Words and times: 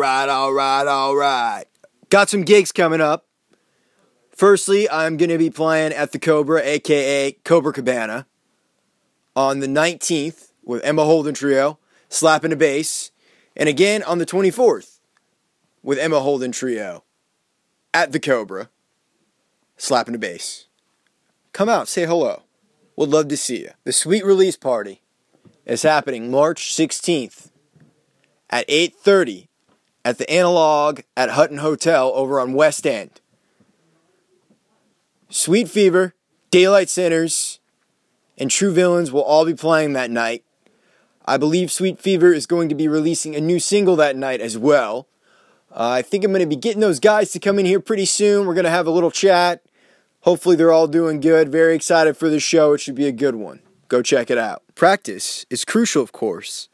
Right, 0.00 0.30
all 0.30 0.54
right, 0.54 0.86
all 0.86 1.14
right. 1.14 1.66
Got 2.08 2.30
some 2.30 2.40
gigs 2.40 2.72
coming 2.72 3.02
up. 3.02 3.26
Firstly, 4.30 4.88
I'm 4.88 5.18
going 5.18 5.28
to 5.28 5.36
be 5.36 5.50
playing 5.50 5.92
at 5.92 6.12
the 6.12 6.18
Cobra, 6.18 6.62
aka 6.64 7.32
Cobra 7.44 7.70
Cabana, 7.74 8.26
on 9.36 9.60
the 9.60 9.66
19th 9.66 10.52
with 10.64 10.82
Emma 10.84 11.04
Holden 11.04 11.34
Trio, 11.34 11.78
slapping 12.08 12.50
a 12.50 12.56
bass, 12.56 13.10
and 13.54 13.68
again 13.68 14.02
on 14.04 14.16
the 14.16 14.24
24th 14.24 15.00
with 15.82 15.98
Emma 15.98 16.20
Holden 16.20 16.52
Trio 16.52 17.04
at 17.92 18.12
the 18.12 18.20
Cobra, 18.20 18.70
slapping 19.76 20.14
a 20.14 20.18
bass. 20.18 20.64
Come 21.52 21.68
out, 21.68 21.88
say 21.88 22.06
hello. 22.06 22.44
Would 22.96 23.10
love 23.10 23.28
to 23.28 23.36
see 23.36 23.60
you. 23.60 23.72
The 23.84 23.92
sweet 23.92 24.24
release 24.24 24.56
party 24.56 25.02
is 25.66 25.82
happening 25.82 26.30
March 26.30 26.74
16th 26.74 27.50
at 28.48 28.66
8:30 28.66 29.49
at 30.04 30.18
the 30.18 30.30
Analog 30.30 31.00
at 31.16 31.30
Hutton 31.30 31.58
Hotel 31.58 32.10
over 32.14 32.40
on 32.40 32.54
West 32.54 32.86
End. 32.86 33.20
Sweet 35.28 35.68
Fever, 35.68 36.14
Daylight 36.50 36.88
Sinners, 36.88 37.60
and 38.36 38.50
True 38.50 38.72
Villains 38.72 39.12
will 39.12 39.22
all 39.22 39.44
be 39.44 39.54
playing 39.54 39.92
that 39.92 40.10
night. 40.10 40.44
I 41.24 41.36
believe 41.36 41.70
Sweet 41.70 42.00
Fever 42.00 42.32
is 42.32 42.46
going 42.46 42.68
to 42.70 42.74
be 42.74 42.88
releasing 42.88 43.36
a 43.36 43.40
new 43.40 43.60
single 43.60 43.94
that 43.96 44.16
night 44.16 44.40
as 44.40 44.58
well. 44.58 45.06
Uh, 45.70 45.88
I 45.88 46.02
think 46.02 46.24
I'm 46.24 46.32
going 46.32 46.40
to 46.40 46.46
be 46.46 46.56
getting 46.56 46.80
those 46.80 46.98
guys 46.98 47.30
to 47.32 47.38
come 47.38 47.58
in 47.58 47.66
here 47.66 47.78
pretty 47.78 48.06
soon. 48.06 48.46
We're 48.46 48.54
going 48.54 48.64
to 48.64 48.70
have 48.70 48.88
a 48.88 48.90
little 48.90 49.10
chat. 49.12 49.62
Hopefully, 50.22 50.56
they're 50.56 50.72
all 50.72 50.88
doing 50.88 51.20
good. 51.20 51.52
Very 51.52 51.76
excited 51.76 52.16
for 52.16 52.28
the 52.28 52.40
show. 52.40 52.72
It 52.72 52.80
should 52.80 52.96
be 52.96 53.06
a 53.06 53.12
good 53.12 53.36
one. 53.36 53.60
Go 53.86 54.02
check 54.02 54.30
it 54.30 54.38
out. 54.38 54.62
Practice 54.74 55.46
is 55.50 55.64
crucial, 55.64 56.02
of 56.02 56.10
course, 56.10 56.68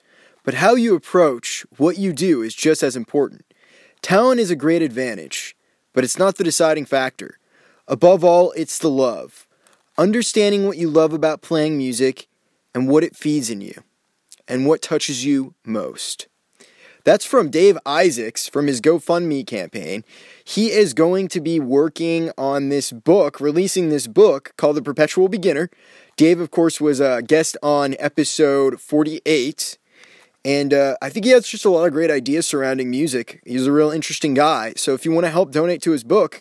but 0.47 0.55
how 0.55 0.77
you 0.77 0.95
approach 0.95 1.67
what 1.77 1.99
you 1.99 2.12
do 2.12 2.41
is 2.41 2.55
just 2.55 2.84
as 2.84 2.95
important. 2.95 3.45
Talent 4.01 4.39
is 4.39 4.49
a 4.49 4.57
great 4.57 4.81
advantage, 4.81 5.57
but 5.93 6.05
it's 6.05 6.19
not 6.19 6.37
the 6.37 6.45
deciding 6.45 6.84
factor. 6.84 7.41
Above 7.89 8.23
all, 8.23 8.53
it's 8.53 8.79
the 8.79 8.89
love. 8.89 9.49
Understanding 9.99 10.65
what 10.65 10.79
you 10.79 10.89
love 10.89 11.12
about 11.12 11.43
playing 11.43 11.77
music 11.77 12.29
and 12.73 12.89
what 12.89 13.03
it 13.03 13.17
feeds 13.17 13.51
in 13.51 13.61
you, 13.61 13.83
and 14.47 14.67
what 14.67 14.83
touches 14.83 15.25
you 15.25 15.55
most. 15.65 16.29
That's 17.03 17.25
from 17.25 17.51
Dave 17.51 17.77
Isaacs 17.84 18.49
from 18.49 18.69
his 18.69 18.81
GoFundMe 18.81 19.45
campaign. 19.45 20.05
He 20.45 20.71
is 20.71 20.95
going 20.95 21.27
to 21.28 21.41
be 21.41 21.59
working 21.59 22.31
on 22.39 22.69
this 22.69 22.93
book, 22.93 23.41
releasing 23.41 23.89
this 23.89 24.07
book 24.07 24.53
called 24.57 24.77
The 24.77 24.83
Perpetual 24.83 25.28
Beginner. 25.28 25.71
Dave, 26.17 26.39
of 26.39 26.53
course, 26.53 26.81
was 26.81 27.01
a 27.01 27.23
guest 27.23 27.57
on 27.65 27.97
episode 27.99 28.81
48. 28.81 29.78
And 30.47 30.73
uh, 30.73 30.97
I 31.03 31.11
think 31.11 31.27
he 31.27 31.33
has 31.33 31.49
just 31.49 31.65
a 31.65 31.71
lot 31.71 31.89
of 31.89 31.93
great 31.93 32.09
ideas 32.09 32.47
surrounding 32.47 32.89
music. 32.89 33.43
He's 33.45 33.67
a 33.67 33.73
real 33.73 33.91
interesting 33.91 34.33
guy. 34.33 34.75
So 34.77 34.95
if 34.95 35.05
you 35.05 35.11
want 35.11 35.27
to 35.27 35.31
help 35.31 35.51
donate 35.51 35.83
to 35.83 35.91
his 35.91 36.05
book, 36.05 36.41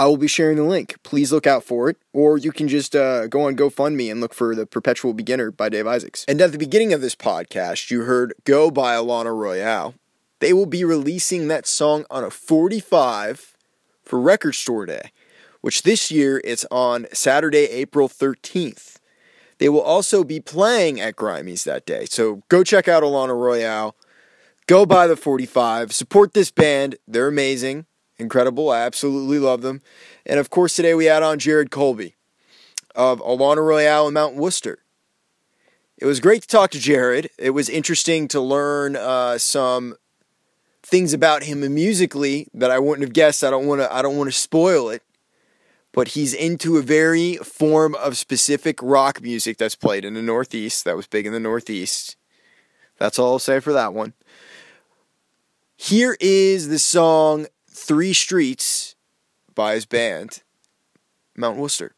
I 0.00 0.06
will 0.06 0.16
be 0.16 0.26
sharing 0.26 0.56
the 0.56 0.64
link. 0.64 1.00
Please 1.04 1.30
look 1.30 1.46
out 1.46 1.62
for 1.62 1.88
it. 1.88 1.96
Or 2.12 2.36
you 2.36 2.50
can 2.50 2.66
just 2.66 2.96
uh, 2.96 3.28
go 3.28 3.42
on 3.42 3.54
GoFundMe 3.54 4.10
and 4.10 4.20
look 4.20 4.34
for 4.34 4.56
The 4.56 4.66
Perpetual 4.66 5.14
Beginner 5.14 5.52
by 5.52 5.68
Dave 5.68 5.86
Isaacs. 5.86 6.24
And 6.26 6.40
at 6.40 6.50
the 6.50 6.58
beginning 6.58 6.92
of 6.92 7.00
this 7.00 7.14
podcast, 7.14 7.88
you 7.88 8.02
heard 8.02 8.34
Go 8.42 8.68
by 8.68 8.96
Alanna 8.96 9.32
Royale. 9.32 9.94
They 10.40 10.52
will 10.52 10.66
be 10.66 10.82
releasing 10.82 11.46
that 11.46 11.68
song 11.68 12.04
on 12.10 12.24
a 12.24 12.30
45 12.32 13.56
for 14.02 14.18
Record 14.18 14.56
Store 14.56 14.86
Day, 14.86 15.12
which 15.60 15.84
this 15.84 16.10
year 16.10 16.40
it's 16.42 16.66
on 16.72 17.06
Saturday, 17.12 17.66
April 17.66 18.08
13th. 18.08 18.95
They 19.58 19.68
will 19.68 19.80
also 19.80 20.22
be 20.22 20.40
playing 20.40 21.00
at 21.00 21.16
Grimey's 21.16 21.64
that 21.64 21.86
day. 21.86 22.06
So 22.06 22.42
go 22.48 22.62
check 22.62 22.88
out 22.88 23.02
Alanna 23.02 23.38
Royale. 23.38 23.96
Go 24.66 24.84
buy 24.84 25.06
the 25.06 25.16
45. 25.16 25.92
Support 25.92 26.34
this 26.34 26.50
band. 26.50 26.96
They're 27.06 27.28
amazing 27.28 27.86
incredible. 28.18 28.70
I 28.70 28.80
absolutely 28.80 29.38
love 29.38 29.62
them. 29.62 29.82
And 30.24 30.38
of 30.38 30.50
course, 30.50 30.74
today 30.76 30.94
we 30.94 31.06
had 31.06 31.22
on 31.22 31.38
Jared 31.38 31.70
Colby 31.70 32.14
of 32.94 33.20
Alanna 33.20 33.64
Royale 33.66 34.08
in 34.08 34.14
Mount 34.14 34.36
Worcester. 34.36 34.78
It 35.98 36.06
was 36.06 36.20
great 36.20 36.42
to 36.42 36.48
talk 36.48 36.70
to 36.72 36.78
Jared. 36.78 37.30
It 37.38 37.50
was 37.50 37.68
interesting 37.68 38.28
to 38.28 38.40
learn 38.40 38.96
uh, 38.96 39.38
some 39.38 39.96
things 40.82 41.12
about 41.12 41.44
him 41.44 41.60
musically 41.74 42.48
that 42.52 42.70
I 42.70 42.78
wouldn't 42.78 43.06
have 43.06 43.14
guessed. 43.14 43.42
I 43.42 43.50
don't 43.50 43.66
want 43.66 43.80
to. 43.80 43.92
I 43.92 44.02
don't 44.02 44.16
want 44.16 44.28
to 44.28 44.36
spoil 44.38 44.90
it, 44.90 45.02
but 45.96 46.08
he's 46.08 46.34
into 46.34 46.76
a 46.76 46.82
very 46.82 47.36
form 47.36 47.94
of 47.94 48.18
specific 48.18 48.78
rock 48.82 49.22
music 49.22 49.56
that's 49.56 49.74
played 49.74 50.04
in 50.04 50.12
the 50.12 50.20
Northeast. 50.20 50.84
That 50.84 50.94
was 50.94 51.06
big 51.06 51.26
in 51.26 51.32
the 51.32 51.40
Northeast. 51.40 52.16
That's 52.98 53.18
all 53.18 53.32
I'll 53.32 53.38
say 53.38 53.60
for 53.60 53.72
that 53.72 53.94
one. 53.94 54.12
Here 55.74 56.14
is 56.20 56.68
the 56.68 56.78
song 56.78 57.46
Three 57.70 58.12
Streets 58.12 58.94
by 59.54 59.72
his 59.72 59.86
band, 59.86 60.42
Mount 61.34 61.56
Worcester. 61.56 61.95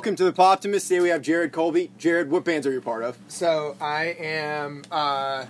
Welcome 0.00 0.16
to 0.16 0.24
the 0.24 0.32
Poptimist. 0.32 0.88
Today 0.88 1.00
we 1.00 1.10
have 1.10 1.20
Jared 1.20 1.52
Colby. 1.52 1.90
Jared, 1.98 2.30
what 2.30 2.42
bands 2.42 2.66
are 2.66 2.72
you 2.72 2.80
part 2.80 3.02
of? 3.02 3.18
So 3.28 3.76
I 3.82 4.16
am. 4.18 4.82
Uh, 4.90 5.44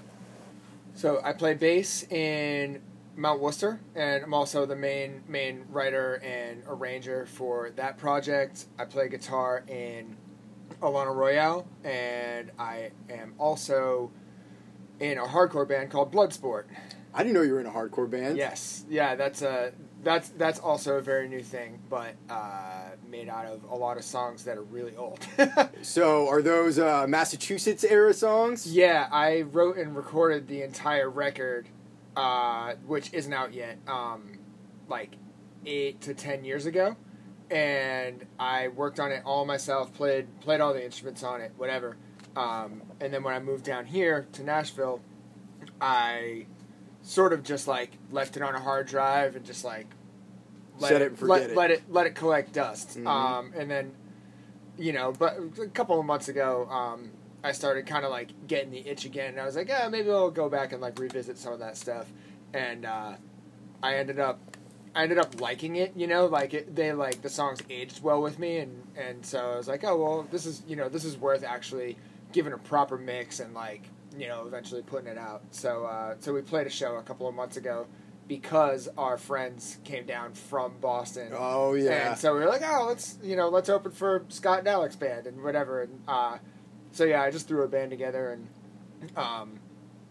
so 0.96 1.20
I 1.22 1.34
play 1.34 1.54
bass 1.54 2.02
in 2.10 2.82
Mount 3.14 3.40
Worcester, 3.40 3.78
and 3.94 4.24
I'm 4.24 4.34
also 4.34 4.66
the 4.66 4.74
main 4.74 5.22
main 5.28 5.66
writer 5.70 6.14
and 6.24 6.64
arranger 6.66 7.26
for 7.26 7.70
that 7.76 7.96
project. 7.96 8.64
I 8.76 8.86
play 8.86 9.08
guitar 9.08 9.62
in 9.68 10.16
Alanna 10.82 11.14
Royale, 11.14 11.64
and 11.84 12.50
I 12.58 12.90
am 13.08 13.34
also 13.38 14.10
in 14.98 15.16
a 15.16 15.26
hardcore 15.26 15.68
band 15.68 15.92
called 15.92 16.12
Bloodsport. 16.12 16.64
I 17.14 17.22
didn't 17.22 17.34
know 17.34 17.42
you 17.42 17.52
were 17.52 17.60
in 17.60 17.66
a 17.66 17.70
hardcore 17.70 18.10
band. 18.10 18.36
Yes, 18.36 18.84
yeah, 18.90 19.14
that's 19.14 19.42
a 19.42 19.70
that's 20.02 20.30
that's 20.30 20.58
also 20.58 20.96
a 20.96 21.00
very 21.00 21.28
new 21.28 21.44
thing, 21.44 21.78
but 21.88 22.16
uh, 22.28 22.90
made 23.10 23.28
out 23.28 23.46
of 23.46 23.64
a 23.64 23.74
lot 23.74 23.96
of 23.96 24.04
songs 24.04 24.44
that 24.44 24.56
are 24.56 24.62
really 24.62 24.96
old. 24.96 25.18
So, 25.82 26.28
are 26.28 26.42
those 26.42 26.78
uh, 26.78 27.06
Massachusetts 27.08 27.84
era 27.84 28.14
songs? 28.14 28.66
yeah, 28.66 29.08
I 29.10 29.42
wrote 29.42 29.76
and 29.78 29.96
recorded 29.96 30.46
the 30.46 30.62
entire 30.62 31.08
record, 31.10 31.68
uh, 32.16 32.74
which 32.86 33.12
isn't 33.12 33.32
out 33.32 33.52
yet. 33.52 33.78
Um, 33.88 34.38
like 34.88 35.16
eight 35.66 36.00
to 36.02 36.14
ten 36.14 36.44
years 36.44 36.66
ago, 36.66 36.96
and 37.50 38.26
I 38.38 38.68
worked 38.68 39.00
on 39.00 39.10
it 39.12 39.22
all 39.24 39.44
myself. 39.44 39.92
played 39.94 40.40
played 40.40 40.60
all 40.60 40.72
the 40.74 40.84
instruments 40.84 41.22
on 41.22 41.40
it, 41.40 41.52
whatever. 41.56 41.96
Um, 42.36 42.82
and 43.00 43.12
then 43.12 43.22
when 43.22 43.34
I 43.34 43.40
moved 43.40 43.64
down 43.64 43.86
here 43.86 44.26
to 44.32 44.42
Nashville, 44.44 45.00
I 45.80 46.46
sort 47.02 47.32
of 47.32 47.42
just 47.42 47.66
like 47.66 47.92
left 48.10 48.36
it 48.36 48.42
on 48.42 48.54
a 48.54 48.60
hard 48.60 48.86
drive 48.86 49.34
and 49.36 49.44
just 49.44 49.64
like 49.64 49.86
Set 50.88 51.02
it 51.02 51.18
forget 51.18 51.28
let, 51.28 51.50
it. 51.50 51.56
let 51.56 51.70
it 51.70 51.82
let 51.88 52.06
it 52.06 52.14
collect 52.14 52.52
dust. 52.52 52.98
Mhm. 52.98 53.06
Um, 53.06 53.52
and 53.56 53.70
then 53.70 53.92
you 54.78 54.92
know, 54.92 55.12
but 55.12 55.38
a 55.62 55.68
couple 55.68 56.00
of 56.00 56.06
months 56.06 56.28
ago, 56.28 56.66
um, 56.70 57.10
I 57.44 57.52
started 57.52 57.86
kind 57.86 58.04
of 58.04 58.10
like 58.10 58.46
getting 58.46 58.70
the 58.70 58.86
itch 58.88 59.04
again, 59.04 59.30
and 59.32 59.40
I 59.40 59.44
was 59.44 59.56
like, 59.56 59.68
yeah, 59.68 59.88
maybe 59.88 60.10
I'll 60.10 60.30
go 60.30 60.48
back 60.48 60.72
and 60.72 60.80
like 60.80 60.98
revisit 60.98 61.38
some 61.38 61.52
of 61.52 61.58
that 61.60 61.76
stuff. 61.76 62.06
And 62.54 62.84
uh, 62.84 63.14
I 63.82 63.96
ended 63.96 64.18
up, 64.18 64.40
I 64.94 65.02
ended 65.02 65.18
up 65.18 65.40
liking 65.40 65.76
it. 65.76 65.92
You 65.96 66.06
know, 66.06 66.26
like 66.26 66.54
it, 66.54 66.74
they 66.74 66.92
like 66.92 67.22
the 67.22 67.28
songs 67.28 67.60
aged 67.68 68.02
well 68.02 68.22
with 68.22 68.38
me, 68.38 68.58
and 68.58 68.82
and 68.96 69.24
so 69.24 69.52
I 69.52 69.56
was 69.56 69.68
like, 69.68 69.84
oh 69.84 69.96
well, 69.96 70.26
this 70.30 70.46
is 70.46 70.62
you 70.66 70.76
know 70.76 70.88
this 70.88 71.04
is 71.04 71.16
worth 71.16 71.44
actually 71.44 71.96
giving 72.32 72.52
a 72.52 72.58
proper 72.58 72.96
mix 72.96 73.40
and 73.40 73.54
like 73.54 73.82
you 74.18 74.28
know 74.28 74.46
eventually 74.46 74.82
putting 74.82 75.08
it 75.08 75.18
out. 75.18 75.42
So 75.50 75.84
uh, 75.84 76.14
so 76.20 76.32
we 76.32 76.42
played 76.42 76.66
a 76.66 76.70
show 76.70 76.96
a 76.96 77.02
couple 77.02 77.28
of 77.28 77.34
months 77.34 77.56
ago. 77.56 77.86
Because 78.30 78.88
our 78.96 79.18
friends 79.18 79.78
came 79.82 80.06
down 80.06 80.34
from 80.34 80.74
Boston, 80.80 81.32
Oh 81.36 81.74
yeah. 81.74 82.10
and 82.10 82.18
so 82.18 82.32
we 82.32 82.38
were 82.38 82.46
like, 82.46 82.62
oh, 82.64 82.84
let's 82.86 83.18
you 83.24 83.34
know, 83.34 83.48
let's 83.48 83.68
open 83.68 83.90
for 83.90 84.24
Scott 84.28 84.60
and 84.60 84.68
Alex 84.68 84.94
band 84.94 85.26
and 85.26 85.42
whatever. 85.42 85.82
And 85.82 86.00
uh, 86.06 86.38
so 86.92 87.02
yeah, 87.02 87.22
I 87.22 87.32
just 87.32 87.48
threw 87.48 87.64
a 87.64 87.68
band 87.68 87.90
together, 87.90 88.30
and 88.30 89.18
um, 89.18 89.58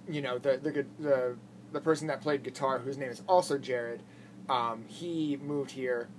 you 0.09 0.21
know, 0.21 0.37
the 0.37 0.57
the 0.57 0.85
the 1.01 1.35
the 1.71 1.79
person 1.79 2.07
that 2.07 2.19
played 2.19 2.43
guitar, 2.43 2.79
whose 2.79 2.97
name 2.97 3.09
is 3.09 3.21
also 3.25 3.57
Jared, 3.57 4.03
um, 4.49 4.83
he 4.87 5.37
moved 5.41 5.71
here. 5.71 6.09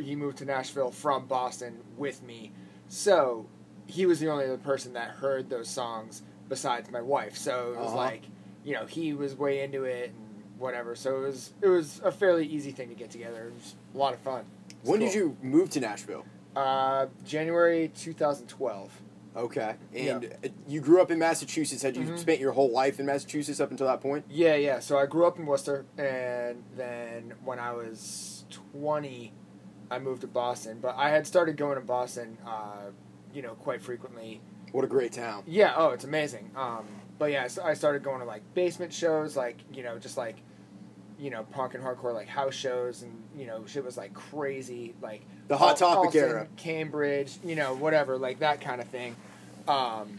He 0.00 0.16
moved 0.16 0.38
to 0.38 0.44
Nashville 0.44 0.90
from 0.90 1.26
Boston 1.26 1.78
with 1.96 2.20
me, 2.24 2.50
so 2.88 3.46
he 3.86 4.06
was 4.06 4.18
the 4.18 4.28
only 4.28 4.46
other 4.46 4.58
person 4.58 4.94
that 4.94 5.10
heard 5.10 5.48
those 5.50 5.68
songs 5.68 6.22
besides 6.48 6.90
my 6.90 7.00
wife. 7.00 7.36
So 7.36 7.74
it 7.74 7.78
was 7.78 7.86
Uh-huh. 7.90 7.96
like, 7.96 8.22
you 8.64 8.74
know, 8.74 8.86
he 8.86 9.12
was 9.12 9.36
way 9.36 9.62
into 9.62 9.84
it 9.84 10.10
and 10.10 10.21
whatever. 10.62 10.94
So 10.94 11.18
it 11.18 11.20
was 11.26 11.52
it 11.60 11.68
was 11.68 12.00
a 12.04 12.10
fairly 12.12 12.46
easy 12.46 12.70
thing 12.70 12.88
to 12.88 12.94
get 12.94 13.10
together. 13.10 13.48
It 13.48 13.54
was 13.54 13.74
a 13.94 13.98
lot 13.98 14.14
of 14.14 14.20
fun. 14.20 14.44
When 14.84 15.00
did 15.00 15.12
you 15.14 15.36
move 15.42 15.68
to 15.70 15.80
Nashville? 15.80 16.24
Uh, 16.56 17.06
January 17.24 17.90
2012. 17.94 18.90
Okay. 19.34 19.74
And 19.94 20.24
uh 20.44 20.48
you 20.68 20.80
grew 20.80 21.00
up 21.00 21.10
in 21.10 21.18
Massachusetts. 21.18 21.82
Had 21.82 21.96
you 21.96 22.04
Mhm. 22.04 22.18
spent 22.18 22.38
your 22.40 22.52
whole 22.52 22.70
life 22.70 23.00
in 23.00 23.06
Massachusetts 23.06 23.60
up 23.60 23.70
until 23.70 23.86
that 23.86 24.00
point? 24.00 24.24
Yeah, 24.30 24.54
yeah. 24.56 24.78
So 24.80 24.98
I 24.98 25.06
grew 25.06 25.26
up 25.26 25.38
in 25.38 25.46
Worcester, 25.46 25.86
and 25.98 26.62
then 26.76 27.34
when 27.44 27.58
I 27.58 27.72
was 27.72 28.44
20, 28.72 29.32
I 29.90 29.98
moved 29.98 30.20
to 30.22 30.26
Boston. 30.26 30.78
But 30.80 30.94
I 30.98 31.08
had 31.10 31.26
started 31.26 31.56
going 31.56 31.76
to 31.76 31.80
Boston, 31.80 32.36
uh, 32.46 32.90
you 33.32 33.40
know, 33.42 33.54
quite 33.54 33.80
frequently. 33.80 34.42
What 34.72 34.84
a 34.84 34.88
great 34.88 35.12
town. 35.12 35.44
Yeah. 35.46 35.72
Oh, 35.76 35.90
it's 35.90 36.04
amazing. 36.04 36.50
Um, 36.54 36.84
but 37.18 37.30
yeah, 37.30 37.46
so 37.48 37.62
I 37.62 37.72
started 37.74 38.02
going 38.02 38.20
to 38.20 38.26
like 38.26 38.42
basement 38.54 38.92
shows, 38.92 39.34
like 39.36 39.56
you 39.72 39.82
know, 39.82 39.98
just 39.98 40.16
like 40.18 40.36
you 41.22 41.30
know, 41.30 41.44
punk 41.44 41.74
and 41.74 41.84
hardcore 41.84 42.12
like 42.12 42.26
house 42.26 42.54
shows, 42.54 43.02
and 43.02 43.22
you 43.38 43.46
know, 43.46 43.64
shit 43.64 43.84
was 43.84 43.96
like 43.96 44.12
crazy, 44.12 44.92
like 45.00 45.22
The 45.46 45.56
Hot 45.56 45.76
Topic 45.76 46.06
Allston, 46.06 46.20
era. 46.20 46.48
Cambridge, 46.56 47.38
you 47.44 47.54
know, 47.54 47.76
whatever, 47.76 48.18
like 48.18 48.40
that 48.40 48.60
kind 48.60 48.80
of 48.80 48.88
thing. 48.88 49.14
Um, 49.68 50.18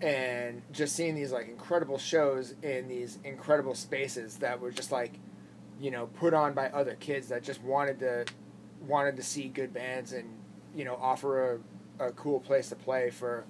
and 0.00 0.62
just 0.72 0.96
seeing 0.96 1.14
these 1.14 1.30
like 1.30 1.48
incredible 1.48 1.96
shows 1.96 2.54
in 2.60 2.88
these 2.88 3.20
incredible 3.22 3.76
spaces 3.76 4.38
that 4.38 4.60
were 4.60 4.72
just 4.72 4.90
like, 4.90 5.12
you 5.80 5.92
know, 5.92 6.06
put 6.06 6.34
on 6.34 6.54
by 6.54 6.70
other 6.70 6.96
kids 6.96 7.28
that 7.28 7.44
just 7.44 7.62
wanted 7.62 8.00
to 8.00 8.24
wanted 8.80 9.16
to 9.16 9.22
see 9.22 9.46
good 9.46 9.72
bands 9.72 10.12
and 10.12 10.28
you 10.74 10.84
know 10.84 10.98
offer 11.00 11.60
a, 12.00 12.06
a 12.08 12.12
cool 12.12 12.40
place 12.40 12.68
to 12.68 12.76
play 12.76 13.10
for 13.10 13.44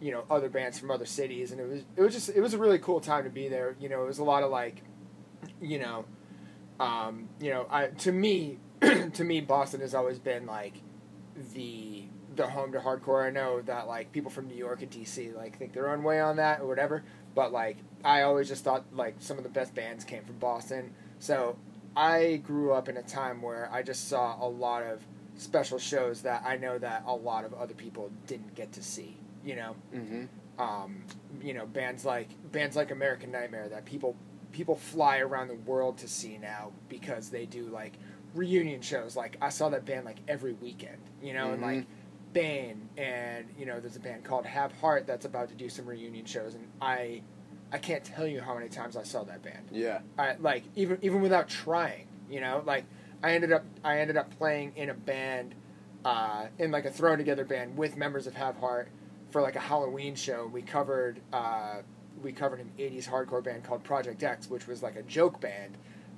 you 0.00 0.10
know 0.10 0.24
other 0.30 0.48
bands 0.48 0.78
from 0.78 0.90
other 0.90 1.06
cities 1.06 1.52
and 1.52 1.60
it 1.60 1.68
was 1.68 1.82
it 1.96 2.02
was 2.02 2.12
just 2.12 2.28
it 2.30 2.40
was 2.40 2.54
a 2.54 2.58
really 2.58 2.78
cool 2.78 3.00
time 3.00 3.22
to 3.22 3.30
be 3.30 3.48
there 3.48 3.76
you 3.78 3.88
know 3.88 4.02
it 4.02 4.06
was 4.06 4.18
a 4.18 4.24
lot 4.24 4.42
of 4.42 4.50
like 4.50 4.82
you 5.60 5.78
know 5.78 6.04
um, 6.82 7.28
you 7.40 7.50
know 7.50 7.66
I 7.70 7.86
to 7.86 8.12
me 8.12 8.58
to 8.80 9.24
me 9.24 9.40
Boston 9.40 9.80
has 9.80 9.94
always 9.94 10.18
been 10.18 10.46
like 10.46 10.74
the 11.54 12.04
the 12.34 12.46
home 12.46 12.72
to 12.72 12.80
hardcore. 12.80 13.26
I 13.26 13.30
know 13.30 13.60
that 13.62 13.86
like 13.86 14.10
people 14.10 14.30
from 14.30 14.48
New 14.48 14.56
York 14.56 14.82
and 14.82 14.90
DC 14.90 15.34
like 15.34 15.58
think 15.58 15.72
their 15.72 15.90
own 15.90 16.02
way 16.02 16.20
on 16.20 16.36
that 16.36 16.60
or 16.60 16.66
whatever 16.66 17.04
but 17.34 17.52
like 17.52 17.76
I 18.04 18.22
always 18.22 18.48
just 18.48 18.64
thought 18.64 18.84
like 18.92 19.16
some 19.18 19.38
of 19.38 19.44
the 19.44 19.50
best 19.50 19.74
bands 19.74 20.04
came 20.04 20.24
from 20.24 20.38
Boston. 20.38 20.92
So 21.18 21.56
I 21.96 22.36
grew 22.44 22.72
up 22.72 22.88
in 22.88 22.96
a 22.96 23.02
time 23.02 23.42
where 23.42 23.70
I 23.72 23.82
just 23.82 24.08
saw 24.08 24.36
a 24.44 24.48
lot 24.48 24.82
of 24.82 25.06
special 25.36 25.78
shows 25.78 26.22
that 26.22 26.42
I 26.44 26.56
know 26.56 26.78
that 26.78 27.04
a 27.06 27.14
lot 27.14 27.44
of 27.44 27.54
other 27.54 27.74
people 27.74 28.10
didn't 28.26 28.54
get 28.54 28.72
to 28.72 28.82
see 28.82 29.16
you 29.44 29.56
know? 29.56 29.76
Mm-hmm. 29.94 30.62
um, 30.62 31.02
you 31.42 31.54
know 31.54 31.66
bands 31.66 32.04
like 32.04 32.28
bands 32.52 32.76
like 32.76 32.90
American 32.90 33.32
Nightmare 33.32 33.68
that 33.68 33.84
people 33.84 34.16
people 34.52 34.76
fly 34.76 35.18
around 35.18 35.48
the 35.48 35.54
world 35.54 35.98
to 35.98 36.08
see 36.08 36.38
now 36.38 36.70
because 36.88 37.30
they 37.30 37.46
do 37.46 37.66
like 37.66 37.94
reunion 38.34 38.80
shows. 38.80 39.16
Like 39.16 39.36
I 39.40 39.48
saw 39.48 39.68
that 39.70 39.84
band 39.84 40.04
like 40.04 40.18
every 40.28 40.52
weekend, 40.52 40.98
you 41.22 41.32
know, 41.32 41.52
and 41.52 41.62
Mhm. 41.62 41.76
like 41.76 41.86
Bane 42.32 42.88
and 42.96 43.46
you 43.58 43.66
know 43.66 43.78
there's 43.80 43.96
a 43.96 44.00
band 44.00 44.24
called 44.24 44.46
Have 44.46 44.72
Heart 44.72 45.06
that's 45.06 45.26
about 45.26 45.48
to 45.50 45.54
do 45.54 45.68
some 45.68 45.86
reunion 45.86 46.24
shows, 46.24 46.54
and 46.54 46.66
I 46.80 47.22
I 47.70 47.78
can't 47.78 48.04
tell 48.04 48.26
you 48.26 48.40
how 48.40 48.54
many 48.54 48.68
times 48.68 48.96
I 48.96 49.02
saw 49.02 49.22
that 49.24 49.42
band. 49.42 49.68
Yeah. 49.70 50.00
I 50.18 50.36
like 50.36 50.64
even 50.74 50.98
even 51.02 51.20
without 51.20 51.48
trying, 51.48 52.06
you 52.30 52.40
know, 52.40 52.62
like 52.64 52.84
I 53.22 53.32
ended 53.34 53.52
up 53.52 53.64
I 53.84 53.98
ended 54.00 54.16
up 54.16 54.30
playing 54.38 54.72
in 54.76 54.88
a 54.90 54.94
band, 54.94 55.54
uh, 56.04 56.46
in 56.58 56.70
like 56.70 56.84
a 56.86 56.90
thrown 56.90 57.18
together 57.18 57.44
band 57.44 57.76
with 57.76 57.96
members 57.96 58.26
of 58.26 58.34
Have 58.34 58.56
Heart 58.56 58.88
for 59.30 59.40
like 59.42 59.56
a 59.56 59.60
Halloween 59.60 60.14
show. 60.14 60.46
We 60.46 60.62
covered 60.62 61.20
uh, 61.32 61.82
we 62.22 62.32
covered 62.32 62.60
an 62.60 62.70
'80s 62.78 63.08
hardcore 63.08 63.42
band 63.42 63.64
called 63.64 63.82
Project 63.84 64.22
X, 64.22 64.48
which 64.48 64.66
was 64.66 64.82
like 64.82 64.96
a 64.96 65.02
joke 65.02 65.40
band, 65.40 65.76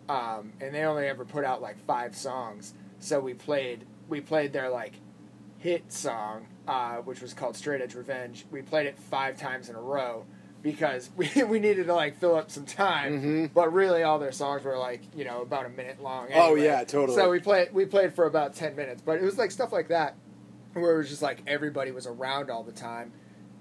um, 0.08 0.52
and 0.60 0.74
they 0.74 0.82
only 0.84 1.06
ever 1.06 1.24
put 1.24 1.44
out 1.44 1.62
like 1.62 1.78
five 1.86 2.14
songs. 2.16 2.74
So 2.98 3.20
we 3.20 3.34
played 3.34 3.84
we 4.08 4.20
played 4.20 4.52
their 4.52 4.68
like 4.70 4.92
hit 5.58 5.92
song, 5.92 6.46
uh, 6.68 6.96
which 6.96 7.20
was 7.20 7.32
called 7.34 7.56
Straight 7.56 7.80
Edge 7.80 7.94
Revenge. 7.94 8.44
We 8.50 8.62
played 8.62 8.86
it 8.86 8.98
five 8.98 9.38
times 9.38 9.68
in 9.68 9.76
a 9.76 9.80
row 9.80 10.26
because 10.62 11.10
we, 11.16 11.28
we 11.44 11.58
needed 11.58 11.86
to 11.86 11.94
like 11.94 12.18
fill 12.18 12.34
up 12.36 12.50
some 12.50 12.64
time. 12.66 13.22
Mhm. 13.22 13.50
But 13.54 13.72
really, 13.72 14.02
all 14.02 14.18
their 14.18 14.32
songs 14.32 14.62
were 14.64 14.78
like 14.78 15.00
you 15.16 15.24
know 15.24 15.42
about 15.42 15.66
a 15.66 15.70
minute 15.70 16.02
long. 16.02 16.28
Oh, 16.34 16.54
yeah, 16.54 16.84
totally. 16.84 17.16
So 17.16 17.30
we 17.30 17.40
played 17.40 17.72
we 17.72 17.86
played 17.86 18.14
for 18.14 18.26
about 18.26 18.54
ten 18.54 18.76
minutes, 18.76 19.02
but 19.04 19.16
it 19.18 19.22
was 19.22 19.38
like 19.38 19.50
stuff 19.50 19.72
like 19.72 19.88
that 19.88 20.16
where 20.74 20.94
it 20.94 20.98
was 20.98 21.08
just 21.08 21.22
like 21.22 21.38
everybody 21.46 21.92
was 21.92 22.06
around 22.06 22.50
all 22.50 22.64
the 22.64 22.72
time, 22.72 23.12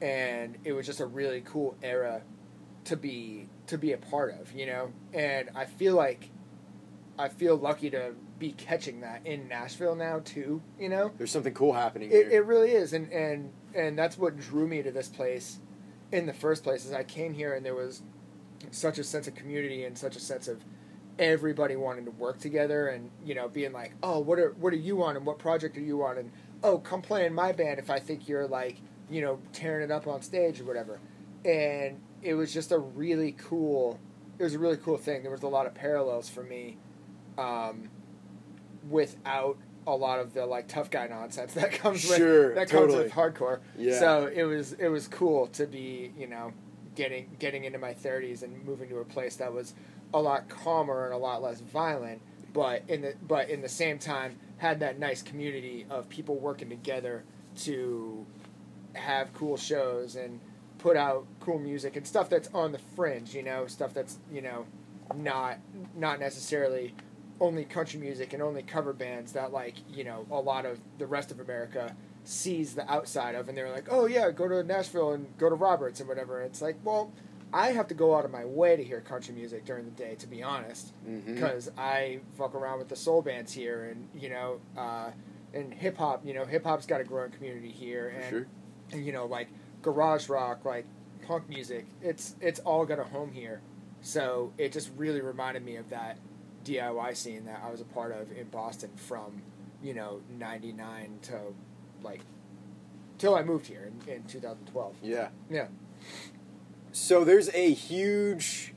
and 0.04 0.58
it 0.66 0.74
was 0.74 0.86
just 0.86 1.00
a 1.00 1.06
really 1.06 1.42
cool 1.46 1.76
era 1.82 2.22
to 2.84 2.98
be 2.98 3.48
to 3.68 3.78
be 3.78 3.94
a 3.94 3.98
part 3.98 4.36
of, 4.40 4.52
you 4.52 4.66
know. 4.66 4.92
And 5.14 5.50
I 5.56 5.66
feel 5.66 5.96
like 5.96 6.30
I 7.18 7.30
feel 7.30 7.56
lucky 7.56 7.90
to 7.92 8.14
be 8.38 8.52
catching 8.52 9.00
that 9.02 9.26
in 9.26 9.48
Nashville 9.48 9.96
now 9.96 10.20
too, 10.20 10.62
you 10.78 10.90
know. 10.90 11.12
There's 11.18 11.32
something 11.32 11.54
cool 11.54 11.72
happening 11.74 12.10
It, 12.10 12.28
here. 12.28 12.30
it 12.32 12.46
really 12.46 12.72
is, 12.72 12.92
and 12.92 13.12
and 13.12 13.52
and 13.74 13.98
that's 13.98 14.18
what 14.18 14.38
drew 14.38 14.68
me 14.68 14.84
to 14.84 14.92
this 14.92 15.08
place 15.08 15.60
in 16.12 16.26
the 16.26 16.34
first 16.34 16.64
place. 16.64 16.86
Is 16.86 16.92
I 16.92 17.04
came 17.04 17.34
here 17.34 17.54
and 17.54 17.66
there 17.66 17.76
was 17.76 18.02
such 18.72 18.98
a 19.00 19.04
sense 19.04 19.28
of 19.28 19.36
community 19.36 19.86
and 19.86 19.98
such 19.98 20.18
a 20.18 20.20
sense 20.20 20.50
of 20.50 20.64
everybody 21.20 21.76
wanting 21.76 22.06
to 22.06 22.12
work 22.12 22.40
together 22.40 22.88
and 22.88 23.10
you 23.24 23.36
know 23.36 23.48
being 23.48 23.72
like, 23.72 23.94
oh, 24.04 24.20
what 24.20 24.38
are 24.38 24.52
what 24.60 24.74
are 24.74 24.78
you 24.78 25.02
on 25.02 25.16
and 25.16 25.26
what 25.26 25.40
project 25.40 25.78
are 25.78 25.82
you 25.82 26.04
on 26.04 26.18
and 26.18 26.32
oh, 26.62 26.78
come 26.78 27.02
play 27.02 27.26
in 27.26 27.34
my 27.34 27.54
band 27.54 27.80
if 27.80 27.90
I 27.90 28.00
think 28.00 28.28
you're 28.28 28.48
like 28.48 28.82
you 29.10 29.22
know 29.22 29.40
tearing 29.54 29.84
it 29.84 29.92
up 29.92 30.08
on 30.08 30.22
stage 30.22 30.60
or 30.60 30.66
whatever. 30.66 31.00
And 31.46 32.00
it 32.22 32.36
was 32.36 32.54
just 32.54 32.72
a 32.72 32.80
really 32.80 33.34
cool. 33.34 34.00
It 34.40 34.44
was 34.44 34.54
a 34.56 34.60
really 34.60 34.78
cool 34.78 34.98
thing. 34.98 35.22
There 35.24 35.32
was 35.32 35.44
a 35.44 35.48
lot 35.48 35.66
of 35.68 35.74
parallels 35.76 36.30
for 36.30 36.42
me, 36.44 36.78
um, 37.38 37.90
without 38.90 39.58
a 39.86 39.96
lot 39.96 40.20
of 40.20 40.34
the 40.34 40.46
like 40.46 40.68
tough 40.68 40.90
guy 40.90 41.08
nonsense 41.08 41.54
that 41.56 41.72
comes 41.74 42.02
Sure, 42.02 42.48
with 42.48 42.56
that 42.56 42.70
totally. 42.70 42.92
comes 42.94 43.04
with 43.04 43.14
hardcore. 43.14 43.60
Yeah. 43.78 44.00
So 44.00 44.28
it 44.34 44.44
was 44.44 44.74
it 44.74 44.88
was 44.88 45.08
cool 45.08 45.48
to 45.48 45.66
be 45.68 46.12
you 46.18 46.28
know 46.28 46.54
getting 46.96 47.30
getting 47.40 47.64
into 47.66 47.80
my 47.80 47.94
30s 47.94 48.44
and 48.44 48.64
moving 48.66 48.88
to 48.90 48.98
a 49.00 49.06
place 49.06 49.36
that 49.38 49.52
was 49.52 49.74
a 50.14 50.22
lot 50.22 50.48
calmer 50.48 51.06
and 51.06 51.14
a 51.14 51.18
lot 51.18 51.42
less 51.42 51.60
violent, 51.60 52.22
but 52.54 52.84
in 52.88 53.02
the 53.02 53.16
but 53.28 53.50
in 53.50 53.62
the 53.62 53.70
same 53.70 53.98
time 54.00 54.38
had 54.58 54.80
that 54.80 55.00
nice 55.00 55.22
community 55.22 55.86
of 55.90 56.08
people 56.08 56.36
working 56.38 56.70
together 56.70 57.24
to 57.58 58.26
have 58.94 59.34
cool 59.34 59.58
shows 59.58 60.16
and 60.16 60.40
put 60.78 60.98
out 60.98 61.26
cool 61.40 61.60
music 61.60 61.96
and 61.96 62.06
stuff 62.06 62.30
that's 62.30 62.50
on 62.54 62.72
the 62.72 62.80
fringe, 62.96 63.34
you 63.34 63.44
know, 63.44 63.68
stuff 63.68 63.94
that's, 63.94 64.18
you 64.32 64.42
know, 64.42 64.66
not 65.16 65.58
not 65.96 66.20
necessarily 66.20 66.94
only 67.40 67.66
country 67.66 68.00
music 68.00 68.34
and 68.34 68.42
only 68.42 68.62
cover 68.64 68.94
bands 68.94 69.34
that 69.34 69.52
like, 69.52 69.76
you 69.94 70.04
know, 70.04 70.26
a 70.32 70.40
lot 70.40 70.66
of 70.66 70.80
the 70.98 71.06
rest 71.08 71.32
of 71.32 71.40
America 71.40 71.96
sees 72.24 72.74
the 72.76 72.90
outside 72.92 73.36
of 73.36 73.50
and 73.50 73.58
they're 73.58 73.70
like, 73.72 73.88
"Oh 73.92 74.06
yeah, 74.06 74.32
go 74.32 74.48
to 74.48 74.64
Nashville 74.64 75.12
and 75.12 75.28
go 75.38 75.50
to 75.50 75.56
Roberts 75.56 76.00
and 76.00 76.08
whatever." 76.08 76.42
It's 76.42 76.62
like, 76.62 76.78
"Well, 76.84 77.12
I 77.54 77.72
have 77.74 77.88
to 77.90 77.94
go 77.94 78.16
out 78.16 78.24
of 78.26 78.32
my 78.32 78.46
way 78.46 78.76
to 78.78 78.84
hear 78.84 79.02
country 79.02 79.36
music 79.36 79.66
during 79.66 79.86
the 79.86 79.92
day, 79.92 80.16
to 80.20 80.28
be 80.28 80.42
honest, 80.42 80.94
because 81.26 81.70
I 81.78 82.20
fuck 82.38 82.56
around 82.56 82.80
with 82.80 82.88
the 82.90 82.96
soul 82.96 83.22
bands 83.22 83.52
here, 83.52 83.84
and 83.84 84.08
you 84.16 84.30
know, 84.30 84.60
uh, 84.78 85.12
and 85.54 85.74
hip 85.74 85.98
hop. 85.98 86.26
You 86.26 86.34
know, 86.34 86.46
hip 86.46 86.64
hop's 86.64 86.86
got 86.86 87.02
a 87.02 87.04
growing 87.04 87.32
community 87.32 87.70
here, 87.72 88.08
and, 88.16 88.30
Sure. 88.30 88.48
You 88.94 89.12
know, 89.12 89.26
like 89.26 89.50
garage 89.82 90.30
rock, 90.30 90.66
like 90.66 90.86
punk 91.28 91.50
music. 91.50 91.86
It's 92.02 92.36
it's 92.42 92.60
all 92.62 92.86
got 92.86 93.00
a 93.00 93.04
home 93.04 93.32
here, 93.32 93.62
so 94.02 94.54
it 94.58 94.72
just 94.72 94.92
really 94.98 95.22
reminded 95.22 95.64
me 95.64 95.78
of 95.78 95.90
that 95.90 96.18
DIY 96.66 97.16
scene 97.16 97.46
that 97.46 97.62
I 97.66 97.70
was 97.70 97.82
a 97.82 97.86
part 97.86 98.12
of 98.12 98.32
in 98.32 98.48
Boston 98.48 98.92
from, 98.96 99.42
you 99.82 99.94
know, 99.94 100.22
'99 100.38 101.20
to 101.24 101.40
like 102.02 102.22
till 103.18 103.36
I 103.36 103.44
moved 103.44 103.68
here 103.68 103.92
in, 104.08 104.14
in 104.14 104.24
2012. 104.24 104.96
Yeah. 105.02 105.30
Yeah. 105.50 105.68
So 106.92 107.24
there's 107.24 107.50
a 107.54 107.72
huge 107.74 108.74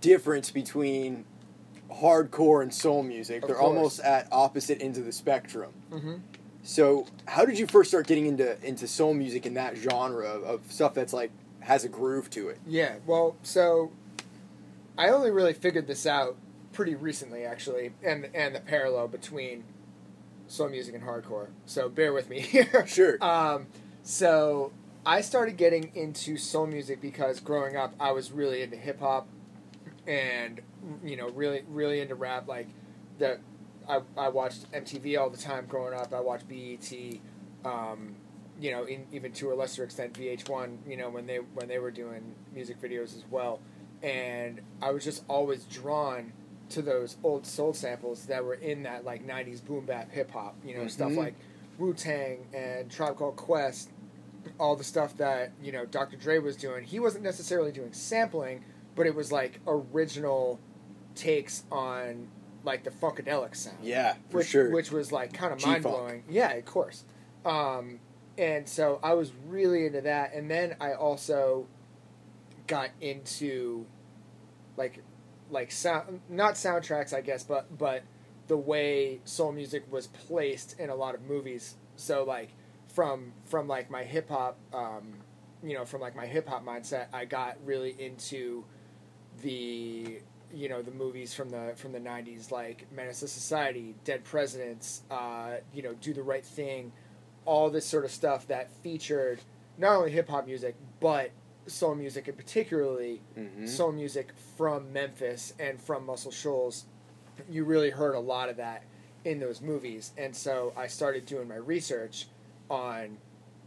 difference 0.00 0.50
between 0.50 1.24
hardcore 1.90 2.62
and 2.62 2.72
soul 2.72 3.02
music. 3.02 3.42
Of 3.42 3.48
They're 3.48 3.56
course. 3.56 3.68
almost 3.68 4.00
at 4.00 4.28
opposite 4.32 4.80
ends 4.80 4.98
of 4.98 5.04
the 5.04 5.12
spectrum. 5.12 5.72
Mm-hmm. 5.90 6.14
So 6.62 7.06
how 7.26 7.44
did 7.44 7.58
you 7.58 7.66
first 7.66 7.90
start 7.90 8.06
getting 8.06 8.26
into 8.26 8.62
into 8.66 8.86
soul 8.86 9.14
music 9.14 9.46
in 9.46 9.54
that 9.54 9.76
genre 9.76 10.26
of, 10.26 10.42
of 10.44 10.72
stuff 10.72 10.94
that's 10.94 11.12
like 11.12 11.30
has 11.60 11.84
a 11.84 11.88
groove 11.88 12.30
to 12.30 12.48
it? 12.48 12.58
Yeah, 12.66 12.96
well, 13.06 13.36
so 13.42 13.90
I 14.98 15.08
only 15.08 15.30
really 15.30 15.54
figured 15.54 15.86
this 15.86 16.06
out 16.06 16.36
pretty 16.72 16.94
recently, 16.94 17.44
actually, 17.44 17.92
and 18.02 18.28
and 18.34 18.54
the 18.54 18.60
parallel 18.60 19.08
between 19.08 19.64
soul 20.46 20.68
music 20.68 20.94
and 20.94 21.04
hardcore. 21.04 21.48
So 21.66 21.88
bear 21.88 22.12
with 22.12 22.28
me 22.28 22.40
here. 22.40 22.86
Sure. 22.86 23.22
Um, 23.24 23.66
so 24.02 24.72
I 25.06 25.22
started 25.22 25.56
getting 25.56 25.92
into 25.94 26.36
soul 26.36 26.66
music 26.66 27.00
because 27.00 27.40
growing 27.40 27.76
up, 27.76 27.94
I 27.98 28.12
was 28.12 28.32
really 28.32 28.62
into 28.62 28.76
hip 28.76 29.00
hop, 29.00 29.28
and 30.06 30.60
you 31.02 31.16
know, 31.16 31.30
really 31.30 31.64
really 31.68 32.00
into 32.00 32.14
rap. 32.14 32.46
Like 32.48 32.68
the 33.18 33.38
I 33.90 34.00
I 34.16 34.28
watched 34.28 34.70
MTV 34.72 35.18
all 35.18 35.30
the 35.30 35.36
time 35.38 35.66
growing 35.66 35.94
up. 35.94 36.12
I 36.14 36.20
watched 36.20 36.48
BET. 36.48 36.92
Um, 37.64 38.14
you 38.60 38.70
know, 38.70 38.84
in, 38.84 39.06
even 39.10 39.32
to 39.32 39.52
a 39.52 39.54
lesser 39.54 39.84
extent, 39.84 40.12
VH1. 40.14 40.78
You 40.86 40.96
know, 40.96 41.10
when 41.10 41.26
they 41.26 41.38
when 41.38 41.68
they 41.68 41.78
were 41.78 41.90
doing 41.90 42.34
music 42.54 42.80
videos 42.80 43.16
as 43.16 43.24
well, 43.30 43.60
and 44.02 44.60
I 44.80 44.90
was 44.92 45.04
just 45.04 45.24
always 45.28 45.64
drawn 45.64 46.32
to 46.70 46.82
those 46.82 47.16
old 47.24 47.46
soul 47.46 47.72
samples 47.72 48.26
that 48.26 48.44
were 48.44 48.54
in 48.54 48.84
that 48.84 49.04
like 49.04 49.26
'90s 49.26 49.64
boom 49.64 49.86
bap 49.86 50.10
hip 50.12 50.30
hop. 50.30 50.56
You 50.64 50.76
know, 50.78 50.86
stuff 50.88 51.12
Mhm. 51.12 51.16
like 51.16 51.34
Wu 51.78 51.94
Tang 51.94 52.46
and 52.54 52.90
Tribe 52.90 53.16
Called 53.16 53.36
Quest, 53.36 53.90
all 54.58 54.76
the 54.76 54.84
stuff 54.84 55.16
that 55.16 55.52
you 55.62 55.72
know 55.72 55.84
Dr. 55.86 56.16
Dre 56.16 56.38
was 56.38 56.56
doing. 56.56 56.84
He 56.84 57.00
wasn't 57.00 57.24
necessarily 57.24 57.72
doing 57.72 57.92
sampling, 57.92 58.62
but 58.94 59.06
it 59.06 59.14
was 59.14 59.32
like 59.32 59.58
original 59.66 60.60
takes 61.14 61.64
on 61.72 62.28
like 62.64 62.84
the 62.84 62.90
funkadelic 62.90 63.56
sound 63.56 63.78
Yeah, 63.82 64.14
for 64.30 64.38
which, 64.38 64.48
sure. 64.48 64.70
which 64.70 64.90
was 64.90 65.12
like 65.12 65.32
kind 65.32 65.52
of 65.52 65.64
mind 65.64 65.82
blowing. 65.82 66.24
Yeah, 66.28 66.52
of 66.52 66.64
course. 66.64 67.04
Um, 67.44 68.00
and 68.36 68.68
so 68.68 69.00
I 69.02 69.14
was 69.14 69.32
really 69.48 69.86
into 69.86 70.02
that, 70.02 70.34
and 70.34 70.50
then 70.50 70.76
I 70.80 70.92
also 70.94 71.66
got 72.66 72.90
into 73.00 73.86
like 74.76 75.02
like 75.50 75.70
sound 75.70 76.20
not 76.28 76.54
soundtracks, 76.54 77.12
I 77.12 77.20
guess, 77.20 77.42
but 77.42 77.76
but 77.76 78.02
the 78.48 78.56
way 78.56 79.20
soul 79.24 79.52
music 79.52 79.84
was 79.90 80.06
placed 80.08 80.78
in 80.78 80.90
a 80.90 80.94
lot 80.94 81.14
of 81.14 81.22
movies. 81.22 81.74
So 81.96 82.24
like 82.24 82.50
from 82.88 83.32
from 83.44 83.68
like 83.68 83.90
my 83.90 84.04
hip 84.04 84.28
hop, 84.28 84.58
um, 84.72 85.14
you 85.62 85.74
know, 85.74 85.84
from 85.84 86.00
like 86.00 86.16
my 86.16 86.26
hip 86.26 86.48
hop 86.48 86.64
mindset, 86.64 87.06
I 87.12 87.24
got 87.24 87.56
really 87.64 87.94
into 87.98 88.64
the 89.42 90.20
you 90.54 90.68
know 90.68 90.82
the 90.82 90.90
movies 90.90 91.32
from 91.34 91.50
the 91.50 91.72
from 91.76 91.92
the 91.92 91.98
90s 92.00 92.50
like 92.50 92.86
menace 92.92 93.20
to 93.20 93.28
society 93.28 93.94
dead 94.04 94.24
presidents 94.24 95.02
uh, 95.10 95.52
you 95.74 95.82
know 95.82 95.94
do 96.00 96.12
the 96.12 96.22
right 96.22 96.44
thing 96.44 96.92
all 97.44 97.70
this 97.70 97.86
sort 97.86 98.04
of 98.04 98.10
stuff 98.10 98.46
that 98.48 98.70
featured 98.82 99.40
not 99.78 99.96
only 99.96 100.10
hip-hop 100.10 100.46
music 100.46 100.74
but 101.00 101.30
soul 101.66 101.94
music 101.94 102.26
and 102.28 102.36
particularly 102.36 103.20
Mhm. 103.38 103.68
soul 103.68 103.92
music 103.92 104.32
from 104.56 104.92
memphis 104.92 105.54
and 105.58 105.80
from 105.80 106.04
muscle 106.06 106.32
shoals 106.32 106.84
you 107.48 107.64
really 107.64 107.90
heard 107.90 108.14
a 108.14 108.20
lot 108.20 108.48
of 108.48 108.56
that 108.56 108.82
in 109.24 109.38
those 109.38 109.60
movies 109.60 110.12
and 110.18 110.34
so 110.34 110.72
i 110.76 110.86
started 110.86 111.26
doing 111.26 111.46
my 111.48 111.54
research 111.56 112.26
on 112.68 113.18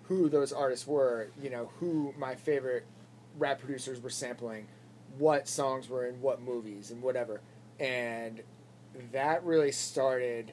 who 0.04 0.28
those 0.30 0.52
artists 0.52 0.86
were 0.86 1.30
you 1.42 1.50
know 1.50 1.70
who 1.80 2.14
my 2.18 2.36
favorite 2.36 2.84
rap 3.38 3.60
producers 3.60 4.02
were 4.02 4.10
sampling 4.10 4.68
what 5.18 5.48
songs 5.48 5.90
were 5.90 6.06
in 6.06 6.22
what 6.22 6.42
movies 6.42 6.92
and 6.92 7.02
whatever. 7.02 7.42
And 7.80 8.42
that 9.12 9.44
really 9.44 9.72
started 9.72 10.52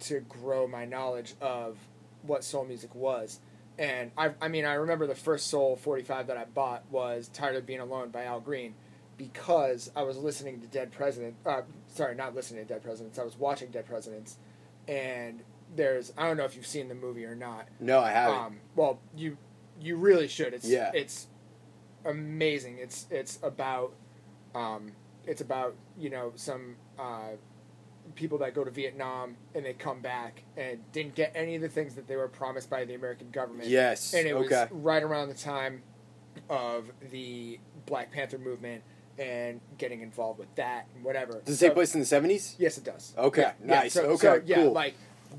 to 0.00 0.20
grow 0.20 0.66
my 0.66 0.84
knowledge 0.84 1.34
of 1.40 1.76
what 2.22 2.44
soul 2.44 2.64
music 2.64 2.94
was. 2.94 3.40
And 3.78 4.10
I, 4.18 4.32
I 4.40 4.48
mean, 4.48 4.64
I 4.64 4.74
remember 4.74 5.06
the 5.06 5.14
first 5.14 5.46
Soul 5.48 5.76
45 5.76 6.26
that 6.26 6.36
I 6.36 6.44
bought 6.46 6.82
was 6.90 7.28
Tired 7.28 7.56
of 7.56 7.64
Being 7.66 7.80
Alone 7.80 8.10
by 8.10 8.24
Al 8.24 8.40
Green 8.40 8.74
because 9.16 9.90
I 9.94 10.02
was 10.02 10.16
listening 10.16 10.60
to 10.60 10.66
Dead 10.66 10.90
President. 10.90 11.36
Uh, 11.46 11.62
sorry, 11.86 12.14
not 12.16 12.34
listening 12.34 12.66
to 12.66 12.68
Dead 12.74 12.82
Presidents. 12.82 13.18
I 13.18 13.24
was 13.24 13.36
watching 13.38 13.70
Dead 13.70 13.86
Presidents. 13.86 14.36
And 14.88 15.42
there's, 15.76 16.12
I 16.18 16.26
don't 16.26 16.36
know 16.36 16.44
if 16.44 16.56
you've 16.56 16.66
seen 16.66 16.88
the 16.88 16.94
movie 16.94 17.24
or 17.24 17.34
not. 17.36 17.68
no, 17.78 18.00
I 18.00 18.10
haven't. 18.10 18.38
Um, 18.38 18.56
well, 18.74 19.00
you 19.16 19.36
you 19.80 19.96
really 19.96 20.26
should. 20.26 20.54
It's 20.54 20.68
Yeah. 20.68 20.90
it's 20.92 21.28
amazing. 22.04 22.78
It's 22.78 23.06
it's 23.10 23.38
about 23.42 23.92
um, 24.54 24.92
it's 25.26 25.40
about 25.40 25.74
you 25.98 26.10
know 26.10 26.32
some 26.36 26.76
uh, 26.98 27.32
people 28.14 28.38
that 28.38 28.54
go 28.54 28.64
to 28.64 28.70
Vietnam 28.70 29.36
and 29.54 29.64
they 29.64 29.72
come 29.72 30.00
back 30.00 30.42
and 30.56 30.80
didn't 30.92 31.14
get 31.14 31.32
any 31.34 31.56
of 31.56 31.62
the 31.62 31.68
things 31.68 31.94
that 31.94 32.06
they 32.06 32.16
were 32.16 32.28
promised 32.28 32.70
by 32.70 32.84
the 32.84 32.94
American 32.94 33.30
government. 33.30 33.68
yes. 33.68 34.14
and 34.14 34.26
it 34.26 34.32
okay. 34.32 34.62
was 34.62 34.68
right 34.72 35.02
around 35.02 35.28
the 35.28 35.34
time 35.34 35.82
of 36.48 36.90
the 37.10 37.58
Black 37.86 38.10
Panther 38.10 38.38
movement 38.38 38.82
and 39.18 39.60
getting 39.78 40.00
involved 40.00 40.38
with 40.38 40.54
that 40.54 40.86
and 40.94 41.04
whatever. 41.04 41.40
Does 41.44 41.56
it 41.56 41.58
So- 41.58 41.66
take 41.66 41.74
place 41.74 41.94
in 41.94 42.00
the 42.00 42.06
seventies? 42.06 42.54
Yes, 42.58 42.78
it 42.78 42.84
does. 42.84 43.14
Okay, 43.18 43.42
Yeah, 43.42 43.52
nice. 43.62 43.96
Yeah, 43.96 44.02
so, 44.02 44.08
Okay, 44.10 44.16
so, 44.18 44.42
yeah, 44.46 44.56
cool. 44.56 44.72
like 44.72 44.94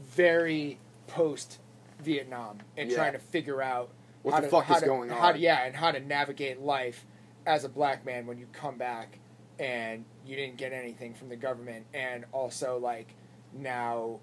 very 0.06 0.78
post 1.08 1.60
Vietnam 2.02 2.60
and 2.78 2.89
Yeah. 2.89 2.98
trying 2.98 3.13
to 3.13 3.19
figure 3.19 3.62
out 3.62 3.89
What 4.32 4.36
how 4.36 4.42
the 4.42 4.48
to, 4.48 4.52
fuck 4.52 4.70
is 4.72 4.80
to- 4.82 4.86
going 4.86 5.12
on? 5.12 5.34
to, 5.34 5.39
yeah, 5.39 5.65
and 5.65 5.76
how 5.76 5.92
to 5.92 6.00
navigate 6.00 6.60
life 6.62 7.06
as 7.46 7.63
a 7.63 7.70
black 7.70 8.06
man 8.06 8.26
when 8.28 8.38
you 8.38 8.48
come 8.54 8.78
back 8.78 9.20
and 9.60 10.06
you 10.26 10.36
didn't 10.36 10.58
get 10.58 10.72
anything 10.72 11.13
from 11.13 11.30
the 11.30 11.36
government, 11.36 11.86
and 11.94 12.26
also 12.32 12.78
like 12.78 13.13
now, 13.54 14.20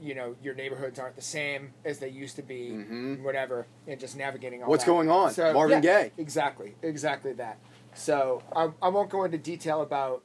you 0.00 0.14
know, 0.14 0.34
your 0.42 0.54
neighborhoods 0.54 0.98
aren't 0.98 1.14
the 1.16 1.22
same 1.22 1.72
as 1.84 1.98
they 2.00 2.08
used 2.08 2.36
to 2.36 2.42
be, 2.42 2.70
Mhm. 2.72 3.22
whatever, 3.22 3.66
and 3.86 3.98
just 4.00 4.16
navigating 4.16 4.62
all 4.62 4.68
What's 4.68 4.84
that. 4.84 4.90
going 4.90 5.08
on? 5.08 5.30
So, 5.30 5.52
Marvin 5.54 5.82
yeah, 5.82 6.02
Gaye. 6.04 6.12
Exactly, 6.18 6.74
exactly 6.82 7.32
that. 7.34 7.58
So 7.94 8.42
I, 8.54 8.70
I 8.82 8.88
won't 8.88 9.08
go 9.08 9.24
into 9.24 9.38
detail 9.38 9.80
about 9.82 10.22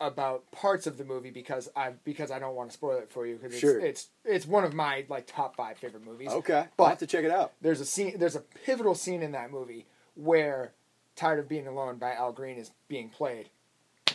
about 0.00 0.50
parts 0.52 0.86
of 0.86 0.96
the 0.96 1.04
movie 1.04 1.30
because 1.30 1.68
I 1.74 1.92
because 2.04 2.30
I 2.30 2.38
don't 2.38 2.54
want 2.54 2.70
to 2.70 2.74
spoil 2.74 2.98
it 2.98 3.10
for 3.10 3.26
you 3.26 3.36
because 3.36 3.58
Sure. 3.58 3.80
it's, 3.80 4.08
it's 4.24 4.34
it's 4.44 4.46
one 4.46 4.64
of 4.64 4.72
my 4.74 5.04
like 5.08 5.26
top 5.26 5.56
five 5.56 5.78
favorite 5.78 6.04
movies. 6.04 6.28
Okay, 6.30 6.66
but 6.76 6.84
I'll 6.84 6.90
have 6.90 6.98
to 6.98 7.06
check 7.06 7.24
it 7.24 7.30
out. 7.30 7.52
there's 7.60 7.80
a 7.80 7.84
scene 7.84 8.18
there's 8.18 8.36
a 8.36 8.40
pivotal 8.40 8.94
scene 8.94 9.22
in 9.22 9.32
that 9.32 9.50
movie 9.50 9.86
where 10.14 10.72
"Tired 11.16 11.38
of 11.40 11.48
Being 11.48 11.66
Alone" 11.66 11.96
by 11.98 12.12
Al 12.12 12.32
Green 12.32 12.56
is 12.58 12.70
being 12.86 13.08
played, 13.08 13.50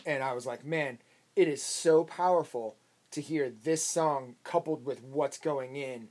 and 0.06 0.24
I 0.24 0.34
was 0.34 0.46
like, 0.46 0.66
man, 0.66 1.00
it 1.36 1.48
is 1.48 1.62
so 1.62 2.04
powerful 2.06 2.76
to 3.12 3.22
hear 3.22 3.50
this 3.50 3.84
song 3.86 4.36
coupled 4.44 4.86
with 4.86 5.04
what's 5.04 5.38
going 5.38 5.76
in, 5.76 6.08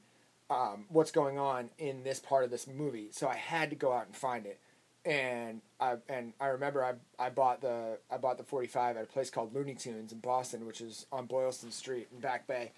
um, 0.50 0.84
what's 0.88 1.10
going 1.10 1.38
on 1.38 1.70
in 1.78 2.04
this 2.04 2.20
part 2.20 2.44
of 2.44 2.50
this 2.50 2.66
movie. 2.66 3.08
So 3.10 3.26
I 3.26 3.34
had 3.36 3.70
to 3.70 3.76
go 3.76 3.92
out 3.92 4.06
and 4.06 4.14
find 4.14 4.46
it, 4.46 4.60
and 5.04 5.60
I 5.80 5.96
and 6.08 6.32
I 6.40 6.46
remember 6.48 6.84
I 6.84 6.94
I 7.18 7.30
bought 7.30 7.60
the 7.60 7.98
I 8.10 8.16
bought 8.16 8.38
the 8.38 8.44
45 8.44 8.96
at 8.96 9.02
a 9.02 9.06
place 9.06 9.30
called 9.30 9.54
Looney 9.54 9.74
Tunes 9.74 10.12
in 10.12 10.18
Boston, 10.18 10.66
which 10.66 10.80
is 10.80 11.06
on 11.10 11.26
Boylston 11.26 11.70
Street 11.70 12.08
in 12.12 12.20
Back 12.20 12.46
Bay, 12.46 12.72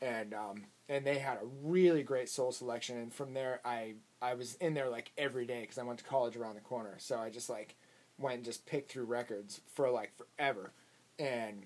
and 0.00 0.32
um, 0.32 0.64
and 0.88 1.04
they 1.04 1.18
had 1.18 1.38
a 1.38 1.46
really 1.62 2.02
great 2.02 2.28
soul 2.28 2.52
selection. 2.52 2.96
And 2.96 3.12
from 3.12 3.34
there, 3.34 3.60
I 3.64 3.94
I 4.22 4.34
was 4.34 4.54
in 4.54 4.74
there 4.74 4.88
like 4.88 5.12
every 5.18 5.46
day 5.46 5.62
because 5.62 5.78
I 5.78 5.82
went 5.82 5.98
to 5.98 6.04
college 6.04 6.36
around 6.36 6.54
the 6.54 6.60
corner. 6.60 6.94
So 6.98 7.18
I 7.18 7.30
just 7.30 7.50
like 7.50 7.76
went 8.18 8.36
and 8.36 8.44
just 8.44 8.66
picked 8.66 8.90
through 8.90 9.04
records 9.04 9.60
for 9.74 9.90
like 9.90 10.12
forever. 10.16 10.72
And 11.18 11.64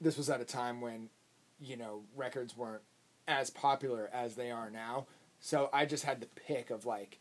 this 0.00 0.16
was 0.16 0.28
at 0.28 0.40
a 0.40 0.44
time 0.44 0.80
when, 0.80 1.08
you 1.60 1.76
know, 1.76 2.02
records 2.16 2.56
weren't 2.56 2.82
as 3.26 3.50
popular 3.50 4.10
as 4.12 4.34
they 4.34 4.50
are 4.50 4.70
now. 4.70 5.06
So 5.40 5.70
I 5.72 5.86
just 5.86 6.04
had 6.04 6.20
the 6.20 6.26
pick 6.26 6.70
of 6.70 6.84
like 6.84 7.18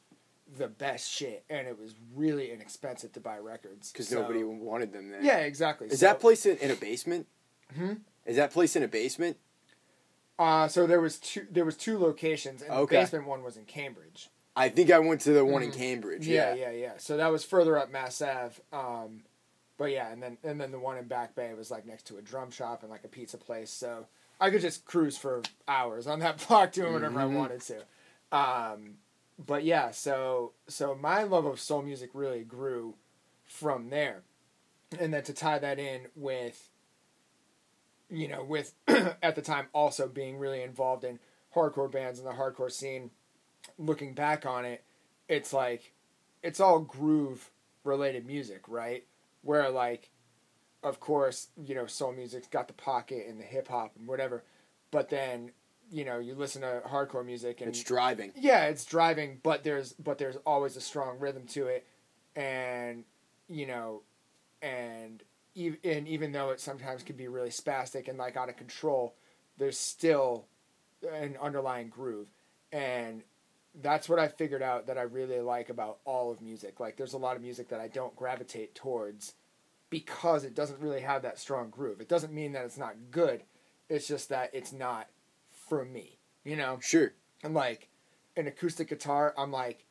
the 0.58 0.68
best 0.68 1.12
shit, 1.12 1.44
and 1.50 1.68
it 1.68 1.78
was 1.80 1.94
really 2.16 2.52
inexpensive 2.52 3.12
to 3.14 3.20
buy 3.20 3.38
records 3.38 3.92
Because 3.92 4.08
So- 4.08 4.22
nobody 4.22 4.44
wanted 4.44 4.94
them 4.94 5.10
then. 5.12 5.24
Yeah, 5.24 5.40
exactly. 5.40 5.88
Is 5.88 6.00
So- 6.00 6.06
that 6.08 6.20
place 6.20 6.46
in, 6.46 6.58
in 6.58 6.72
a 6.72 6.76
basement? 6.76 7.28
Hmm? 7.76 7.94
Is 8.26 8.38
that 8.38 8.52
place 8.52 8.76
in 8.76 8.84
a 8.84 8.88
basement? 8.88 9.38
Uh, 10.40 10.68
so 10.68 10.86
there 10.86 11.02
was 11.02 11.18
two. 11.20 11.48
There 11.50 11.66
was 11.66 11.76
two 11.76 11.98
locations, 11.98 12.62
and 12.62 12.72
Okay. 12.72 12.96
the 12.98 13.02
basement 13.02 13.26
one 13.28 13.44
was 13.44 13.58
in 13.58 13.66
Cambridge. 13.66 14.30
I 14.56 14.70
think 14.70 14.92
I 14.92 15.00
went 15.00 15.22
to 15.22 15.34
the 15.34 15.44
one 15.46 15.64
in 15.64 15.72
Mhm. 15.72 15.76
Cambridge. 15.76 16.28
Yeah, 16.28 16.54
Yeah. 16.54 16.70
yeah, 16.70 16.78
yeah. 16.78 16.94
So 16.98 17.18
that 17.18 17.28
was 17.28 17.44
further 17.44 17.78
up 17.78 17.90
Mass 17.92 18.22
Ave. 18.22 18.62
Um, 18.72 19.24
but 19.78 19.86
yeah, 19.92 20.12
and 20.12 20.22
then 20.22 20.38
and 20.44 20.60
then 20.62 20.72
the 20.72 20.80
one 20.80 20.98
in 20.98 21.08
Back 21.08 21.36
Bay 21.36 21.54
was 21.54 21.70
like 21.72 21.86
next 21.86 22.04
to 22.08 22.18
a 22.18 22.22
drum 22.22 22.52
shop 22.52 22.82
and 22.84 22.92
like 22.92 23.04
a 23.04 23.08
pizza 23.08 23.38
place. 23.38 23.70
So 23.72 24.08
I 24.40 24.50
could 24.52 24.62
just 24.62 24.86
cruise 24.86 25.18
for 25.18 25.42
hours 25.68 26.06
on 26.08 26.20
that 26.20 26.38
block 26.48 26.72
doing 26.72 26.94
whatever 26.94 27.16
Mhm. 27.20 27.22
I 27.22 27.26
wanted 27.26 27.62
to. 27.62 27.86
Um, 28.32 28.98
but 29.44 29.64
yeah, 29.64 29.92
so 29.92 30.54
so 30.68 30.96
my 30.96 31.24
love 31.24 31.46
of 31.46 31.60
soul 31.60 31.82
music 31.82 32.10
really 32.14 32.44
grew 32.44 32.96
from 33.46 33.90
there, 33.90 34.24
and 35.00 35.14
then 35.14 35.24
to 35.24 35.34
tie 35.34 35.60
that 35.60 35.80
in 35.80 36.08
with, 36.16 36.70
you 38.10 38.28
know, 38.28 38.44
with 38.44 38.74
at 38.88 39.36
the 39.36 39.42
time 39.42 39.68
also 39.74 40.08
being 40.08 40.38
really 40.38 40.62
involved 40.62 41.04
in 41.04 41.20
hardcore 41.54 41.92
bands 41.92 42.20
and 42.20 42.28
the 42.28 42.34
hardcore 42.34 42.72
scene. 42.72 43.12
Looking 43.78 44.14
back 44.14 44.46
on 44.46 44.66
it, 44.66 44.84
it's 45.28 45.54
like 45.54 45.94
it's 46.42 46.60
all 46.60 46.80
groove 46.80 47.52
related 47.84 48.26
music, 48.26 48.64
right? 48.68 49.06
Where 49.42 49.70
like, 49.70 50.10
of 50.84 51.00
course, 51.00 51.50
you 51.64 51.76
know, 51.76 51.86
soul 51.86 52.12
music's 52.14 52.48
got 52.48 52.68
the 52.68 52.74
pocket 52.74 53.26
and 53.28 53.40
the 53.40 53.44
hip 53.44 53.68
hop 53.68 53.94
and 53.98 54.08
whatever, 54.08 54.44
but 54.90 55.10
then 55.10 55.52
you 55.90 56.06
know 56.06 56.20
you 56.20 56.36
listen 56.36 56.62
to 56.62 56.82
hardcore 56.86 57.26
music 57.26 57.62
and 57.62 57.70
It's 57.70 57.84
driving. 57.84 58.32
yeah, 58.36 58.66
it's 58.66 58.86
driving, 58.86 59.40
but 59.44 59.64
there's 59.64 59.94
but 59.94 60.18
there's 60.18 60.38
always 60.46 60.76
a 60.76 60.82
strong 60.82 61.20
rhythm 61.20 61.46
to 61.48 61.68
it, 61.68 61.86
and 62.36 63.04
you 63.48 63.66
know, 63.66 64.02
and 64.62 65.24
even 65.56 65.80
and 65.84 66.08
even 66.08 66.32
though 66.32 66.50
it 66.52 66.60
sometimes 66.60 67.04
can 67.04 67.16
be 67.16 67.28
really 67.28 67.50
spastic 67.50 68.08
and 68.08 68.18
like 68.18 68.36
out 68.38 68.50
of 68.50 68.58
control, 68.58 69.16
there's 69.58 69.78
still 69.78 70.46
an 71.14 71.38
underlying 71.42 71.90
groove, 71.90 72.28
and 72.72 73.24
that's 73.82 74.10
what 74.10 74.18
I 74.20 74.28
figured 74.28 74.64
out 74.64 74.88
that 74.88 74.98
I 74.98 75.04
really 75.04 75.40
like 75.40 75.70
about 75.70 76.00
all 76.04 76.32
of 76.32 76.42
music. 76.42 76.80
Like, 76.80 76.98
there's 76.98 77.14
a 77.14 77.18
lot 77.20 77.36
of 77.36 77.44
music 77.44 77.70
that 77.70 77.80
I 77.80 77.88
don't 77.88 78.16
gravitate 78.16 78.74
towards 78.74 79.34
because 79.92 80.44
it 80.44 80.56
doesn't 80.56 80.80
really 80.80 81.02
have 81.02 81.22
that 81.22 81.38
strong 81.38 81.70
groove. 81.70 82.02
It 82.02 82.10
doesn't 82.10 82.34
mean 82.34 82.54
that 82.54 82.66
it's 82.66 82.80
not 82.80 82.96
good. 83.12 83.44
It's 83.88 84.08
just 84.08 84.30
that 84.30 84.50
it's 84.54 84.74
not 84.74 85.08
for 85.68 85.84
me. 85.86 86.18
You 86.44 86.56
know. 86.56 86.80
Sure. 86.82 87.14
And 87.44 87.54
like 87.54 87.90
an 88.36 88.48
acoustic 88.48 88.90
guitar, 88.90 89.34
I'm 89.38 89.52
like, 89.52 89.86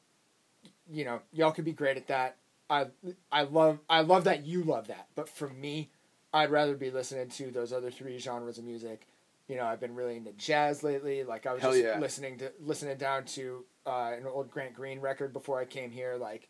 you 0.89 1.05
know, 1.05 1.21
y'all 1.33 1.53
could 1.53 1.65
be 1.65 1.73
great 1.73 1.97
at 1.97 2.09
that. 2.09 2.37
I 2.69 2.87
I 3.31 3.43
love 3.43 3.79
I 3.89 4.01
love 4.01 4.25
that 4.25 4.45
you 4.45 4.63
love 4.65 4.89
that, 4.89 5.09
but 5.15 5.29
for 5.29 5.49
me, 5.49 5.91
I'd 6.33 6.51
rather 6.51 6.75
be 6.77 6.91
listening 6.91 7.29
to 7.31 7.51
those 7.51 7.73
other 7.73 7.91
three 7.91 8.19
genres 8.19 8.59
of 8.59 8.65
music. 8.65 9.07
You 9.49 9.57
know, 9.57 9.65
I've 9.65 9.79
been 9.79 9.95
really 9.95 10.17
into 10.17 10.33
jazz 10.33 10.83
lately. 10.83 11.23
Like 11.23 11.47
I 11.47 11.53
was 11.53 11.63
Hell 11.63 11.73
just 11.73 11.85
yeah. 11.85 11.99
listening 12.01 12.39
to 12.39 12.53
listening 12.61 12.97
down 12.99 13.25
to 13.27 13.65
uh, 13.87 14.13
an 14.19 14.27
old 14.27 14.51
Grant 14.51 14.75
Green 14.75 14.99
record 14.99 15.33
before 15.33 15.61
I 15.61 15.65
came 15.65 15.93
here. 15.93 16.17
Like 16.17 16.49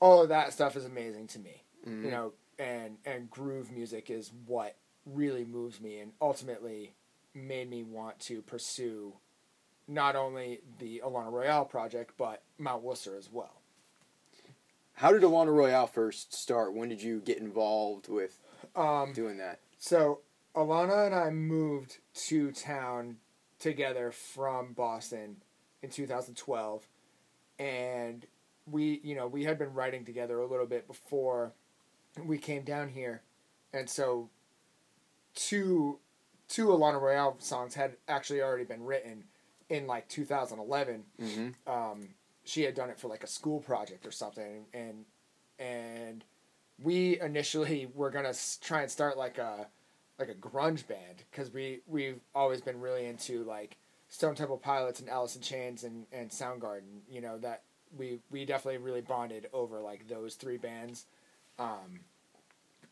all 0.00 0.22
of 0.22 0.30
that 0.30 0.52
stuff 0.54 0.76
is 0.76 0.86
amazing 0.86 1.26
to 1.28 1.38
me. 1.38 1.62
Mhm. 1.86 2.04
You 2.04 2.10
know, 2.10 2.32
and 2.58 2.96
and 3.04 3.30
groove 3.30 3.70
music 3.70 4.08
is 4.08 4.32
what 4.46 4.76
really 5.04 5.44
moves 5.44 5.80
me 5.80 5.98
and 5.98 6.12
ultimately 6.20 6.94
made 7.34 7.68
me 7.70 7.82
want 7.82 8.18
to 8.20 8.42
pursue 8.42 9.14
not 9.88 10.14
only 10.16 10.60
the 10.78 11.02
Alanna 11.04 11.30
Royale 11.32 11.64
project 11.64 12.12
but 12.16 12.42
Mount 12.58 12.82
Worcester 12.82 13.16
as 13.16 13.30
well. 13.32 13.60
How 14.94 15.10
did 15.12 15.22
Alanna 15.22 15.54
Royale 15.54 15.86
first 15.86 16.34
start? 16.34 16.74
When 16.74 16.88
did 16.88 17.02
you 17.02 17.20
get 17.20 17.38
involved 17.38 18.08
with 18.08 18.38
Um, 18.76 19.12
doing 19.12 19.38
that? 19.38 19.58
so 19.78 20.20
Alanna 20.54 21.06
and 21.06 21.14
I 21.14 21.30
moved 21.30 21.98
to 22.26 22.52
town 22.52 23.16
together 23.58 24.10
from 24.12 24.72
Boston 24.74 25.36
in 25.82 25.88
2012, 25.90 26.86
and 27.58 28.26
we, 28.70 29.00
you 29.02 29.14
know, 29.14 29.26
we 29.26 29.44
had 29.44 29.58
been 29.58 29.72
writing 29.72 30.04
together 30.04 30.38
a 30.40 30.46
little 30.46 30.66
bit 30.66 30.86
before 30.86 31.52
we 32.22 32.36
came 32.38 32.62
down 32.64 32.88
here, 32.90 33.22
and 33.72 33.88
so 33.88 34.28
two 35.34 35.98
two 36.52 36.66
Alanna 36.66 37.00
Royale 37.00 37.34
songs 37.38 37.74
had 37.74 37.96
actually 38.06 38.42
already 38.42 38.64
been 38.64 38.84
written 38.84 39.24
in 39.70 39.86
like 39.86 40.06
2011. 40.08 41.04
Mm-hmm. 41.20 41.72
um, 41.72 42.08
she 42.44 42.62
had 42.62 42.74
done 42.74 42.90
it 42.90 42.98
for 42.98 43.08
like 43.08 43.24
a 43.24 43.26
school 43.26 43.60
project 43.60 44.04
or 44.04 44.10
something, 44.10 44.66
and 44.74 45.06
and 45.58 46.24
we 46.82 47.18
initially 47.20 47.88
were 47.94 48.10
gonna 48.10 48.34
try 48.60 48.82
and 48.82 48.90
start 48.90 49.16
like 49.16 49.38
a 49.38 49.66
like 50.18 50.28
a 50.28 50.34
grunge 50.34 50.86
band 50.86 51.24
because 51.30 51.52
we 51.52 51.80
we've 51.86 52.20
always 52.34 52.60
been 52.60 52.80
really 52.80 53.06
into 53.06 53.44
like 53.44 53.78
Stone 54.08 54.34
Temple 54.34 54.58
Pilots 54.58 55.00
and 55.00 55.08
Alice 55.08 55.34
in 55.36 55.42
Chains 55.42 55.84
and 55.84 56.04
and 56.12 56.30
Soundgarden. 56.30 57.00
You 57.08 57.22
know 57.22 57.38
that 57.38 57.62
we 57.96 58.18
we 58.30 58.44
definitely 58.44 58.78
really 58.78 59.00
bonded 59.00 59.48
over 59.54 59.80
like 59.80 60.06
those 60.06 60.34
three 60.34 60.58
bands. 60.58 61.06
Um, 61.58 62.00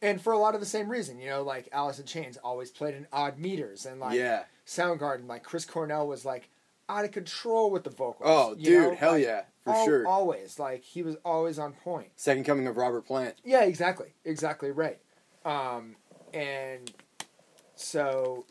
and 0.03 0.21
for 0.21 0.33
a 0.33 0.39
lot 0.39 0.55
of 0.55 0.61
the 0.61 0.67
same 0.67 0.89
reason, 0.89 1.21
you 1.21 1.29
know, 1.29 1.43
like 1.43 1.69
Alice 1.73 1.99
in 1.99 2.07
Chains 2.07 2.39
always 2.43 2.71
played 2.71 2.95
in 2.95 3.07
odd 3.13 3.39
meters, 3.39 3.87
and 3.87 4.01
like 4.01 4.17
yeah. 4.19 4.45
Soundgarden, 4.67 5.29
like 5.29 5.43
Chris 5.43 5.65
Cornell 5.65 6.07
was 6.07 6.25
like 6.25 6.49
out 6.89 7.05
of 7.05 7.13
control 7.13 7.71
with 7.71 7.85
the 7.85 7.91
vocals. 7.91 8.23
Oh, 8.25 8.55
dude, 8.55 8.91
know? 8.91 8.95
hell 8.95 9.13
Like, 9.13 9.25
yeah, 9.25 9.43
for 9.63 9.75
al- 9.75 9.85
sure. 9.85 10.07
Always, 10.07 10.59
like 10.59 10.83
he 10.83 11.03
was 11.03 11.17
always 11.25 11.59
on 11.59 11.73
point. 11.73 12.09
Second 12.17 12.45
coming 12.45 12.67
of 12.67 12.77
Robert 12.77 13.07
Plant. 13.07 13.37
Yeah, 13.45 13.65
exactly, 13.65 14.15
exactly 14.25 14.71
right. 14.71 14.99
Um, 15.45 15.97
and 16.33 16.93
so, 17.75 18.45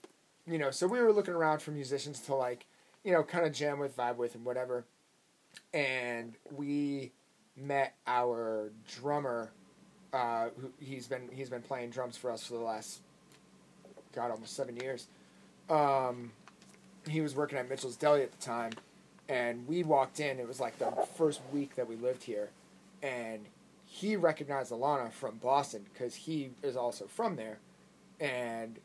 you 0.47 0.57
know, 0.57 0.71
so 0.71 0.87
we 0.87 0.99
were 0.99 1.13
looking 1.13 1.33
around 1.33 1.61
for 1.61 1.71
musicians 1.71 2.19
to 2.21 2.35
like, 2.35 2.65
you 3.03 3.11
know, 3.11 3.23
kind 3.23 3.45
of 3.45 3.53
jam 3.53 3.79
with, 3.79 3.95
vibe 3.95 4.17
with, 4.17 4.35
and 4.35 4.45
whatever. 4.45 4.85
And 5.73 6.33
we 6.51 7.11
met 7.55 7.95
our 8.07 8.71
drummer. 8.87 9.51
Uh, 10.11 10.49
who 10.59 10.71
he's 10.79 11.07
been 11.07 11.29
he's 11.31 11.49
been 11.49 11.61
playing 11.61 11.91
drums 11.91 12.17
for 12.17 12.31
us 12.31 12.43
for 12.45 12.53
the 12.53 12.59
last, 12.59 12.99
God, 14.15 14.31
almost 14.31 14.55
seven 14.55 14.75
years. 14.77 15.07
Um, 15.69 16.31
he 17.07 17.21
was 17.21 17.35
working 17.35 17.57
at 17.57 17.69
Mitchell's 17.69 17.95
Deli 17.95 18.23
at 18.23 18.31
the 18.31 18.43
time, 18.43 18.71
and 19.27 19.67
we 19.67 19.83
walked 19.83 20.19
in. 20.19 20.39
It 20.39 20.47
was 20.47 20.59
like 20.59 20.79
the 20.79 20.91
first 21.15 21.41
week 21.53 21.75
that 21.75 21.87
we 21.87 21.95
lived 21.95 22.23
here, 22.23 22.49
and 23.03 23.45
he 23.85 24.15
recognized 24.15 24.71
Alanna 24.71 25.11
from 25.11 25.37
Boston 25.37 25.85
because 25.93 26.15
he 26.15 26.51
is 26.63 26.75
also 26.75 27.05
from 27.05 27.35
there, 27.35 27.59
and 28.19 28.77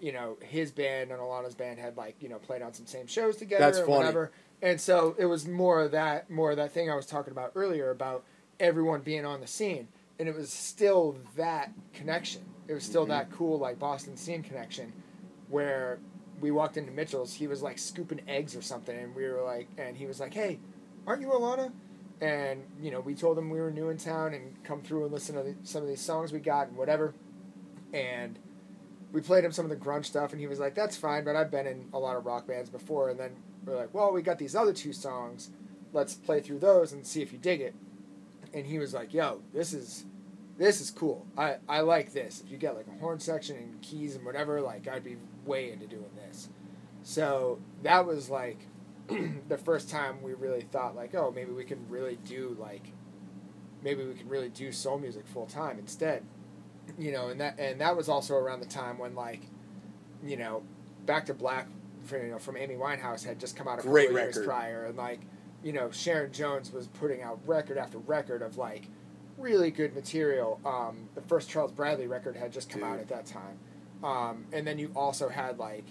you 0.00 0.12
know 0.12 0.36
his 0.40 0.70
band 0.70 1.10
and 1.10 1.20
Alanna's 1.20 1.54
band 1.54 1.78
had 1.78 1.96
like 1.96 2.16
you 2.20 2.28
know 2.28 2.38
played 2.38 2.62
on 2.62 2.72
some 2.72 2.86
same 2.86 3.06
shows 3.06 3.36
together 3.36 3.64
That's 3.64 3.78
and 3.78 3.86
funny. 3.86 3.98
whatever, 3.98 4.30
and 4.62 4.80
so 4.80 5.14
it 5.18 5.26
was 5.26 5.46
more 5.46 5.80
of 5.80 5.90
that 5.92 6.30
more 6.30 6.50
of 6.50 6.56
that 6.56 6.72
thing 6.72 6.90
I 6.90 6.94
was 6.94 7.06
talking 7.06 7.30
about 7.32 7.52
earlier 7.54 7.90
about 7.90 8.24
everyone 8.58 9.00
being 9.00 9.24
on 9.24 9.40
the 9.40 9.46
scene, 9.46 9.88
and 10.20 10.28
it 10.28 10.34
was 10.34 10.52
still 10.52 11.16
that 11.36 11.72
connection. 11.94 12.42
It 12.68 12.74
was 12.74 12.84
still 12.84 13.06
Mhm. 13.06 13.08
that 13.08 13.32
cool 13.32 13.58
like 13.58 13.78
Boston 13.78 14.16
scene 14.16 14.42
connection, 14.42 14.92
where 15.48 15.98
we 16.40 16.50
walked 16.50 16.76
into 16.76 16.92
Mitchell's, 16.92 17.34
he 17.34 17.46
was 17.46 17.62
like 17.62 17.78
scooping 17.78 18.20
eggs 18.28 18.54
or 18.54 18.62
something, 18.62 18.96
and 18.96 19.14
we 19.14 19.26
were 19.26 19.42
like, 19.42 19.68
and 19.78 19.96
he 19.96 20.06
was 20.06 20.20
like, 20.20 20.32
"Hey, 20.34 20.60
aren't 21.06 21.22
you 21.22 21.28
Alanna?" 21.28 21.72
And 22.20 22.62
you 22.80 22.90
know, 22.90 23.00
we 23.00 23.14
told 23.14 23.38
him 23.38 23.48
we 23.50 23.60
were 23.60 23.70
new 23.70 23.88
in 23.88 23.96
town 23.96 24.34
and 24.34 24.62
come 24.62 24.82
through 24.82 25.04
and 25.04 25.12
listen 25.12 25.34
to 25.36 25.42
the, 25.42 25.56
some 25.64 25.82
of 25.82 25.88
these 25.88 26.00
songs 26.02 26.32
we 26.32 26.38
got 26.38 26.68
and 26.68 26.76
whatever. 26.76 27.14
And 27.94 28.38
we 29.12 29.20
played 29.22 29.42
him 29.44 29.52
some 29.52 29.64
of 29.64 29.70
the 29.70 29.76
grunge 29.76 30.04
stuff, 30.04 30.32
and 30.32 30.40
he 30.40 30.46
was 30.46 30.60
like, 30.60 30.74
"That's 30.74 30.96
fine, 30.98 31.24
but 31.24 31.34
I've 31.34 31.50
been 31.50 31.66
in 31.66 31.88
a 31.94 31.98
lot 31.98 32.16
of 32.16 32.26
rock 32.26 32.46
bands 32.46 32.68
before." 32.70 33.08
And 33.08 33.18
then 33.18 33.36
we're 33.64 33.76
like, 33.76 33.92
"Well, 33.94 34.12
we 34.12 34.20
got 34.22 34.38
these 34.38 34.54
other 34.54 34.74
two 34.74 34.92
songs. 34.92 35.50
Let's 35.94 36.14
play 36.14 36.40
through 36.40 36.58
those 36.60 36.92
and 36.92 37.06
see 37.06 37.22
if 37.22 37.32
you 37.32 37.38
dig 37.38 37.60
it." 37.62 37.74
And 38.52 38.66
he 38.66 38.78
was 38.78 38.92
like, 38.94 39.12
"Yo, 39.14 39.40
this 39.52 39.72
is." 39.72 40.04
This 40.60 40.82
is 40.82 40.90
cool. 40.90 41.26
I, 41.38 41.56
I 41.66 41.80
like 41.80 42.12
this. 42.12 42.42
If 42.44 42.50
you 42.52 42.58
get 42.58 42.76
like 42.76 42.86
a 42.86 43.00
horn 43.00 43.18
section 43.18 43.56
and 43.56 43.80
keys 43.80 44.14
and 44.14 44.26
whatever, 44.26 44.60
like 44.60 44.86
I'd 44.86 45.02
be 45.02 45.16
way 45.46 45.72
into 45.72 45.86
doing 45.86 46.10
this. 46.14 46.50
So 47.02 47.60
that 47.82 48.04
was 48.04 48.28
like 48.28 48.58
the 49.48 49.56
first 49.56 49.88
time 49.88 50.20
we 50.20 50.34
really 50.34 50.60
thought 50.60 50.94
like, 50.94 51.14
oh, 51.14 51.32
maybe 51.34 51.50
we 51.50 51.64
can 51.64 51.88
really 51.88 52.18
do 52.26 52.54
like, 52.60 52.92
maybe 53.82 54.04
we 54.04 54.12
can 54.12 54.28
really 54.28 54.50
do 54.50 54.70
soul 54.70 54.98
music 54.98 55.26
full 55.26 55.46
time 55.46 55.78
instead, 55.78 56.24
you 56.98 57.10
know. 57.10 57.28
And 57.28 57.40
that 57.40 57.58
and 57.58 57.80
that 57.80 57.96
was 57.96 58.10
also 58.10 58.34
around 58.34 58.60
the 58.60 58.68
time 58.68 58.98
when 58.98 59.14
like, 59.14 59.40
you 60.22 60.36
know, 60.36 60.62
Back 61.06 61.24
to 61.26 61.34
Black, 61.34 61.68
for, 62.04 62.22
you 62.22 62.32
know, 62.32 62.38
from 62.38 62.58
Amy 62.58 62.74
Winehouse 62.74 63.24
had 63.24 63.40
just 63.40 63.56
come 63.56 63.66
out 63.66 63.78
a 63.78 63.82
Great 63.82 64.08
couple 64.08 64.20
years 64.20 64.38
prior, 64.44 64.84
and 64.84 64.98
like, 64.98 65.20
you 65.64 65.72
know, 65.72 65.90
Sharon 65.90 66.32
Jones 66.32 66.70
was 66.70 66.86
putting 66.86 67.22
out 67.22 67.40
record 67.46 67.78
after 67.78 67.96
record 67.96 68.42
of 68.42 68.58
like 68.58 68.88
really 69.40 69.70
good 69.70 69.94
material. 69.94 70.60
Um, 70.64 71.08
the 71.14 71.22
first 71.22 71.48
Charles 71.50 71.72
Bradley 71.72 72.06
record 72.06 72.36
had 72.36 72.52
just 72.52 72.68
come 72.70 72.84
out 72.84 72.98
at 72.98 73.08
that 73.08 73.26
time, 73.26 73.58
um, 74.04 74.44
and 74.52 74.66
then 74.66 74.78
you 74.78 74.92
also 74.94 75.28
had 75.28 75.58
like, 75.58 75.84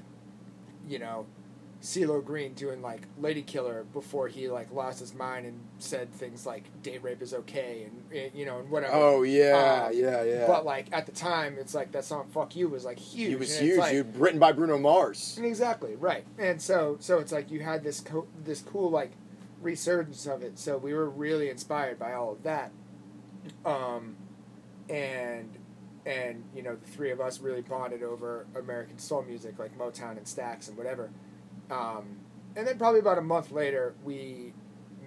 you 0.87 0.99
know. 0.99 1.25
CeeLo 1.81 2.21
Green 2.21 2.53
doing 2.55 2.81
like 2.81 3.03
Lady 3.17 3.41
Killer 3.41 3.85
before 3.93 4.27
he 4.27 4.49
like 4.49 4.69
lost 4.73 4.99
his 4.99 5.13
mind 5.15 5.45
and 5.45 5.57
said 5.77 6.11
things 6.13 6.45
like 6.45 6.65
date 6.83 7.01
rape 7.01 7.21
is 7.21 7.33
okay 7.33 7.85
and 7.87 8.03
eh, 8.13 8.27
you 8.33 8.45
know 8.45 8.59
and 8.59 8.69
whatever. 8.69 8.91
Oh 8.93 9.23
yeah, 9.23 9.85
Um, 9.87 9.93
yeah, 9.97 10.21
yeah. 10.23 10.45
But 10.45 10.65
like 10.65 10.87
at 10.91 11.05
the 11.05 11.13
time, 11.13 11.55
it's 11.57 11.73
like 11.73 11.93
that 11.93 12.03
song 12.03 12.27
"Fuck 12.33 12.57
You" 12.57 12.67
was 12.67 12.83
like 12.83 12.99
huge. 12.99 13.31
It 13.31 13.39
was 13.39 13.57
huge, 13.57 13.77
like- 13.77 13.93
dude. 13.93 14.17
Written 14.17 14.39
by 14.41 14.51
Bruno 14.51 14.77
Mars. 14.77 15.39
Exactly 15.41 15.95
right, 15.95 16.25
and 16.37 16.61
so 16.61 16.97
so 16.99 17.19
it's 17.19 17.31
like 17.31 17.49
you 17.49 17.61
had 17.61 17.81
this 17.81 18.01
co- 18.01 18.27
this 18.43 18.59
cool 18.61 18.89
like 18.89 19.11
resurgence 19.61 20.25
of 20.25 20.41
it. 20.41 20.59
So 20.59 20.77
we 20.77 20.93
were 20.93 21.09
really 21.09 21.49
inspired 21.49 21.97
by 21.97 22.11
all 22.11 22.33
of 22.33 22.43
that, 22.43 22.71
um, 23.65 24.15
and 24.89 25.57
and 26.05 26.43
you 26.55 26.63
know 26.63 26.75
the 26.75 26.87
three 26.91 27.11
of 27.11 27.21
us 27.21 27.39
really 27.39 27.61
bonded 27.61 28.03
over 28.03 28.45
American 28.55 28.97
soul 28.97 29.23
music 29.23 29.59
like 29.59 29.77
Motown 29.77 30.11
and 30.17 30.25
Stax 30.25 30.67
and 30.67 30.77
whatever. 30.77 31.09
Um, 31.69 32.17
and 32.55 32.67
then 32.67 32.77
probably 32.77 32.99
about 32.99 33.17
a 33.17 33.21
month 33.21 33.51
later, 33.51 33.93
we 34.03 34.53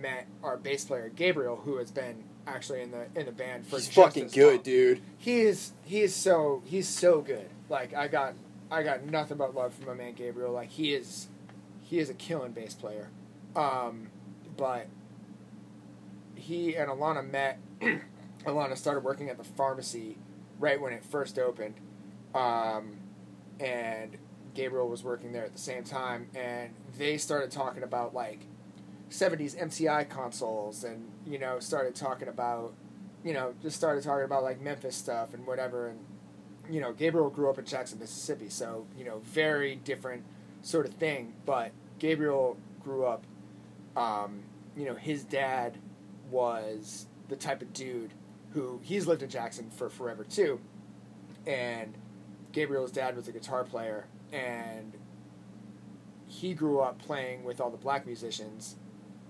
met 0.01 0.27
our 0.43 0.57
bass 0.57 0.85
player 0.85 1.11
Gabriel, 1.15 1.57
who 1.57 1.77
has 1.77 1.91
been 1.91 2.25
actually 2.47 2.83
in 2.83 2.91
the 2.91 3.07
in 3.15 3.27
the 3.27 3.33
band 3.33 3.67
for 3.67 3.77
He's 3.77 3.89
fucking 3.89 4.29
good, 4.29 4.55
long 4.55 4.63
dude. 4.63 5.03
he 5.19 5.41
is 5.41 5.73
he 5.85 6.01
is 6.03 6.15
so 6.15 6.63
he's 6.65 6.89
so 6.89 7.21
good. 7.21 7.49
Like 7.69 7.95
I 7.95 8.09
got 8.09 8.35
I 8.71 8.83
got 8.83 9.05
nothing 9.05 9.39
but 9.39 9.55
love 9.55 9.75
for 9.75 9.87
my 9.87 9.95
man 9.95 10.15
Gabriel. 10.15 10.53
Like 10.53 10.71
he 10.71 10.95
is 10.95 11.29
he 11.81 11.99
is 11.99 12.09
a 12.11 12.15
killing 12.15 12.53
bass 12.53 12.75
player. 12.75 13.11
Um, 13.57 14.09
but 14.57 14.87
he 16.35 16.77
and 16.77 16.91
Alanna 16.91 17.29
met. 17.29 17.59
Alanna 18.45 18.77
started 18.77 19.05
working 19.05 19.29
at 19.29 19.39
the 19.39 19.45
pharmacy 19.45 20.19
right 20.59 20.81
when 20.81 20.93
it 20.93 21.05
first 21.05 21.39
opened, 21.39 21.75
um, 22.35 22.97
and 23.61 24.17
Gabriel 24.55 24.89
was 24.89 25.03
working 25.03 25.33
there 25.33 25.45
at 25.45 25.53
the 25.53 25.61
same 25.61 25.85
time, 25.85 26.29
and 26.35 26.71
they 26.99 27.19
started 27.19 27.51
talking 27.51 27.83
about 27.83 28.15
like. 28.15 28.41
70s 29.11 29.55
MCI 29.63 30.09
consoles 30.09 30.85
and 30.85 31.11
you 31.27 31.39
know 31.39 31.59
started 31.61 31.95
talking 31.95 32.29
about 32.29 32.73
you 33.25 33.33
know, 33.33 33.55
just 33.63 33.77
started 33.77 34.03
talking 34.03 34.25
about 34.25 34.43
like 34.43 34.61
Memphis 34.61 34.97
stuff 34.97 35.35
and 35.35 35.47
whatever. 35.47 35.89
And 35.89 35.99
you 36.71 36.81
know, 36.81 36.93
Gabriel 36.93 37.31
grew 37.31 37.51
up 37.51 37.59
in 37.59 37.65
Jackson, 37.65 37.99
Mississippi, 37.99 38.49
so 38.49 38.87
you 38.97 39.05
know, 39.05 39.21
very 39.21 39.77
different 39.77 40.25
sort 40.63 40.87
of 40.87 40.95
thing. 40.95 41.35
But 41.47 41.73
Gabriel 41.99 42.57
grew 42.83 43.07
up. 43.07 43.25
Um, 43.97 44.43
you 44.77 44.87
know, 44.87 44.95
his 44.95 45.25
dad 45.25 45.77
was 46.31 47.07
the 47.29 47.37
type 47.37 47.63
of 47.63 47.73
dude 47.73 48.13
who 48.55 48.81
he's 48.83 49.07
lived 49.07 49.23
in 49.23 49.31
Jackson 49.31 49.71
for 49.71 49.89
forever 49.89 50.25
too, 50.25 50.61
and 51.47 51.95
Gabriel's 52.53 52.93
dad 52.93 53.17
was 53.17 53.29
a 53.29 53.33
guitar 53.33 53.65
player, 53.65 54.07
and 54.33 54.93
he 56.27 56.55
grew 56.55 56.81
up 56.81 56.99
playing 56.99 57.45
with 57.45 57.61
all 57.61 57.71
the 57.71 57.77
black 57.77 58.07
musicians 58.07 58.77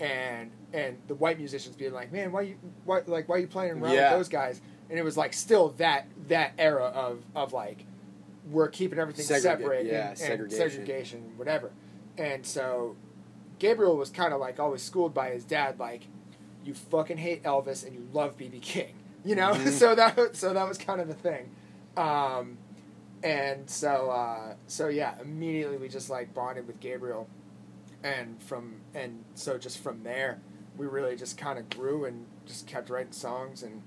and 0.00 0.50
and 0.72 0.96
the 1.08 1.14
white 1.14 1.38
musicians 1.38 1.76
being 1.76 1.92
like, 1.92 2.12
man, 2.12 2.32
why 2.32 2.42
you 2.42 2.56
why 2.84 3.02
like 3.06 3.28
why 3.28 3.36
you 3.38 3.46
playing 3.46 3.72
around 3.72 3.92
Yeah. 3.94 4.10
with 4.12 4.20
those 4.20 4.28
guys? 4.28 4.60
And 4.90 4.98
it 4.98 5.02
was 5.04 5.16
like 5.16 5.32
still 5.32 5.70
that 5.78 6.06
that 6.28 6.52
era 6.58 6.84
of 6.86 7.22
of 7.34 7.52
like 7.52 7.84
we're 8.50 8.68
keeping 8.68 8.98
everything 8.98 9.24
Segrega- 9.24 9.40
separate 9.42 9.86
yeah, 9.86 10.00
and, 10.00 10.08
and 10.10 10.18
segregation. 10.18 10.70
segregation, 10.70 11.32
whatever. 11.36 11.70
And 12.18 12.44
so 12.44 12.96
Gabriel 13.58 13.96
was 13.96 14.10
kind 14.10 14.32
of 14.34 14.40
like 14.40 14.58
always 14.58 14.82
schooled 14.82 15.14
by 15.14 15.30
his 15.30 15.44
dad, 15.44 15.78
like 15.78 16.06
you 16.64 16.74
fucking 16.74 17.18
hate 17.18 17.42
Elvis 17.44 17.84
and 17.86 17.94
you 17.94 18.06
love 18.12 18.36
BB 18.36 18.60
King, 18.62 18.94
you 19.24 19.34
know. 19.34 19.52
Mhm. 19.54 19.68
so 19.78 19.94
that 19.94 20.36
so 20.36 20.52
that 20.52 20.68
was 20.68 20.78
kind 20.78 21.00
of 21.00 21.08
the 21.08 21.14
thing. 21.14 21.50
Um, 21.96 22.58
and 23.22 23.68
so 23.70 24.10
uh, 24.10 24.54
so 24.66 24.88
yeah, 24.88 25.14
immediately 25.20 25.76
we 25.78 25.88
just 25.88 26.10
like 26.10 26.34
bonded 26.34 26.66
with 26.66 26.80
Gabriel, 26.80 27.28
and 28.02 28.42
from 28.42 28.76
and 28.94 29.24
so 29.34 29.58
just 29.58 29.78
from 29.78 30.02
there, 30.02 30.40
we 30.76 30.86
really 30.86 31.16
just 31.16 31.38
kind 31.38 31.58
of 31.58 31.68
grew 31.70 32.04
and 32.04 32.26
just 32.46 32.66
kept 32.66 32.90
writing 32.90 33.12
songs, 33.12 33.62
and 33.62 33.82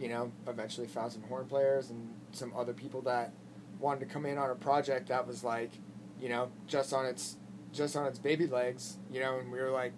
you 0.00 0.08
know, 0.08 0.32
eventually 0.48 0.86
found 0.88 1.12
some 1.12 1.22
horn 1.24 1.46
players 1.46 1.90
and 1.90 2.08
some 2.32 2.52
other 2.56 2.72
people 2.72 3.02
that 3.02 3.32
wanted 3.80 4.00
to 4.00 4.06
come 4.06 4.26
in 4.26 4.38
on 4.38 4.50
a 4.50 4.54
project 4.54 5.08
that 5.08 5.26
was 5.26 5.44
like, 5.44 5.70
you 6.20 6.28
know, 6.28 6.50
just 6.66 6.92
on 6.92 7.06
its 7.06 7.36
just 7.72 7.96
on 7.96 8.06
its 8.06 8.18
baby 8.18 8.46
legs, 8.46 8.98
you 9.12 9.20
know, 9.20 9.38
and 9.38 9.50
we 9.52 9.60
were 9.60 9.70
like, 9.70 9.92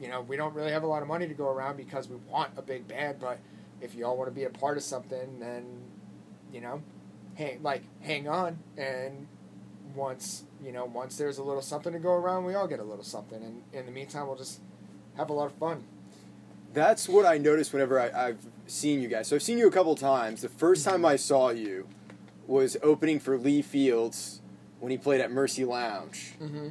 you 0.00 0.08
know, 0.08 0.20
we 0.22 0.36
don't 0.36 0.54
really 0.54 0.72
have 0.72 0.82
a 0.82 0.86
lot 0.86 1.02
of 1.02 1.08
money 1.08 1.26
to 1.28 1.34
go 1.34 1.48
around 1.48 1.76
because 1.76 2.08
we 2.08 2.16
want 2.30 2.50
a 2.56 2.62
big 2.62 2.86
band, 2.88 3.18
but 3.20 3.38
if 3.80 3.94
you 3.94 4.04
all 4.04 4.16
want 4.16 4.28
to 4.28 4.34
be 4.34 4.44
a 4.44 4.50
part 4.50 4.76
of 4.76 4.82
something, 4.82 5.38
then 5.38 5.64
you 6.52 6.60
know, 6.60 6.82
hang 7.38 7.62
like 7.62 7.82
hang 8.00 8.28
on 8.28 8.58
and 8.76 9.26
once 9.94 10.44
you 10.62 10.72
know 10.72 10.84
once 10.84 11.16
there's 11.16 11.38
a 11.38 11.42
little 11.42 11.62
something 11.62 11.92
to 11.92 11.98
go 11.98 12.12
around 12.12 12.44
we 12.44 12.54
all 12.54 12.66
get 12.66 12.80
a 12.80 12.84
little 12.84 13.04
something 13.04 13.42
and 13.42 13.62
in 13.72 13.86
the 13.86 13.92
meantime 13.92 14.26
we'll 14.26 14.36
just 14.36 14.60
have 15.16 15.30
a 15.30 15.32
lot 15.32 15.46
of 15.46 15.52
fun 15.52 15.84
That's 16.74 17.08
what 17.08 17.24
I 17.24 17.38
noticed 17.38 17.72
whenever 17.72 17.98
I, 17.98 18.28
I've 18.28 18.44
seen 18.66 19.00
you 19.00 19.08
guys. 19.08 19.28
So 19.28 19.36
I've 19.36 19.42
seen 19.42 19.56
you 19.56 19.66
a 19.68 19.70
couple 19.70 19.94
times. 19.94 20.42
The 20.42 20.50
first 20.50 20.84
time 20.84 21.04
I 21.04 21.16
saw 21.16 21.48
you 21.48 21.88
was 22.46 22.76
opening 22.82 23.18
for 23.20 23.38
Lee 23.38 23.62
Fields 23.62 24.42
when 24.78 24.90
he 24.90 24.98
played 24.98 25.20
at 25.20 25.30
Mercy 25.32 25.64
Lounge, 25.64 26.34
mm-hmm. 26.40 26.68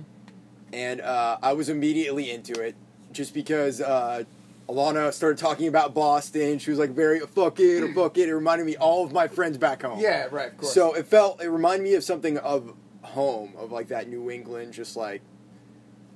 and 0.71 1.01
uh, 1.01 1.37
I 1.41 1.53
was 1.53 1.67
immediately 1.67 2.29
into 2.29 2.53
it 2.61 2.75
just 3.11 3.33
because 3.33 3.81
uh, 3.81 4.23
Alanna 4.69 5.13
started 5.13 5.37
talking 5.37 5.67
about 5.67 5.93
Boston. 5.93 6.59
She 6.59 6.69
was 6.69 6.79
like 6.79 6.91
very 6.91 7.19
fuck 7.21 7.59
it, 7.59 7.93
fuck 7.93 8.17
it. 8.17 8.27
It 8.29 8.35
reminded 8.35 8.65
me 8.65 8.75
all 8.75 9.05
of 9.05 9.11
my 9.13 9.27
friends 9.27 9.57
back 9.57 9.83
home. 9.83 9.99
yeah 9.99 10.27
right 10.31 10.51
of 10.51 10.57
course 10.57 10.73
So 10.73 10.93
it 10.93 11.05
felt 11.07 11.41
it 11.41 11.49
reminded 11.49 11.83
me 11.83 11.93
of 11.93 12.03
something 12.03 12.37
of 12.37 12.73
home, 13.01 13.53
of 13.57 13.71
like 13.71 13.87
that 13.87 14.09
New 14.09 14.29
England, 14.29 14.73
just 14.73 14.97
like 14.97 15.21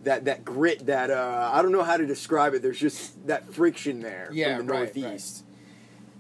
that 0.04 0.26
that 0.26 0.44
grit 0.44 0.86
that 0.88 1.10
uh, 1.12 1.52
I 1.54 1.62
don't 1.62 1.72
know 1.72 1.84
how 1.84 1.96
to 1.98 2.06
describe 2.06 2.54
it. 2.54 2.62
There's 2.62 2.80
just 2.80 3.26
that 3.28 3.54
friction 3.54 4.02
there 4.02 4.30
Yeah, 4.34 4.58
from 4.58 4.68
the 4.68 4.74
right, 4.74 4.96
Northeast, 4.96 5.46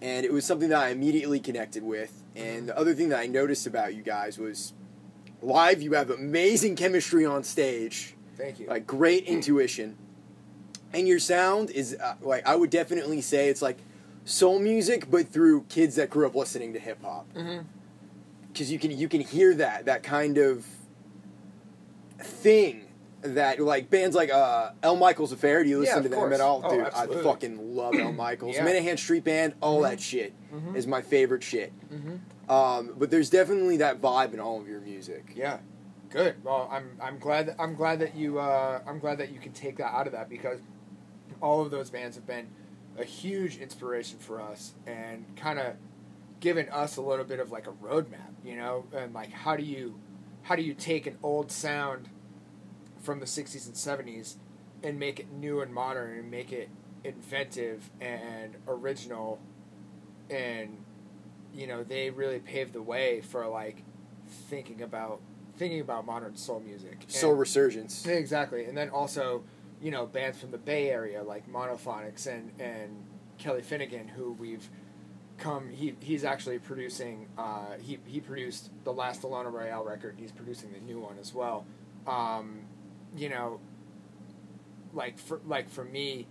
and 0.01 0.25
it 0.25 0.31
was 0.31 0.45
something 0.45 0.69
that 0.69 0.79
I 0.81 0.89
immediately 0.89 1.39
connected 1.39 1.83
with. 1.83 2.23
And 2.35 2.69
the 2.69 2.77
other 2.77 2.93
thing 2.93 3.09
that 3.09 3.19
I 3.19 3.25
noticed 3.27 3.67
about 3.67 3.93
you 3.93 4.03
guys 4.03 4.37
was 4.37 4.71
live. 5.41 5.81
You 5.81 5.93
have 5.93 6.09
amazing 6.11 6.75
chemistry 6.77 7.25
on 7.25 7.43
stage, 7.43 8.15
thank 8.37 8.59
you 8.59 8.67
like 8.67 8.87
great 8.87 9.25
intuition, 9.25 9.97
and 10.93 11.07
your 11.07 11.19
sound 11.19 11.69
is 11.71 11.95
uh, 12.01 12.15
like 12.21 12.45
I 12.47 12.55
would 12.55 12.69
definitely 12.69 13.21
say 13.21 13.49
it's 13.49 13.61
like 13.61 13.77
soul 14.25 14.59
music, 14.59 15.09
but 15.09 15.27
through 15.27 15.63
kids 15.69 15.95
that 15.95 16.09
grew 16.09 16.25
up 16.27 16.35
listening 16.35 16.73
to 16.73 16.79
hip 16.79 17.01
hop 17.03 17.31
mm-hmm. 17.33 17.65
because 18.51 18.71
you 18.71 18.77
can 18.79 18.91
you 18.91 19.07
can 19.07 19.21
hear 19.21 19.53
that 19.55 19.85
that 19.85 20.03
kind 20.03 20.37
of 20.37 20.65
thing 22.19 22.85
that 23.21 23.59
like 23.59 23.89
bands 23.89 24.15
like 24.15 24.31
uh 24.31 24.71
El 24.83 24.95
Michels 24.97 25.31
Affair. 25.31 25.63
Do 25.63 25.69
you 25.69 25.79
listen 25.79 25.97
Yeah, 25.97 26.03
to 26.03 26.09
them 26.09 26.19
course. 26.19 26.33
at 26.33 26.41
all, 26.41 26.61
Oh, 26.63 26.75
dude? 26.75 26.87
I 26.87 27.05
fucking 27.23 27.75
love 27.75 27.95
El 27.95 28.13
Michaels. 28.13 28.55
Yeah. 28.55 28.65
Menahan 28.65 28.97
Street 28.97 29.23
Band, 29.23 29.53
all 29.61 29.79
Mhm. 29.81 29.89
that 29.89 29.99
shit 29.99 30.33
Mhm. 30.53 30.75
is 30.75 30.87
my 30.87 31.01
favorite 31.01 31.43
shit. 31.43 31.71
Mm-hmm. 31.93 32.51
Um, 32.51 32.95
but 32.97 33.09
there's 33.11 33.29
definitely 33.29 33.77
that 33.77 34.01
vibe 34.01 34.33
in 34.33 34.39
all 34.39 34.59
of 34.59 34.67
your 34.67 34.81
music. 34.81 35.31
yeah 35.35 35.59
good 36.09 36.35
well 36.43 36.67
i'm 36.69 36.89
i'm 37.01 37.17
glad 37.19 37.47
that 37.47 37.55
i'm 37.57 37.73
glad 37.73 37.99
that 37.99 38.13
you 38.17 38.37
uh 38.37 38.81
i'm 38.85 38.99
glad 38.99 39.17
that 39.17 39.31
you 39.31 39.39
can 39.39 39.53
take 39.53 39.77
that 39.77 39.93
out 39.95 40.07
of 40.07 40.11
that 40.11 40.27
because 40.27 40.59
all 41.41 41.61
of 41.61 41.71
those 41.71 41.89
bands 41.89 42.15
have 42.15 42.27
been 42.27 42.47
a 42.97 43.03
huge 43.03 43.57
inspiration 43.57 44.19
for 44.19 44.41
us 44.41 44.73
and 44.85 45.25
kind 45.35 45.57
of 45.59 45.75
given 46.39 46.67
us 46.69 46.97
a 46.97 47.01
little 47.01 47.25
bit 47.25 47.39
of 47.39 47.51
like 47.51 47.67
a 47.67 47.71
roadmap 47.71 48.27
you 48.43 48.55
know? 48.55 48.85
And 48.93 49.13
like 49.13 49.31
how 49.31 49.55
do 49.55 49.63
you 49.63 49.99
how 50.43 50.55
do 50.55 50.63
you 50.63 50.73
take 50.73 51.05
an 51.05 51.17
old 51.21 51.51
sound 51.51 52.09
from 53.01 53.19
the 53.19 53.25
60s 53.25 53.65
and 53.67 53.75
70s 53.75 54.35
and 54.83 54.97
make 54.97 55.19
it 55.19 55.31
new 55.31 55.61
and 55.61 55.73
modern 55.73 56.17
and 56.17 56.31
make 56.31 56.51
it 56.51 56.69
inventive 57.03 57.89
and 57.99 58.55
original 58.67 59.39
and 60.29 60.77
you 61.53 61.67
know 61.67 61.83
they 61.83 62.09
really 62.09 62.39
paved 62.39 62.73
the 62.73 62.81
way 62.81 63.21
for 63.21 63.47
like 63.47 63.83
thinking 64.49 64.81
about 64.81 65.19
thinking 65.57 65.81
about 65.81 66.05
modern 66.05 66.35
soul 66.35 66.59
music. 66.59 67.03
Soul 67.07 67.31
And- 67.31 67.39
Resurgence. 67.39 68.05
exactly. 68.07 68.65
And 68.65 68.75
then 68.75 68.89
also 68.89 69.43
you 69.81 69.91
know 69.91 70.05
bands 70.05 70.39
from 70.39 70.51
the 70.51 70.57
bay 70.57 70.89
area 70.89 71.23
like 71.23 71.51
monophonics 71.51 72.27
and 72.27 72.51
and 72.59 73.03
kelly 73.37 73.61
finnigan 73.61 74.07
who 74.07 74.33
we've 74.33 74.69
come 75.37 75.69
he 75.69 75.95
he's 76.01 76.23
actually 76.23 76.59
producing 76.59 77.27
uh 77.37 77.73
he 77.81 77.97
he 78.05 78.19
produced 78.19 78.69
the 78.83 78.93
last 78.93 79.23
alanna 79.23 79.51
royale 79.51 79.83
record 79.83 80.15
he's 80.17 80.31
producing 80.31 80.71
the 80.71 80.79
new 80.79 80.99
one 80.99 81.17
as 81.19 81.33
well 81.33 81.65
um 82.05 82.61
you 83.15 83.29
know 83.29 83.59
like 84.93 85.17
for 85.17 85.39
like 85.47 85.69
for 85.69 85.83
me 85.83 86.27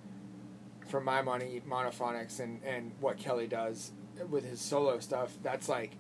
for 0.87 1.01
my 1.01 1.23
money 1.23 1.61
monophonics 1.69 2.39
and 2.41 2.63
and 2.65 2.93
what 3.01 3.19
kelly 3.19 3.47
does 3.47 3.91
with 4.29 4.45
his 4.45 4.61
solo 4.61 5.01
stuff 5.01 5.37
that's 5.43 5.69
like 5.69 5.97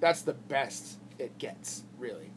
that's 0.00 0.22
the 0.22 0.34
best 0.34 0.98
it 1.18 1.38
gets 1.38 1.84
really 1.98 2.30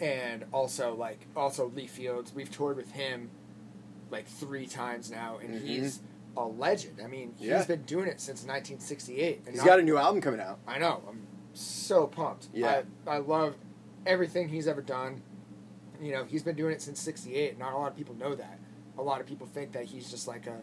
and 0.00 0.44
also 0.52 0.94
like 0.94 1.26
also 1.34 1.72
Lee 1.74 1.86
Fields. 1.86 2.32
We've 2.34 2.50
toured 2.50 2.76
with 2.76 2.92
him 2.92 3.30
like 4.10 4.26
three 4.26 4.66
times 4.66 5.10
now, 5.10 5.38
and 5.38 5.54
Mhm. 5.54 5.60
he's 5.66 6.00
a 6.36 6.44
legend. 6.44 7.00
I 7.02 7.06
mean, 7.06 7.34
Yeah. 7.38 7.58
he's 7.58 7.66
been 7.66 7.82
doing 7.82 8.06
it 8.08 8.20
since 8.20 8.44
1968. 8.44 9.38
And 9.38 9.48
He's 9.48 9.58
not- 9.58 9.66
got 9.66 9.78
a 9.80 9.82
new 9.82 9.96
album 9.96 10.20
coming 10.20 10.40
out. 10.40 10.58
I 10.66 10.78
know. 10.78 11.02
I'm 11.08 11.26
so 11.54 12.06
pumped. 12.06 12.48
Yeah. 12.52 12.82
I, 13.06 13.10
I 13.16 13.18
love 13.18 13.56
everything 14.06 14.48
he's 14.48 14.68
ever 14.68 14.80
done. 14.82 15.22
You 16.00 16.12
know, 16.12 16.24
he's 16.24 16.42
been 16.42 16.56
doing 16.56 16.72
it 16.72 16.80
since 16.82 17.00
68. 17.00 17.58
Not 17.58 17.72
a 17.72 17.76
lot 17.76 17.90
of 17.90 17.96
people 17.96 18.14
know 18.14 18.34
that. 18.34 18.58
A 18.96 19.02
lot 19.02 19.20
of 19.20 19.26
people 19.26 19.46
think 19.46 19.72
that 19.72 19.84
he's 19.86 20.10
just 20.10 20.26
like 20.28 20.46
a, 20.46 20.60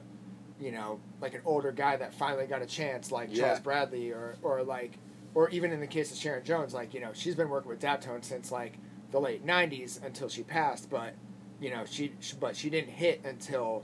you 0.59 0.71
know, 0.71 0.99
like 1.21 1.33
an 1.35 1.41
older 1.45 1.71
guy 1.71 1.95
that 1.97 2.13
finally 2.13 2.47
got 2.47 2.61
a 2.61 2.65
chance, 2.65 3.11
like 3.11 3.29
Yeah. 3.31 3.43
Charles 3.43 3.59
Bradley, 3.59 4.11
or, 4.11 4.35
or 4.41 4.63
like, 4.63 4.97
or 5.35 5.49
even 5.49 5.71
in 5.71 5.79
the 5.79 5.87
case 5.87 6.11
of 6.11 6.17
Sharon 6.17 6.43
Jones, 6.43 6.73
like, 6.73 6.93
you 6.93 6.99
know, 7.01 7.11
she's 7.13 7.35
been 7.35 7.49
working 7.49 7.69
with 7.69 7.79
Daptone 7.79 8.23
since 8.23 8.51
like 8.51 8.77
the 9.11 9.19
late 9.21 9.45
90s 9.45 9.99
until 10.03 10.29
she 10.29 10.43
passed, 10.43 10.89
but, 10.89 11.13
you 11.59 11.69
know, 11.69 11.85
she, 11.85 12.13
she 12.19 12.35
but 12.39 12.55
she 12.55 12.69
didn't 12.69 12.91
hit 12.91 13.21
until 13.25 13.83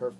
her 0.00 0.12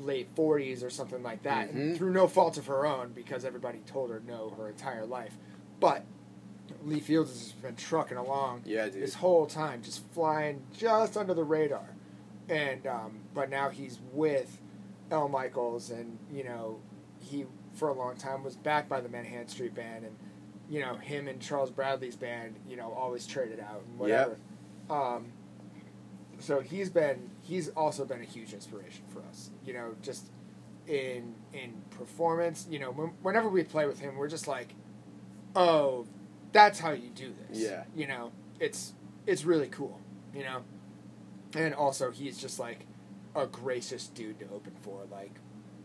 late 0.00 0.34
40s 0.36 0.82
or 0.84 0.90
something 0.90 1.22
like 1.22 1.42
that, 1.42 1.68
Mhm. 1.68 1.74
and 1.76 1.96
through 1.96 2.12
no 2.12 2.28
fault 2.28 2.56
of 2.58 2.66
her 2.66 2.86
own 2.86 3.12
because 3.12 3.44
everybody 3.44 3.78
told 3.86 4.10
her 4.10 4.22
no 4.26 4.50
her 4.50 4.68
entire 4.68 5.04
life. 5.06 5.36
But 5.80 6.04
Lee 6.84 7.00
Fields 7.00 7.30
has 7.30 7.52
been 7.52 7.74
trucking 7.76 8.16
along 8.18 8.62
Yeah, 8.64 8.84
dude. 8.88 9.02
this 9.02 9.14
whole 9.14 9.46
time, 9.46 9.82
just 9.82 10.04
flying 10.12 10.62
just 10.72 11.16
under 11.16 11.34
the 11.34 11.44
radar. 11.44 11.94
And 12.48 12.86
um, 12.86 13.20
but 13.34 13.50
now 13.50 13.68
he's 13.70 13.98
with 14.12 14.60
El 15.10 15.28
Michels, 15.28 15.90
and 15.90 16.18
you 16.32 16.44
know 16.44 16.80
he 17.18 17.46
for 17.74 17.88
a 17.88 17.92
long 17.94 18.16
time 18.16 18.42
was 18.44 18.56
backed 18.56 18.88
by 18.88 19.00
the 19.00 19.08
Menahan 19.08 19.48
Street 19.50 19.74
Band, 19.74 20.04
and 20.04 20.16
you 20.68 20.80
know 20.80 20.94
him 20.96 21.26
and 21.28 21.40
Charles 21.40 21.70
Bradley's 21.70 22.16
band, 22.16 22.56
you 22.68 22.76
know, 22.76 22.92
always 22.92 23.26
traded 23.26 23.60
out 23.60 23.82
and 23.86 23.98
whatever. 23.98 24.36
Um, 24.88 25.32
so 26.38 26.60
he's 26.60 26.90
been 26.90 27.30
he's 27.42 27.68
also 27.70 28.04
been 28.04 28.20
a 28.20 28.24
huge 28.24 28.52
inspiration 28.52 29.04
for 29.08 29.20
us. 29.22 29.50
You 29.64 29.72
know, 29.72 29.94
just 30.02 30.30
in 30.86 31.34
in 31.52 31.82
performance. 31.90 32.66
You 32.70 32.78
know, 32.78 32.90
when, 32.90 33.08
whenever 33.22 33.48
we 33.48 33.62
play 33.64 33.86
with 33.86 34.00
him, 34.00 34.16
we're 34.16 34.28
just 34.28 34.48
like, 34.48 34.74
oh, 35.54 36.06
that's 36.52 36.78
how 36.78 36.92
you 36.92 37.10
do 37.10 37.32
this. 37.48 37.58
Yeah. 37.58 37.84
You 37.94 38.06
know, 38.06 38.32
it's 38.60 38.92
it's 39.26 39.44
really 39.44 39.68
cool. 39.68 40.00
You 40.34 40.44
know, 40.44 40.62
and 41.54 41.74
also 41.74 42.10
he's 42.10 42.38
just 42.38 42.58
like 42.58 42.86
a 43.34 43.46
gracious 43.46 44.06
dude 44.06 44.38
to 44.40 44.46
open 44.46 44.72
for. 44.82 45.02
Like, 45.10 45.34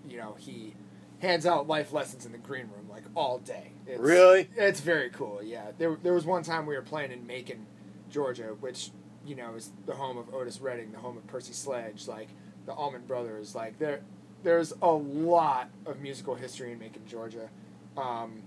you 0.08 0.18
know, 0.18 0.36
he 0.40 0.76
hands 1.20 1.46
out 1.46 1.68
life 1.68 1.94
lessons 1.94 2.26
in 2.26 2.32
the 2.32 2.38
green 2.38 2.70
room 2.76 2.88
like 2.90 3.04
all 3.16 3.40
day. 3.40 3.72
It's, 3.88 4.00
Really? 4.00 4.50
It's 4.56 4.82
very 4.82 5.10
cool. 5.10 5.42
Yeah. 5.44 5.72
There 5.78 5.98
there 6.02 6.14
was 6.14 6.26
one 6.26 6.44
time 6.44 6.66
we 6.66 6.76
were 6.76 6.82
playing 6.82 7.12
in 7.12 7.26
Macon, 7.26 7.66
Georgia, 8.10 8.56
which 8.60 8.92
you 9.26 9.36
know 9.36 9.56
is 9.56 9.72
the 9.86 9.94
home 9.94 10.18
of 10.18 10.34
Otis 10.34 10.60
Redding, 10.62 10.92
the 10.92 11.00
home 11.00 11.18
of 11.18 11.26
Percy 11.28 11.54
Sledge, 11.54 12.08
like 12.08 12.30
the 12.66 12.74
Allman 12.74 13.06
Brothers. 13.06 13.56
Like 13.56 13.80
there 13.80 14.02
there's 14.44 14.74
a 14.82 14.92
lot 14.92 15.70
of 15.86 16.02
musical 16.02 16.36
history 16.36 16.72
in 16.72 16.80
Macon, 16.80 17.04
Georgia. 17.08 17.50
Um, 17.98 18.44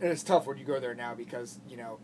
and 0.00 0.10
it's 0.10 0.22
tough 0.22 0.46
when 0.46 0.58
you 0.58 0.64
go 0.64 0.80
there 0.80 0.94
now 0.94 1.14
because 1.14 1.60
you 1.68 1.76
know 1.76 1.98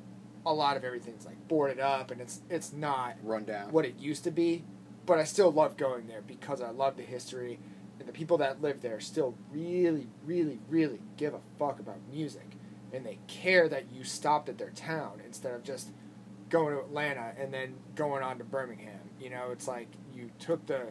a 0.44 0.52
lot 0.52 0.76
of 0.76 0.84
everything's 0.84 1.26
like 1.26 1.36
boarded 1.48 1.80
up 1.80 2.10
and 2.10 2.20
it's 2.20 2.40
it's 2.48 2.72
not 2.72 3.16
Run 3.22 3.44
down. 3.44 3.72
what 3.72 3.84
it 3.84 3.98
used 3.98 4.24
to 4.24 4.30
be. 4.30 4.64
But 5.06 5.18
I 5.18 5.24
still 5.24 5.52
love 5.52 5.76
going 5.76 6.08
there 6.08 6.22
because 6.22 6.60
I 6.60 6.70
love 6.70 6.96
the 6.96 7.04
history 7.04 7.60
and 8.00 8.08
the 8.08 8.12
people 8.12 8.38
that 8.38 8.60
live 8.60 8.80
there 8.80 8.98
still 8.98 9.36
really, 9.52 10.08
really, 10.24 10.58
really 10.68 11.00
give 11.16 11.32
a 11.32 11.40
fuck 11.58 11.78
about 11.78 11.98
music 12.12 12.56
and 12.92 13.04
they 13.04 13.18
care 13.28 13.68
that 13.68 13.92
you 13.92 14.04
stopped 14.04 14.48
at 14.48 14.58
their 14.58 14.70
town 14.70 15.20
instead 15.24 15.54
of 15.54 15.62
just 15.62 15.90
going 16.50 16.74
to 16.74 16.80
Atlanta 16.80 17.32
and 17.38 17.52
then 17.52 17.74
going 17.94 18.22
on 18.22 18.38
to 18.38 18.44
Birmingham. 18.44 19.10
You 19.20 19.30
know, 19.30 19.50
it's 19.52 19.66
like 19.68 19.88
you 20.14 20.30
took 20.38 20.66
the 20.66 20.88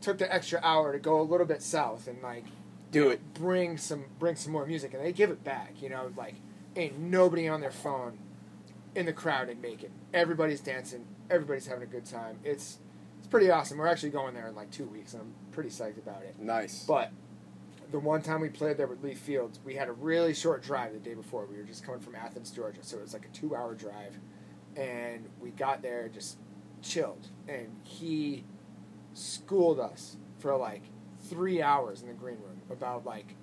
took 0.00 0.18
the 0.18 0.32
extra 0.32 0.60
hour 0.62 0.92
to 0.92 0.98
go 0.98 1.20
a 1.20 1.22
little 1.22 1.46
bit 1.46 1.62
south 1.62 2.06
and 2.06 2.22
like 2.22 2.44
Do 2.90 3.08
it. 3.08 3.34
bring 3.34 3.78
some 3.78 4.04
bring 4.18 4.36
some 4.36 4.52
more 4.52 4.66
music 4.66 4.92
and 4.94 5.02
they 5.02 5.10
give 5.10 5.30
it 5.30 5.42
back 5.42 5.72
you 5.80 5.88
know 5.88 6.12
like 6.16 6.34
ain't 6.76 6.98
nobody 6.98 7.48
on 7.48 7.62
their 7.62 7.70
phone 7.70 8.18
in 8.94 9.06
the 9.06 9.12
crowd 9.12 9.48
in 9.48 9.58
Macon 9.60 9.90
everybody's 10.12 10.60
dancing 10.60 11.06
everybody's 11.30 11.66
having 11.66 11.82
a 11.82 11.86
good 11.86 12.04
time. 12.04 12.38
It's 12.44 12.78
it's 13.18 13.26
pretty 13.26 13.50
awesome. 13.50 13.78
We're 13.78 13.88
actually 13.88 14.10
going 14.10 14.34
there 14.34 14.46
in 14.48 14.54
like 14.54 14.70
two 14.70 14.84
weeks. 14.84 15.14
And 15.14 15.22
I'm 15.22 15.34
pretty 15.50 15.70
psyched 15.70 15.98
about 15.98 16.22
it. 16.22 16.38
Nice. 16.38 16.84
but 16.86 17.10
the 17.90 17.98
one 17.98 18.20
time 18.22 18.40
we 18.40 18.48
played 18.48 18.76
there 18.76 18.86
with 18.86 19.02
Lee 19.02 19.14
Fields 19.14 19.60
we 19.64 19.74
had 19.76 19.88
a 19.88 19.92
really 19.92 20.34
short 20.34 20.62
drive 20.62 20.92
the 20.92 20.98
day 20.98 21.14
before. 21.14 21.46
We 21.46 21.56
were 21.56 21.62
just 21.64 21.84
coming 21.84 22.00
from 22.00 22.14
Athens 22.14 22.50
Georgia 22.50 22.80
so 22.82 22.98
it 22.98 23.02
was 23.02 23.12
like 23.14 23.24
a 23.24 23.28
two 23.36 23.56
hour 23.56 23.74
drive 23.74 24.18
and 24.76 25.28
we 25.40 25.50
got 25.50 25.82
there 25.82 26.08
just 26.08 26.38
chilled 26.82 27.28
and 27.48 27.68
he 27.82 28.44
schooled 29.14 29.80
us 29.80 30.16
for 30.38 30.56
like 30.56 30.82
three 31.28 31.62
hours 31.62 32.02
in 32.02 32.08
the 32.08 32.14
green 32.14 32.36
room 32.36 32.60
about 32.70 33.04
like 33.04 33.34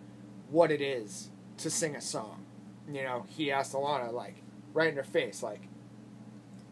what 0.49 0.71
it 0.71 0.81
is 0.81 1.29
to 1.57 1.69
sing 1.69 1.95
a 1.95 2.01
song. 2.01 2.45
You 2.87 3.03
know, 3.03 3.25
he 3.27 3.51
asked 3.51 3.73
Alanna 3.73 4.13
like 4.13 4.35
right 4.73 4.89
in 4.89 4.95
her 4.95 5.03
face 5.03 5.41
like, 5.41 5.67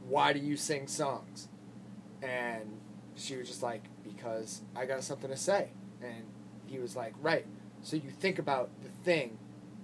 "Why 0.08 0.34
do 0.34 0.40
you 0.40 0.56
sing 0.56 0.88
songs?" 0.88 1.48
And 2.22 2.80
she 3.16 3.36
was 3.36 3.48
just 3.48 3.64
like, 3.64 3.84
"Because 4.04 4.62
I 4.76 4.86
got 4.86 5.04
something 5.04 5.30
to 5.30 5.38
say." 5.38 5.70
And 6.02 6.26
he 6.68 6.80
was 6.80 6.96
like, 6.96 7.14
"Right. 7.22 7.46
So 7.82 7.96
you 7.96 8.12
think 8.12 8.38
about 8.38 8.70
the 8.84 8.90
thing 9.04 9.38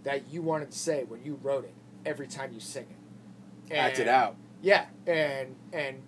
that 0.03 0.31
you 0.31 0.41
wanted 0.41 0.71
to 0.71 0.77
say 0.77 1.03
when 1.03 1.23
you 1.23 1.39
wrote 1.41 1.65
it 1.65 1.73
every 2.05 2.27
time 2.27 2.53
you 2.53 2.59
sing 2.59 2.87
it. 2.89 3.73
Act 3.75 3.99
it 3.99 4.07
out. 4.07 4.35
Yeah, 4.61 4.85
and 5.05 5.55
and 5.71 6.01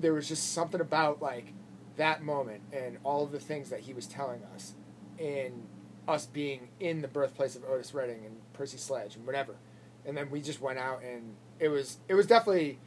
there 0.00 0.12
was 0.12 0.28
just 0.28 0.52
something 0.52 0.80
about 0.80 1.22
like 1.22 1.52
that 1.96 2.22
moment 2.22 2.62
and 2.72 2.98
all 3.04 3.24
of 3.24 3.32
the 3.32 3.38
things 3.38 3.70
that 3.70 3.80
he 3.80 3.92
was 3.92 4.06
telling 4.06 4.42
us 4.54 4.74
in 5.18 5.62
us 6.08 6.26
being 6.26 6.68
in 6.80 7.02
the 7.02 7.08
birthplace 7.08 7.56
of 7.56 7.64
Otis 7.64 7.94
Redding 7.94 8.24
and 8.24 8.36
Percy 8.52 8.78
Sledge 8.78 9.16
and 9.16 9.24
whatever. 9.26 9.54
And 10.04 10.16
then 10.16 10.30
we 10.30 10.40
just 10.40 10.60
went 10.60 10.78
out 10.78 11.02
and 11.02 11.34
it 11.58 11.68
was 11.68 11.98
it 12.08 12.14
was 12.14 12.26
definitely 12.26 12.78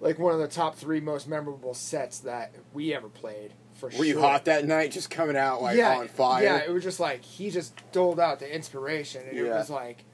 like 0.00 0.18
one 0.18 0.34
of 0.34 0.40
the 0.40 0.48
top 0.48 0.76
three 0.76 1.00
most 1.00 1.28
memorable 1.28 1.74
sets 1.74 2.18
that 2.20 2.52
we 2.72 2.94
ever 2.94 3.08
played 3.08 3.52
for 3.74 3.90
sure. 3.90 3.98
Were 3.98 4.04
sure. 4.04 4.14
you 4.14 4.20
hot 4.20 4.44
that 4.46 4.66
night? 4.66 4.92
Just 4.92 5.10
coming 5.10 5.36
out 5.36 5.62
like 5.62 5.76
yeah, 5.76 5.98
on 5.98 6.08
fire. 6.08 6.42
Yeah, 6.42 6.58
it 6.58 6.70
was 6.70 6.82
just 6.82 7.00
like 7.00 7.22
he 7.22 7.50
just 7.50 7.74
doled 7.92 8.20
out 8.20 8.38
the 8.38 8.52
inspiration, 8.52 9.22
and 9.28 9.38
it 9.38 9.48
was 9.48 9.70
like 9.70 10.04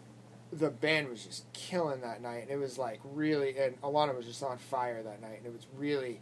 the 0.52 0.70
band 0.70 1.08
was 1.08 1.24
just 1.24 1.50
killing 1.52 2.00
that 2.02 2.22
night, 2.22 2.42
and 2.42 2.50
it 2.50 2.56
was 2.58 2.78
like 2.78 3.00
really, 3.04 3.58
and 3.58 3.80
Alanna 3.82 4.16
was 4.16 4.26
just 4.26 4.42
on 4.42 4.58
fire 4.58 5.02
that 5.02 5.20
night, 5.20 5.38
and 5.38 5.46
it 5.46 5.52
was 5.52 5.66
really, 5.76 6.20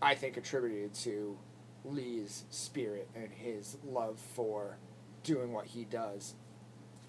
I 0.00 0.14
think, 0.14 0.36
attributed 0.36 0.94
to 0.94 1.36
Lee's 1.84 2.44
spirit 2.50 3.08
and 3.14 3.30
his 3.30 3.76
love 3.86 4.18
for 4.34 4.78
doing 5.22 5.52
what 5.52 5.66
he 5.66 5.84
does. 5.84 6.34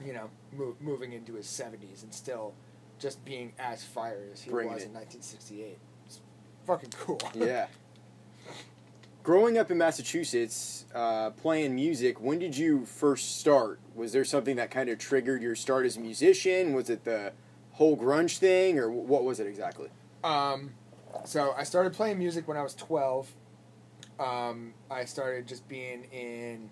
You 0.03 0.13
know, 0.13 0.29
mo- 0.51 0.75
moving 0.81 1.13
into 1.13 1.33
his 1.35 1.47
seventies 1.47 2.03
and 2.03 2.13
still 2.13 2.53
just 2.99 3.23
being 3.23 3.53
as 3.59 3.83
fire 3.83 4.23
as 4.33 4.41
he 4.41 4.49
Bringing 4.51 4.73
was 4.73 4.83
it. 4.83 4.87
in 4.87 4.93
1968. 4.93 5.77
It's 6.05 6.19
fucking 6.65 6.89
cool. 6.99 7.19
yeah. 7.33 7.67
Growing 9.25 9.57
up 9.57 9.71
in 9.71 9.79
Massachusetts, 9.79 10.85
uh, 10.93 11.31
playing 11.31 11.73
music, 11.73 12.21
when 12.21 12.37
did 12.37 12.55
you 12.55 12.85
first 12.85 13.39
start? 13.39 13.79
Was 13.95 14.11
there 14.11 14.23
something 14.23 14.55
that 14.57 14.69
kind 14.69 14.87
of 14.87 14.99
triggered 14.99 15.41
your 15.41 15.55
start 15.55 15.87
as 15.87 15.97
a 15.97 15.99
musician? 15.99 16.73
Was 16.75 16.91
it 16.91 17.05
the 17.05 17.33
whole 17.71 17.97
grunge 17.97 18.37
thing, 18.37 18.77
or 18.77 18.91
what 18.91 19.23
was 19.23 19.39
it 19.39 19.47
exactly? 19.47 19.89
Um, 20.23 20.75
so 21.23 21.55
I 21.57 21.63
started 21.63 21.93
playing 21.93 22.19
music 22.19 22.47
when 22.47 22.55
I 22.55 22.61
was 22.61 22.75
twelve. 22.75 23.33
Um, 24.19 24.75
I 24.91 25.05
started 25.05 25.47
just 25.47 25.67
being 25.67 26.03
in 26.11 26.69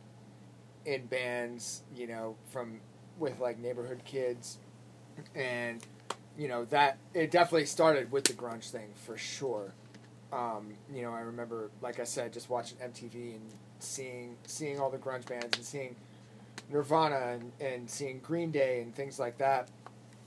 in 0.86 1.08
bands, 1.08 1.82
you 1.96 2.06
know, 2.06 2.36
from 2.52 2.82
with 3.18 3.40
like 3.40 3.58
neighborhood 3.58 4.04
kids, 4.06 4.60
and 5.34 5.84
you 6.38 6.48
know 6.48 6.66
that 6.66 7.00
it 7.16 7.32
definitely 7.32 7.66
started 7.66 8.12
with 8.12 8.26
the 8.26 8.34
grunge 8.34 8.70
thing 8.70 8.90
for 8.94 9.18
sure. 9.18 9.74
Um, 10.34 10.74
you 10.94 11.04
know, 11.04 11.14
I 11.14 11.20
remember, 11.22 11.70
like 11.82 12.00
I 12.00 12.04
said, 12.06 12.34
just 12.34 12.50
watching 12.50 12.78
MTV 12.80 13.36
and 13.36 13.42
seeing 13.80 14.36
seeing 14.48 14.80
all 14.80 14.90
the 14.90 14.98
grunge 14.98 15.26
bands 15.28 15.56
and 15.58 15.64
seeing 15.66 15.96
Nirvana 16.72 17.34
and, 17.38 17.52
and 17.62 17.90
seeing 17.90 18.20
Green 18.20 18.50
Day 18.52 18.82
and 18.82 18.96
things 18.96 19.20
like 19.20 19.38
that. 19.38 19.68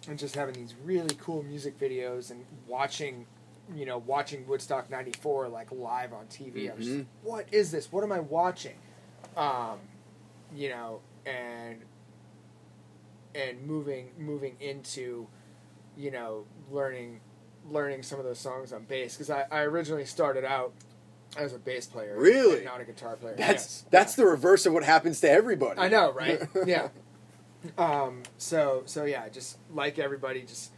And 0.08 0.16
just 0.18 0.36
having 0.36 0.54
these 0.54 0.74
really 0.84 1.16
cool 1.20 1.42
music 1.42 1.78
videos 1.80 2.30
and 2.30 2.44
watching 2.68 3.26
you 3.74 3.84
know 3.84 3.98
watching 3.98 4.46
woodstock 4.46 4.88
94 4.88 5.48
like 5.48 5.72
live 5.72 6.12
on 6.12 6.24
tv 6.26 6.70
i 6.70 6.74
was 6.76 6.86
just, 6.86 6.98
Mhm. 6.98 7.06
what 7.24 7.46
is 7.50 7.72
this? 7.72 7.90
What 7.90 8.04
am 8.04 8.12
i 8.12 8.20
watching? 8.20 8.76
Um 9.36 9.80
you 10.54 10.68
know 10.68 11.00
and 11.26 11.82
and 13.34 13.60
moving 13.66 14.10
moving 14.16 14.54
into 14.60 15.26
you 15.96 16.12
know 16.12 16.44
learning 16.70 17.18
learning 17.70 18.02
some 18.02 18.18
of 18.18 18.24
those 18.24 18.38
songs 18.38 18.72
on 18.72 18.84
bass 18.84 19.14
because 19.14 19.30
I, 19.30 19.44
I 19.50 19.60
originally 19.62 20.04
started 20.04 20.44
out 20.44 20.72
as 21.36 21.52
a 21.52 21.58
bass 21.58 21.86
player 21.86 22.16
Really? 22.18 22.64
not 22.64 22.80
a 22.80 22.84
guitar 22.84 23.16
player 23.16 23.34
That's 23.36 23.62
Yes. 23.64 23.84
that's 23.90 24.14
the 24.14 24.24
reverse 24.26 24.64
of 24.66 24.72
what 24.72 24.84
happens 24.84 25.20
to 25.20 25.30
everybody. 25.30 25.78
I 25.80 25.88
know, 25.88 26.12
right? 26.12 26.40
yeah. 26.66 26.88
Um, 27.76 28.22
so 28.38 28.82
so 28.86 29.04
yeah, 29.04 29.28
just 29.28 29.58
like 29.74 29.98
everybody, 29.98 30.42
just 30.42 30.70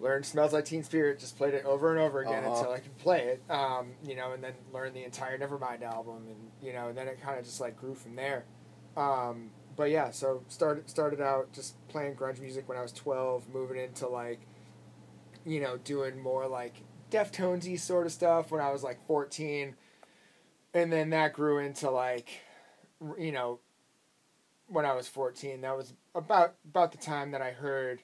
learned 0.00 0.24
"Smells 0.24 0.52
Like 0.52 0.64
Teen 0.64 0.82
Spirit," 0.82 1.18
just 1.18 1.36
played 1.36 1.54
it 1.54 1.64
over 1.64 1.90
and 1.90 2.00
over 2.00 2.20
again 2.22 2.44
Uh-huh. 2.44 2.56
until 2.56 2.72
I 2.72 2.78
could 2.80 2.96
play 2.98 3.20
it. 3.24 3.42
Um, 3.50 3.92
you 4.06 4.16
know, 4.16 4.32
and 4.32 4.42
then 4.42 4.52
learned 4.72 4.94
the 4.96 5.04
entire 5.04 5.38
Nevermind 5.38 5.82
album, 5.82 6.26
and 6.28 6.50
you 6.62 6.72
know, 6.72 6.88
and 6.88 6.96
then 6.96 7.08
it 7.08 7.20
kind 7.22 7.38
of 7.38 7.44
just 7.44 7.60
like 7.60 7.76
grew 7.78 7.94
from 7.94 8.16
there. 8.16 8.44
Um, 8.96 9.50
but 9.76 9.90
yeah, 9.90 10.10
so 10.10 10.42
started 10.48 10.88
started 10.88 11.20
out 11.20 11.52
just 11.52 11.74
playing 11.88 12.14
grunge 12.14 12.40
music 12.40 12.68
when 12.68 12.78
I 12.78 12.82
was 12.82 12.92
twelve, 12.92 13.48
moving 13.52 13.76
into 13.76 14.08
like, 14.08 14.40
you 15.44 15.60
know, 15.60 15.76
doing 15.76 16.20
more 16.20 16.46
like 16.46 16.74
Deftonesy 17.10 17.78
sort 17.78 18.06
of 18.06 18.12
stuff 18.12 18.50
when 18.50 18.60
I 18.60 18.70
was 18.70 18.82
like 18.82 19.04
fourteen, 19.06 19.76
and 20.72 20.92
then 20.92 21.10
that 21.10 21.32
grew 21.32 21.58
into 21.58 21.90
like, 21.90 22.28
you 23.18 23.32
know, 23.32 23.60
when 24.68 24.84
I 24.84 24.94
was 24.94 25.06
fourteen. 25.06 25.60
That 25.60 25.76
was 25.76 25.92
about 26.14 26.54
about 26.64 26.92
the 26.92 26.98
time 26.98 27.30
that 27.32 27.42
I 27.42 27.50
heard, 27.50 28.00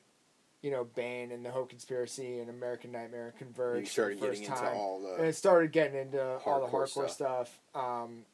you 0.62 0.70
know, 0.70 0.84
Bane 0.84 1.32
and 1.32 1.45
the 1.45 1.51
Hope 1.51 1.70
Conspiracy 1.70 2.38
and 2.38 2.51
American 2.51 2.93
Nightmare 2.93 3.34
converge. 3.38 3.80
You 3.80 3.86
started 3.86 4.20
the 4.20 4.26
first 4.26 4.41
getting 4.43 4.55
into 4.55 4.64
time 4.64 4.76
all 4.76 5.07
and 5.16 5.24
the. 5.24 5.28
it 5.28 5.32
started 5.34 5.72
getting 5.72 5.99
into 5.99 6.22
all 6.45 6.61
the 6.61 6.66
Hardcore 6.66 6.82
hardcore 6.82 7.11
stuff. 7.11 7.59
stuff. 7.74 7.84
Um, 7.84 8.24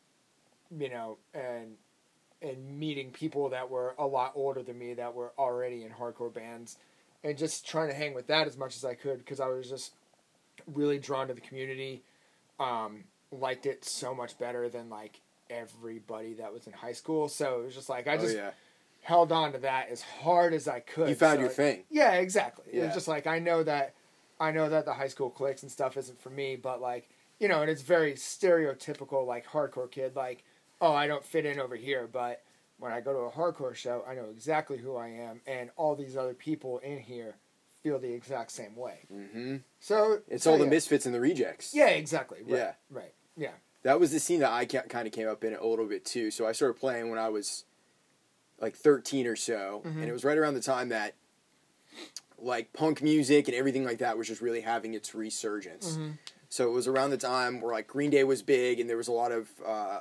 you 0.76 0.90
know, 0.90 1.18
and 1.32 1.76
and 2.42 2.78
meeting 2.78 3.10
people 3.10 3.48
that 3.50 3.70
were 3.70 3.94
a 3.98 4.06
lot 4.06 4.32
older 4.34 4.62
than 4.62 4.78
me 4.78 4.94
that 4.94 5.14
were 5.14 5.32
already 5.38 5.84
in 5.84 5.90
hardcore 5.90 6.32
bands, 6.32 6.76
and 7.26 7.36
just 7.36 7.66
trying 7.66 7.88
to 7.88 7.94
hang 7.94 8.14
with 8.14 8.28
that 8.28 8.46
as 8.46 8.56
much 8.56 8.76
as 8.76 8.84
I 8.84 8.94
could 8.94 9.18
because 9.18 9.40
I 9.40 9.48
was 9.48 9.68
just 9.68 9.92
really 10.66 10.98
drawn 10.98 11.28
to 11.28 11.34
the 11.34 11.40
community. 11.40 12.02
Um, 12.60 13.04
liked 13.32 13.66
it 13.66 13.84
so 13.84 14.14
much 14.14 14.38
better 14.38 14.68
than 14.68 14.88
like 14.88 15.20
everybody 15.50 16.34
that 16.34 16.52
was 16.52 16.66
in 16.66 16.72
high 16.72 16.92
school. 16.92 17.28
So 17.28 17.60
it 17.60 17.64
was 17.66 17.74
just 17.74 17.88
like 17.88 18.06
I 18.06 18.16
oh 18.16 18.18
just 18.18 18.36
yeah, 18.36 18.50
held 19.02 19.32
on 19.32 19.52
to 19.52 19.58
that 19.58 19.88
as 19.90 20.02
hard 20.02 20.54
as 20.54 20.68
I 20.68 20.80
could. 20.80 21.08
you 21.08 21.14
found 21.14 21.36
So 21.36 21.40
your 21.40 21.48
thing. 21.50 21.84
yeah, 21.90 22.12
exactly. 22.14 22.66
It 22.72 22.84
was 22.84 22.94
just 22.94 23.08
like 23.08 23.26
I 23.26 23.38
know 23.38 23.62
that 23.64 23.94
I 24.38 24.52
know 24.52 24.68
that 24.68 24.84
the 24.84 24.94
high 24.94 25.08
school 25.08 25.30
cliques 25.30 25.62
and 25.62 25.72
stuff 25.72 25.96
isn't 25.96 26.20
for 26.20 26.30
me, 26.30 26.56
but 26.56 26.80
like 26.80 27.08
you 27.38 27.48
know, 27.48 27.60
and 27.60 27.70
it's 27.70 27.82
very 27.82 28.14
stereotypical 28.14 29.26
like 29.26 29.46
hardcore 29.46 29.90
kid, 29.90 30.16
like, 30.16 30.44
oh 30.80 30.92
I 30.94 31.06
don't 31.06 31.24
fit 31.24 31.44
in 31.44 31.60
over 31.60 31.76
here, 31.76 32.08
but 32.10 32.42
when 32.78 32.92
I 32.92 33.00
go 33.00 33.12
to 33.12 33.18
a 33.20 33.30
hardcore 33.30 33.74
show, 33.74 34.04
I 34.08 34.14
know 34.14 34.26
exactly 34.30 34.76
who 34.78 34.96
I 34.96 35.08
am 35.08 35.40
and 35.46 35.70
all 35.76 35.94
these 35.96 36.16
other 36.16 36.34
people 36.34 36.78
in 36.78 36.98
here 36.98 37.36
feel 37.82 37.98
the 37.98 38.12
exact 38.12 38.50
same 38.52 38.74
way. 38.76 39.06
hmm 39.10 39.56
So 39.80 40.20
It's 40.28 40.44
so, 40.44 40.52
all 40.52 40.58
the 40.58 40.66
misfits 40.66 41.06
and 41.06 41.14
the 41.14 41.20
rejects. 41.20 41.72
Yeah, 41.74 41.88
exactly. 41.88 42.38
Right, 42.42 42.50
Yeah. 42.58 42.72
Right. 42.90 43.14
Yeah. 43.36 43.52
that 43.82 44.00
was 44.00 44.10
the 44.12 44.18
scene 44.20 44.40
that 44.40 44.50
I 44.50 44.64
kind 44.64 45.06
of 45.06 45.12
came 45.12 45.28
up 45.28 45.44
in 45.44 45.54
a 45.54 45.64
little 45.66 45.86
bit 45.86 46.04
too. 46.04 46.30
So 46.30 46.46
I 46.46 46.52
started 46.52 46.74
playing 46.78 47.08
when 47.10 47.18
I 47.18 47.28
was 47.28 47.64
like 48.60 48.74
13 48.74 49.26
or 49.26 49.36
so, 49.36 49.82
Mhm. 49.84 49.96
and 49.96 50.04
it 50.04 50.12
was 50.12 50.24
right 50.24 50.36
around 50.38 50.54
the 50.54 50.60
time 50.62 50.88
that 50.88 51.14
like 52.38 52.72
punk 52.72 53.02
music 53.02 53.48
and 53.48 53.56
everything 53.56 53.84
like 53.84 53.98
that 53.98 54.18
was 54.18 54.26
just 54.26 54.40
really 54.42 54.60
having 54.60 54.92
its 54.94 55.14
resurgence. 55.14 55.92
Mm-hmm. 55.92 56.10
So 56.48 56.68
it 56.68 56.72
was 56.72 56.86
around 56.86 57.10
the 57.10 57.16
time 57.16 57.60
where 57.60 57.72
like 57.72 57.86
Green 57.86 58.10
Day 58.10 58.24
was 58.24 58.42
big, 58.42 58.78
and 58.80 58.88
there 58.88 58.96
was 58.96 59.08
a 59.08 59.12
lot 59.12 59.32
of 59.32 59.48
uh, 59.64 60.00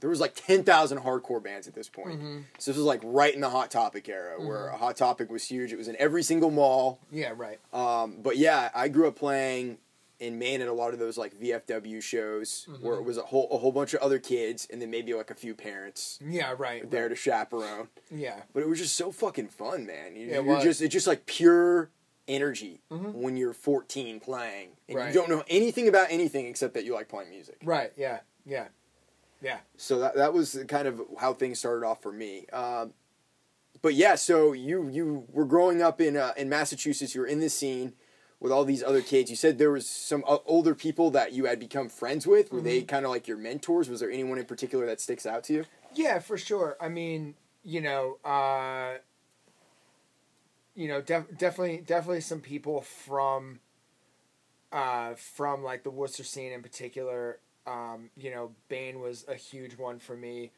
there 0.00 0.10
was 0.10 0.20
like 0.20 0.34
10,000 0.34 0.98
hardcore 0.98 1.42
bands 1.42 1.66
at 1.66 1.74
this 1.74 1.88
point. 1.88 2.20
Mhm. 2.20 2.44
So 2.58 2.70
this 2.70 2.76
was 2.76 2.86
like 2.86 3.00
right 3.04 3.34
in 3.34 3.40
the 3.40 3.50
Hot 3.50 3.70
Topic 3.70 4.08
era, 4.08 4.40
where 4.40 4.68
Hot 4.70 4.96
Topic 4.96 5.30
was 5.30 5.44
huge. 5.44 5.72
It 5.72 5.76
was 5.76 5.88
in 5.88 5.96
every 5.98 6.22
single 6.22 6.50
mall. 6.50 7.00
Yeah. 7.10 7.32
Right. 7.36 7.58
Um, 7.72 8.18
but 8.22 8.36
yeah, 8.36 8.70
I 8.74 8.88
grew 8.88 9.08
up 9.08 9.16
playing 9.16 9.78
in 10.18 10.38
Maine 10.38 10.62
at 10.62 10.68
a 10.68 10.72
lot 10.72 10.94
of 10.94 10.98
those 10.98 11.18
like 11.18 11.34
VFW 11.38 12.00
shows 12.02 12.66
Mm-hmm. 12.70 12.86
where 12.86 12.96
it 12.96 13.02
was 13.02 13.18
a 13.18 13.22
whole 13.22 13.48
a 13.50 13.58
whole 13.58 13.72
bunch 13.72 13.92
of 13.92 14.00
other 14.00 14.18
kids 14.18 14.66
and 14.70 14.80
then 14.80 14.90
maybe 14.90 15.12
like 15.12 15.30
a 15.30 15.34
few 15.34 15.54
parents 15.54 16.18
Yeah. 16.26 16.54
Right. 16.56 16.90
there 16.90 17.08
to 17.10 17.14
chaperone. 17.14 17.88
Yeah. 18.10 18.42
But 18.54 18.62
it 18.62 18.68
was 18.68 18.78
just 18.78 18.96
so 18.96 19.12
fucking 19.12 19.48
fun, 19.48 19.84
man. 19.86 20.16
You, 20.16 20.26
Yeah, 20.26 20.38
it 20.38 20.44
you're 20.44 20.54
was. 20.56 20.64
just 20.64 20.80
it's 20.82 20.92
just 20.92 21.06
like 21.06 21.26
pure 21.26 21.90
energy 22.28 22.80
Mhm. 22.90 23.12
when 23.12 23.36
you're 23.36 23.52
14 23.52 24.18
playing 24.20 24.70
and 24.88 24.96
Right. 24.98 25.08
you 25.08 25.14
don't 25.14 25.28
know 25.28 25.44
anything 25.48 25.86
about 25.86 26.08
anything 26.10 26.46
except 26.46 26.74
that 26.74 26.84
you 26.84 26.94
like 26.94 27.08
playing 27.08 27.30
music. 27.30 27.58
Right. 27.62 27.92
Yeah. 27.96 28.20
Yeah. 28.46 28.68
Yeah. 29.46 29.58
So 29.76 30.00
that 30.00 30.16
that 30.16 30.32
was 30.34 30.58
kind 30.66 30.88
of 30.88 31.00
how 31.20 31.32
things 31.32 31.60
started 31.60 31.86
off 31.86 32.02
for 32.02 32.10
me. 32.12 32.46
Um, 32.52 32.94
but 33.80 33.94
yeah, 33.94 34.16
so 34.16 34.52
you 34.52 34.88
you 34.88 35.24
were 35.32 35.44
growing 35.44 35.80
up 35.82 36.00
in 36.00 36.16
uh, 36.16 36.32
in 36.36 36.48
Massachusetts. 36.48 37.14
You 37.14 37.20
were 37.20 37.26
in 37.28 37.38
this 37.38 37.54
scene 37.54 37.92
with 38.40 38.50
all 38.50 38.64
these 38.64 38.82
other 38.82 39.02
kids. 39.02 39.30
You 39.30 39.36
said 39.36 39.58
there 39.58 39.70
was 39.70 39.88
some 39.88 40.24
o- 40.26 40.42
older 40.46 40.74
people 40.74 41.10
that 41.12 41.32
you 41.32 41.44
had 41.44 41.60
become 41.60 41.88
friends 41.88 42.26
with. 42.26 42.52
Were 42.52 42.60
they 42.60 42.82
kind 42.82 43.04
of 43.04 43.10
like 43.12 43.28
your 43.28 43.36
mentors? 43.36 43.88
Was 43.88 44.00
there 44.00 44.10
anyone 44.10 44.38
in 44.38 44.46
particular 44.46 44.84
that 44.86 45.00
sticks 45.00 45.24
out 45.24 45.44
to 45.44 45.52
you? 45.52 45.64
Yeah, 45.94 46.18
for 46.18 46.36
sure. 46.36 46.76
I 46.80 46.88
mean, 46.88 47.34
you 47.62 47.80
know, 47.80 48.18
uh, 48.24 48.98
you 50.74 50.88
know, 50.88 51.00
def- 51.00 51.38
definitely, 51.38 51.78
definitely 51.78 52.20
some 52.20 52.40
people 52.40 52.82
from, 52.82 53.60
uh, 54.72 55.14
from 55.14 55.62
like 55.64 55.82
the 55.82 55.90
Worcester 55.90 56.24
scene 56.24 56.52
in 56.52 56.62
particular. 56.62 57.38
Um, 57.66 58.10
you 58.16 58.30
know, 58.30 58.52
Bane 58.68 59.00
was 59.00 59.24
a 59.28 59.34
huge 59.34 59.76
one 59.76 59.98
for 59.98 60.16
me. 60.16 60.52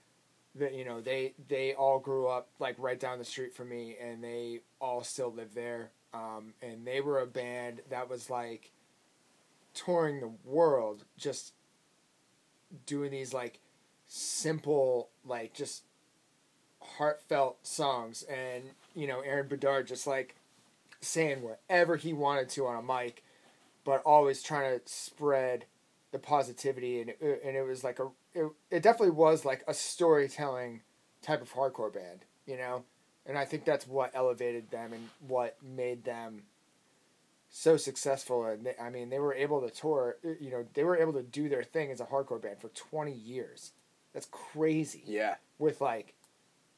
That 0.54 0.74
you 0.74 0.84
know, 0.84 1.00
they 1.00 1.34
they 1.48 1.74
all 1.74 1.98
grew 1.98 2.26
up 2.26 2.48
like 2.58 2.76
right 2.78 2.98
down 2.98 3.18
the 3.18 3.24
street 3.24 3.54
from 3.54 3.68
me, 3.68 3.96
and 4.00 4.22
they 4.22 4.60
all 4.80 5.02
still 5.02 5.32
live 5.32 5.54
there. 5.54 5.90
Um, 6.14 6.54
and 6.62 6.86
they 6.86 7.00
were 7.00 7.20
a 7.20 7.26
band 7.26 7.82
that 7.90 8.08
was 8.08 8.30
like 8.30 8.72
touring 9.74 10.20
the 10.20 10.32
world, 10.44 11.04
just 11.16 11.52
doing 12.86 13.10
these 13.10 13.32
like 13.32 13.60
simple, 14.06 15.10
like 15.24 15.54
just 15.54 15.84
heartfelt 16.80 17.58
songs. 17.66 18.22
And, 18.24 18.64
you 18.94 19.06
know, 19.06 19.20
Aaron 19.20 19.48
Bedard 19.48 19.86
just 19.86 20.06
like 20.06 20.34
saying 21.00 21.42
whatever 21.42 21.96
he 21.96 22.12
wanted 22.12 22.48
to 22.50 22.66
on 22.66 22.76
a 22.76 22.82
mic, 22.82 23.22
but 23.84 24.02
always 24.04 24.42
trying 24.42 24.78
to 24.78 24.82
spread 24.86 25.66
the 26.12 26.18
positivity. 26.18 27.00
And 27.00 27.10
it, 27.10 27.42
and 27.44 27.56
it 27.56 27.62
was 27.62 27.84
like 27.84 27.98
a, 27.98 28.08
it, 28.34 28.50
it 28.70 28.82
definitely 28.82 29.14
was 29.14 29.44
like 29.44 29.62
a 29.68 29.74
storytelling 29.74 30.82
type 31.22 31.42
of 31.42 31.52
hardcore 31.52 31.92
band, 31.92 32.20
you 32.46 32.56
know? 32.56 32.84
And 33.26 33.36
I 33.36 33.44
think 33.44 33.64
that's 33.64 33.86
what 33.86 34.10
elevated 34.14 34.70
them 34.70 34.92
and 34.94 35.08
what 35.26 35.56
made 35.62 36.04
them 36.04 36.44
so 37.50 37.76
successful. 37.76 38.44
And 38.46 38.64
they, 38.66 38.74
I 38.80 38.90
mean, 38.90 39.10
they 39.10 39.18
were 39.18 39.34
able 39.34 39.60
to 39.60 39.70
tour, 39.70 40.16
uh, 40.24 40.30
you 40.40 40.50
know, 40.50 40.64
they 40.74 40.84
were 40.84 40.96
able 40.96 41.12
to 41.14 41.22
do 41.22 41.48
their 41.48 41.62
thing 41.62 41.90
as 41.90 42.00
a 42.00 42.04
hardcore 42.06 42.40
band 42.40 42.60
for 42.60 42.68
20 42.68 43.12
years. 43.12 43.72
That's 44.14 44.28
crazy. 44.30 45.02
Yeah, 45.06 45.34
With 45.58 45.80
like 45.80 46.14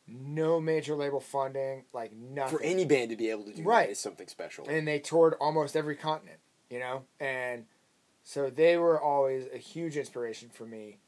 no 0.09 0.61
major 0.61 0.97
label 0.97 1.21
funding, 1.21 1.85
like 1.93 2.13
nothing. 2.13 2.59
for 2.59 2.65
any 2.65 2.85
band 2.85 3.11
to 3.11 3.17
be 3.17 3.31
able 3.31 3.45
to 3.45 3.53
do 3.53 3.63
Right. 3.63 3.87
that 3.87 3.93
is 3.93 3.99
something 4.01 4.27
special. 4.27 4.67
and 4.69 4.89
they 4.89 4.99
toured 4.99 5.35
almost 5.41 5.77
every 5.77 5.95
continent, 5.95 6.39
you 6.69 6.81
know? 6.81 7.05
And 7.21 7.67
so 8.31 8.49
they 8.49 8.77
were 8.77 9.01
always 9.01 9.47
a 9.53 9.59
huge 9.59 9.97
inspiration 9.97 10.51
for 10.51 10.65
me. 10.65 10.99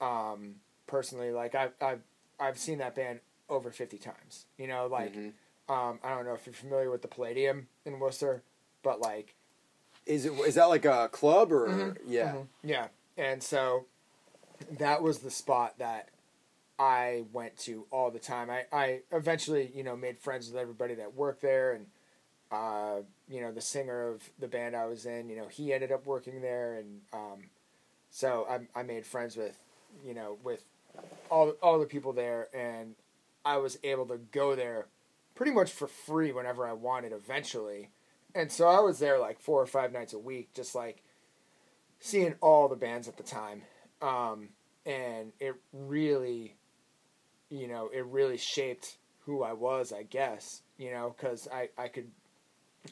Um, 0.00 0.56
personally, 0.88 1.30
like 1.30 1.54
I've, 1.54 1.70
I've, 1.80 2.00
I've 2.40 2.58
seen 2.58 2.78
that 2.78 2.96
band 2.96 3.20
over 3.48 3.70
50 3.70 3.98
times, 3.98 4.46
you 4.58 4.66
know, 4.66 4.88
like, 4.88 5.14
Mhm. 5.14 5.32
um, 5.68 6.00
I 6.02 6.16
don't 6.16 6.24
know 6.24 6.34
if 6.34 6.44
you're 6.44 6.52
familiar 6.52 6.90
with 6.90 7.02
the 7.02 7.08
Palladium 7.08 7.68
in 7.84 8.00
Worcester, 8.00 8.42
but 8.82 9.00
like, 9.00 9.36
Is 10.06 10.26
it 10.26 10.32
is 10.32 10.56
that 10.56 10.64
like 10.64 10.84
a 10.84 11.08
club 11.12 11.52
or 11.52 11.68
Mhm. 11.68 11.98
yeah? 12.04 12.32
Mhm. 12.32 12.46
Yeah. 12.64 12.88
And 13.16 13.40
so 13.44 13.86
that 14.72 15.02
was 15.02 15.20
the 15.20 15.30
spot 15.30 15.78
that 15.78 16.08
I 16.80 17.26
went 17.32 17.56
to 17.58 17.86
all 17.92 18.10
the 18.10 18.18
time. 18.18 18.50
I, 18.50 18.66
I 18.72 19.02
eventually, 19.12 19.70
you 19.72 19.84
know, 19.84 19.96
made 19.96 20.18
friends 20.18 20.50
with 20.50 20.60
everybody 20.60 20.96
that 20.96 21.14
worked 21.14 21.42
there 21.42 21.74
and 21.74 21.86
uh, 22.50 23.02
you 23.28 23.40
know, 23.40 23.52
the 23.52 23.60
singer 23.60 24.08
of 24.08 24.30
the 24.38 24.48
band 24.48 24.76
I 24.76 24.86
was 24.86 25.06
in, 25.06 25.28
you 25.28 25.36
know, 25.36 25.48
he 25.48 25.72
ended 25.72 25.92
up 25.92 26.06
working 26.06 26.40
there 26.40 26.74
and 26.74 27.00
um, 27.12 27.44
so 28.10 28.46
I 28.48 28.80
I 28.80 28.82
made 28.82 29.04
friends 29.04 29.36
with, 29.36 29.58
you 30.04 30.14
know, 30.14 30.38
with 30.42 30.64
all 31.30 31.50
all 31.62 31.78
the 31.78 31.86
people 31.86 32.12
there 32.12 32.48
and 32.54 32.94
I 33.44 33.58
was 33.58 33.78
able 33.84 34.06
to 34.06 34.18
go 34.32 34.56
there 34.56 34.86
pretty 35.34 35.52
much 35.52 35.70
for 35.70 35.86
free 35.86 36.32
whenever 36.32 36.66
I 36.66 36.72
wanted 36.72 37.12
eventually. 37.12 37.90
And 38.34 38.50
so 38.50 38.66
I 38.66 38.80
was 38.80 38.98
there 38.98 39.18
like 39.18 39.40
four 39.40 39.62
or 39.62 39.66
five 39.66 39.92
nights 39.92 40.12
a 40.12 40.18
week, 40.18 40.52
just 40.54 40.74
like 40.74 41.02
seeing 42.00 42.34
all 42.40 42.68
the 42.68 42.76
bands 42.76 43.06
at 43.06 43.16
the 43.16 43.22
time. 43.22 43.62
Um, 44.02 44.48
and 44.84 45.32
it 45.40 45.54
really, 45.72 46.56
you 47.50 47.68
know, 47.68 47.88
it 47.92 48.04
really 48.06 48.36
shaped 48.36 48.96
who 49.24 49.42
I 49.42 49.52
was, 49.52 49.92
I 49.92 50.02
guess, 50.02 50.62
you 50.78 50.90
know, 50.90 51.14
cause 51.18 51.48
I, 51.52 51.68
I 51.78 51.88
could, 51.88 52.10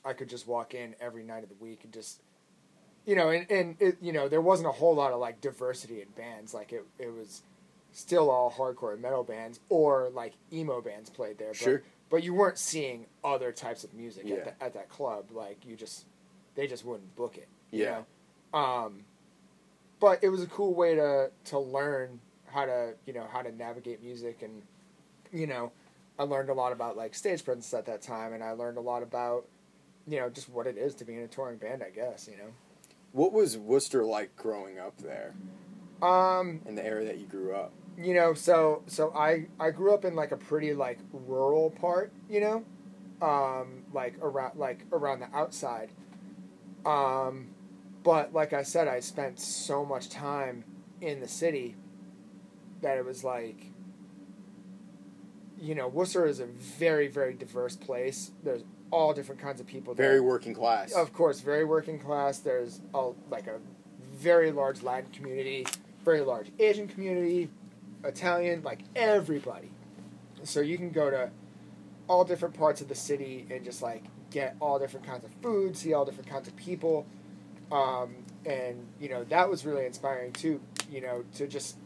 I 0.04 0.12
could 0.12 0.28
just 0.28 0.46
walk 0.46 0.74
in 0.74 0.94
every 1.00 1.22
night 1.22 1.42
of 1.42 1.48
the 1.48 1.54
week 1.56 1.80
and 1.84 1.92
just, 1.92 2.20
you 3.06 3.14
know, 3.16 3.30
and, 3.30 3.50
and 3.50 3.76
it, 3.80 3.96
you 4.00 4.12
know, 4.12 4.28
there 4.28 4.40
wasn't 4.40 4.68
a 4.68 4.72
whole 4.72 4.94
lot 4.94 5.12
of 5.12 5.20
like 5.20 5.40
diversity 5.40 6.00
in 6.00 6.08
bands. 6.16 6.54
Like 6.54 6.72
it, 6.72 6.84
it 6.98 7.12
was 7.12 7.42
still 7.92 8.30
all 8.30 8.50
hardcore 8.50 8.98
metal 9.00 9.22
bands 9.24 9.60
or 9.68 10.10
like 10.14 10.34
emo 10.52 10.80
bands 10.80 11.10
played 11.10 11.38
there. 11.38 11.48
But, 11.48 11.56
Sure. 11.56 11.82
But 12.10 12.22
you 12.22 12.34
weren't 12.34 12.58
seeing 12.58 13.06
other 13.24 13.50
types 13.50 13.82
of 13.82 13.92
music 13.94 14.24
Yeah. 14.26 14.36
at, 14.36 14.44
the, 14.44 14.64
at 14.64 14.74
that 14.74 14.88
club. 14.88 15.26
Like 15.32 15.64
you 15.66 15.74
just, 15.76 16.04
they 16.54 16.66
just 16.66 16.84
wouldn't 16.84 17.14
book 17.16 17.36
it. 17.36 17.48
Yeah. 17.70 17.78
You 17.80 18.04
know? 18.54 18.58
Um, 18.58 19.04
but 20.00 20.22
it 20.22 20.28
was 20.28 20.42
a 20.42 20.46
cool 20.46 20.74
way 20.74 20.94
to 20.94 21.30
to 21.46 21.58
learn 21.58 22.20
how 22.46 22.66
to 22.66 22.94
you 23.06 23.12
know 23.12 23.26
how 23.32 23.42
to 23.42 23.50
navigate 23.56 24.02
music 24.02 24.42
and 24.42 24.62
you 25.32 25.46
know 25.46 25.72
I 26.18 26.24
learned 26.24 26.50
a 26.50 26.54
lot 26.54 26.72
about 26.72 26.96
like 26.96 27.14
stage 27.14 27.44
presence 27.44 27.72
at 27.74 27.86
that 27.86 28.02
time 28.02 28.32
and 28.32 28.44
I 28.44 28.52
learned 28.52 28.76
a 28.76 28.82
lot 28.82 29.02
about 29.02 29.46
you 30.06 30.18
know, 30.18 30.28
just 30.28 30.48
what 30.48 30.66
it 30.66 30.76
is 30.76 30.94
to 30.96 31.04
be 31.04 31.14
in 31.14 31.22
a 31.22 31.28
touring 31.28 31.58
band, 31.58 31.82
I 31.82 31.90
guess. 31.90 32.28
You 32.30 32.38
know. 32.38 32.50
What 33.12 33.32
was 33.32 33.56
Worcester 33.56 34.04
like 34.04 34.34
growing 34.36 34.78
up 34.78 34.98
there. 34.98 35.34
Um, 36.02 36.60
in 36.66 36.74
the 36.74 36.84
area 36.84 37.06
that 37.06 37.18
you 37.18 37.26
grew 37.26 37.54
up? 37.54 37.72
you 37.96 38.14
know, 38.14 38.34
so 38.34 38.82
so 38.86 39.12
I 39.14 39.46
I 39.60 39.70
grew 39.70 39.94
up 39.94 40.04
in 40.04 40.14
like 40.14 40.32
a 40.32 40.36
pretty 40.36 40.74
like 40.74 40.98
rural 41.12 41.70
part, 41.70 42.12
you 42.28 42.40
know, 42.40 42.64
um, 43.22 43.84
like 43.92 44.16
around 44.20 44.58
like 44.58 44.84
around 44.92 45.20
the 45.20 45.34
outside. 45.36 45.90
Um, 46.84 47.48
but 48.02 48.32
like 48.32 48.52
I 48.52 48.62
said, 48.62 48.88
I 48.88 49.00
spent 49.00 49.38
so 49.38 49.84
much 49.84 50.08
time 50.08 50.64
in 51.00 51.20
the 51.20 51.28
city 51.28 51.76
that 52.82 52.98
it 52.98 53.04
was 53.04 53.24
like, 53.24 53.70
you 55.60 55.74
know, 55.74 55.88
Worcester 55.88 56.26
is 56.26 56.40
a 56.40 56.46
very 56.46 57.08
very 57.08 57.34
diverse 57.34 57.76
place. 57.76 58.32
There's 58.42 58.64
all 58.94 59.12
different 59.12 59.40
kinds 59.40 59.60
of 59.60 59.66
people. 59.66 59.92
there. 59.94 60.08
Very 60.08 60.20
working 60.20 60.54
class. 60.54 60.92
Of 60.92 61.12
course, 61.12 61.40
very 61.40 61.64
working 61.64 61.98
class. 61.98 62.38
There's 62.38 62.80
a 62.94 63.10
like 63.28 63.48
a 63.48 63.58
very 64.14 64.52
large 64.52 64.82
Latin 64.82 65.10
community, 65.10 65.66
very 66.04 66.20
large 66.20 66.52
Asian 66.60 66.86
community, 66.86 67.50
Italian, 68.04 68.62
like 68.62 68.80
everybody. 68.94 69.70
So 70.44 70.60
you 70.60 70.76
can 70.78 70.90
go 70.90 71.10
to 71.10 71.30
all 72.06 72.24
different 72.24 72.56
parts 72.56 72.80
of 72.80 72.88
the 72.88 72.94
city 72.94 73.46
and 73.50 73.64
just 73.64 73.82
like 73.82 74.04
get 74.30 74.54
all 74.60 74.78
different 74.78 75.04
kinds 75.04 75.24
of 75.24 75.30
food, 75.42 75.76
see 75.76 75.92
all 75.92 76.04
different 76.04 76.30
kinds 76.30 76.46
of 76.46 76.54
people, 76.54 77.04
um, 77.72 78.14
and 78.46 78.86
you 79.00 79.08
know 79.08 79.24
that 79.24 79.50
was 79.50 79.66
really 79.66 79.86
inspiring 79.86 80.32
too. 80.32 80.60
You 80.88 81.00
know 81.00 81.24
to 81.34 81.48
just 81.48 81.76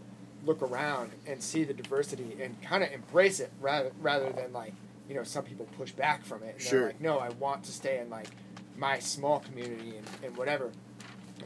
look 0.45 0.61
around 0.61 1.13
and 1.27 1.43
see 1.43 1.65
the 1.65 1.73
diversity 1.73 2.37
and 2.41 2.61
kind 2.63 2.85
of 2.85 2.93
embrace 2.93 3.41
it 3.41 3.51
rather 3.61 3.93
rather 4.01 4.31
than 4.31 4.53
like 4.53 4.75
you 5.09 5.15
know 5.15 5.23
some 5.23 5.45
people 5.45 5.67
push 5.77 5.93
back 5.93 6.25
from 6.25 6.43
it. 6.43 6.55
And 6.55 6.63
Sure. 6.63 6.79
They're 6.81 6.89
like, 6.89 7.01
no, 7.01 7.19
I 7.19 7.31
want 7.31 7.65
to 7.65 7.73
stay 7.73 7.99
in 7.99 8.11
like 8.11 8.29
my 8.77 8.99
small 8.99 9.41
community 9.41 9.97
and, 9.97 10.07
and 10.23 10.37
whatever. 10.37 10.71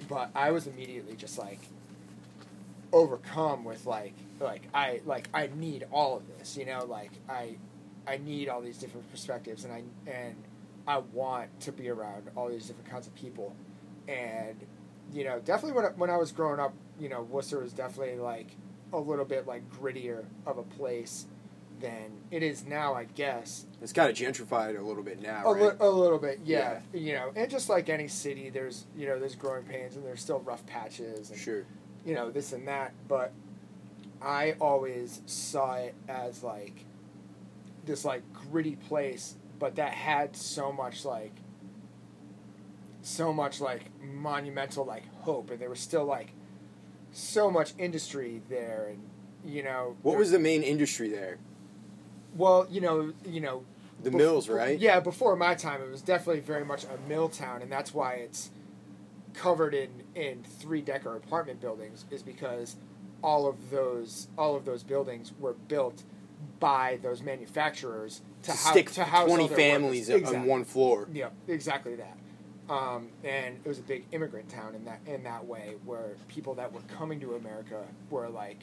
But 0.09 0.31
I 0.35 0.51
was 0.51 0.67
immediately 0.67 1.15
just 1.17 1.39
like 1.39 1.61
overcome 2.93 3.65
with 3.65 3.87
like 3.87 4.15
like 4.41 4.63
I 4.75 5.01
like 5.07 5.29
I 5.33 5.49
need 5.57 5.87
all 5.91 6.17
of 6.17 6.23
this, 6.39 6.57
you 6.57 6.67
know, 6.67 6.85
like 6.85 7.13
I 7.29 7.57
I 8.07 8.19
need 8.19 8.49
all 8.49 8.61
these 8.61 8.79
different 8.79 9.11
perspectives 9.11 9.65
and 9.65 9.73
I 9.73 9.83
and 10.11 10.35
I 10.87 10.99
want 10.99 11.61
to 11.61 11.73
be 11.73 11.89
around 11.89 12.31
all 12.37 12.49
these 12.49 12.67
different 12.67 12.91
kinds 12.91 13.07
of 13.07 13.15
people. 13.15 13.55
And 14.09 14.57
you 15.13 15.25
know, 15.25 15.41
definitely 15.41 15.77
when 15.77 15.85
I, 15.85 15.89
when 15.91 16.11
I 16.11 16.17
was 16.17 16.33
growing 16.33 16.59
up, 16.59 16.75
you 16.99 17.09
know, 17.09 17.23
Worcester 17.23 17.61
was 17.61 17.73
definitely 17.73 18.17
like 18.19 18.49
a 18.93 18.99
little 18.99 19.25
bit 19.25 19.47
like 19.47 19.63
grittier 19.71 20.25
of 20.47 20.59
a 20.59 20.63
place 20.63 21.27
than 21.83 22.13
it 22.31 22.43
is 22.43 22.65
now, 22.65 22.95
I 22.95 23.05
guess. 23.05 23.67
It's 23.83 23.93
kind 23.93 24.09
of 24.09 24.17
gentrified 24.17 24.79
a 24.79 24.83
little 24.83 25.03
bit 25.03 25.21
now, 25.21 25.43
A, 25.45 25.53
right? 25.53 25.63
li- 25.65 25.77
a 25.81 25.89
little 25.91 26.19
bit, 26.19 26.41
yeah, 26.45 26.81
You 26.95 27.13
know, 27.15 27.33
and 27.37 27.51
just 27.51 27.69
like 27.69 27.89
any 27.91 28.09
city, 28.09 28.49
there's 28.49 28.87
you 28.97 29.07
know 29.07 29.19
there's 29.19 29.35
growing 29.35 29.65
pains 29.65 29.97
and 29.97 30.05
there's 30.07 30.21
still 30.23 30.41
rough 30.41 30.65
patches 30.67 31.31
and 31.31 31.39
Sure. 31.39 31.65
you 32.07 32.15
know 32.15 32.31
this 32.31 32.53
and 32.55 32.67
that. 32.69 32.93
But 33.09 33.33
I 34.23 34.55
always 34.61 35.21
saw 35.27 35.75
it 35.75 35.95
as 36.09 36.43
like 36.43 36.85
this 37.85 38.05
like 38.05 38.23
gritty 38.33 38.77
place, 38.77 39.35
but 39.59 39.75
that 39.77 39.93
had 39.93 40.37
so 40.37 40.73
much 40.73 41.05
like 41.05 41.33
so 43.03 43.33
much 43.33 43.61
like 43.61 43.87
monumental 44.01 44.85
like 44.85 45.03
hope, 45.23 45.51
and 45.51 45.59
there 45.59 45.69
was 45.71 45.81
still 45.81 46.05
like 46.05 46.33
so 47.11 47.51
much 47.51 47.75
industry 47.79 48.41
there, 48.49 48.89
and 48.91 49.01
you 49.53 49.63
know 49.65 49.97
What 50.03 50.17
was 50.17 50.31
the 50.31 50.39
main 50.39 50.63
industry 50.63 51.09
there? 51.09 51.39
Well, 52.37 52.67
you 52.71 52.81
know, 52.81 53.13
you 53.27 53.41
know, 53.41 53.65
The 54.03 54.11
bef- 54.11 54.15
mills, 54.15 54.49
right? 54.49 54.79
Yeah, 54.79 55.01
before 55.01 55.37
my 55.37 55.55
time, 55.55 55.81
it 55.83 55.91
was 55.91 56.03
definitely 56.03 56.41
very 56.41 56.65
much 56.65 56.85
a 56.85 57.09
mill 57.09 57.29
town, 57.29 57.63
and 57.63 57.71
that's 57.71 57.93
why 57.95 58.15
it's 58.15 58.51
covered 59.35 59.75
in 59.75 59.89
in 60.15 60.43
three 60.43 60.83
decker 60.83 61.17
apartment 61.17 61.61
buildings. 61.61 62.05
Is 62.11 62.23
because 62.23 62.77
all 63.23 63.47
of 63.47 63.71
those 63.71 64.29
all 64.37 64.57
of 64.57 64.65
those 64.65 64.83
buildings 64.83 65.33
were 65.39 65.55
built 65.69 66.03
by 66.61 66.99
those 67.03 67.23
manufacturers 67.23 68.21
to, 68.43 68.51
To 68.51 68.57
hou- 68.57 68.71
stick 68.71 68.91
to 68.93 69.05
house 69.05 69.29
twenty 69.29 69.49
families 69.49 70.09
workers. 70.09 70.23
on 70.29 70.29
Exactly. 70.35 70.51
one 70.51 70.65
floor. 70.65 71.09
Yeah, 71.13 71.29
exactly 71.49 71.95
that. 71.97 72.17
Um, 72.69 73.09
and 73.25 73.59
it 73.65 73.69
was 73.69 73.79
a 73.79 73.83
big 73.83 74.05
immigrant 74.13 74.49
town 74.49 74.75
in 74.75 74.85
that 74.85 75.01
in 75.07 75.23
that 75.25 75.47
way, 75.47 75.75
where 75.85 76.11
people 76.29 76.55
that 76.55 76.73
were 76.73 76.81
coming 76.99 77.21
to 77.21 77.35
America 77.35 77.83
were 78.11 78.29
like, 78.29 78.59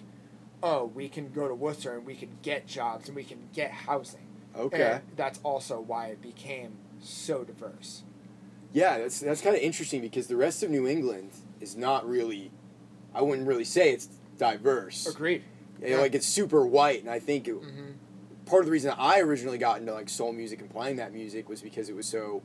"Oh, 0.62 0.86
we 0.86 1.10
can 1.10 1.32
go 1.32 1.48
to 1.48 1.56
Worcester 1.56 1.96
and 1.96 2.06
we 2.06 2.16
can 2.16 2.30
get 2.42 2.68
jobs 2.68 3.08
and 3.08 3.16
we 3.16 3.24
can 3.24 3.50
get 3.54 3.72
housing." 3.72 4.28
Okay. 4.56 4.94
And 4.94 5.02
that's 5.16 5.40
also 5.44 5.80
why 5.80 6.08
it 6.08 6.22
became 6.22 6.74
so 7.00 7.44
diverse. 7.44 8.04
Yeah, 8.74 8.98
that's 9.00 9.20
that's 9.20 9.42
kind 9.42 9.56
of 9.56 9.62
interesting 9.62 10.02
because 10.02 10.28
the 10.28 10.38
rest 10.38 10.64
of 10.64 10.70
New 10.70 10.88
England 10.88 11.32
is 11.60 11.76
not 11.76 12.08
really. 12.08 12.52
I 13.14 13.22
wouldn't 13.22 13.48
really 13.48 13.64
say 13.64 13.92
it's 13.92 14.08
diverse. 14.38 15.08
Agreed. 15.08 15.44
Yeah, 15.82 15.98
Like 15.98 16.14
it's 16.14 16.28
super 16.28 16.66
white, 16.66 17.02
and 17.02 17.10
I 17.10 17.20
think 17.20 17.48
it, 17.48 17.54
hmm 17.56 17.92
part 18.50 18.62
of 18.62 18.66
the 18.66 18.72
reason 18.72 18.92
I 18.98 19.20
originally 19.20 19.60
got 19.60 19.80
into 19.80 19.94
like 19.94 20.10
soul 20.10 20.34
music 20.34 20.60
and 20.60 20.70
playing 20.70 20.96
that 20.96 21.14
music 21.14 21.48
was 21.48 21.62
because 21.62 21.88
it 21.88 21.96
was 21.96 22.08
so 22.08 22.42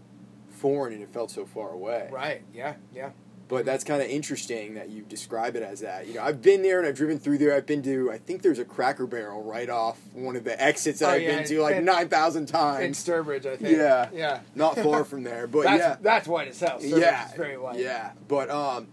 foreign 0.50 0.92
and 0.92 1.02
it 1.02 1.08
felt 1.08 1.30
so 1.30 1.46
far 1.46 1.70
away. 1.70 2.08
Right. 2.12 2.42
Yeah. 2.52 2.74
Yeah. 2.92 3.10
But 3.47 3.66
that's 3.66 3.84
kind 3.84 4.01
of 4.03 4.09
interesting 4.09 4.74
that 4.74 4.88
you 4.88 5.03
describe 5.03 5.55
it 5.55 5.62
as 5.62 5.80
that. 5.80 6.07
You 6.09 6.14
know, 6.14 6.22
I've 6.22 6.40
been 6.40 6.62
there 6.62 6.78
and 6.78 6.88
I've 6.88 6.97
driven 6.97 7.18
through 7.18 7.36
there. 7.38 7.55
I've 7.55 7.66
been 7.66 7.82
to, 7.82 8.11
I 8.11 8.16
think 8.16 8.40
there's 8.40 8.59
a 8.59 8.64
Cracker 8.64 9.07
Barrel 9.07 9.42
right 9.42 9.68
off 9.68 9.99
one 10.14 10.34
of 10.34 10.45
the 10.45 10.61
exits 10.61 11.01
that 11.01 11.09
Oh, 11.11 11.12
I've 11.12 11.22
yeah, 11.22 11.36
been 11.36 11.45
to 11.49 11.61
like 11.61 11.82
nine 11.82 12.09
thousand 12.09 12.45
In 12.45 12.47
times. 12.47 13.05
Sturbridge, 13.05 13.45
I 13.45 13.57
think. 13.59 13.76
Yeah. 13.76 14.09
Yeah. 14.14 14.40
Not 14.55 14.78
far 14.78 15.05
from 15.11 15.24
there, 15.24 15.47
but 15.47 15.64
that's, 15.64 15.78
yeah, 15.78 15.97
That's 16.01 16.26
white 16.26 16.49
as 16.49 16.59
hell. 16.59 16.78
Sturbridge 16.78 17.01
yeah, 17.01 17.28
very 17.36 17.59
white. 17.59 17.78
yeah. 17.78 18.12
But 18.28 18.49
um, 18.49 18.88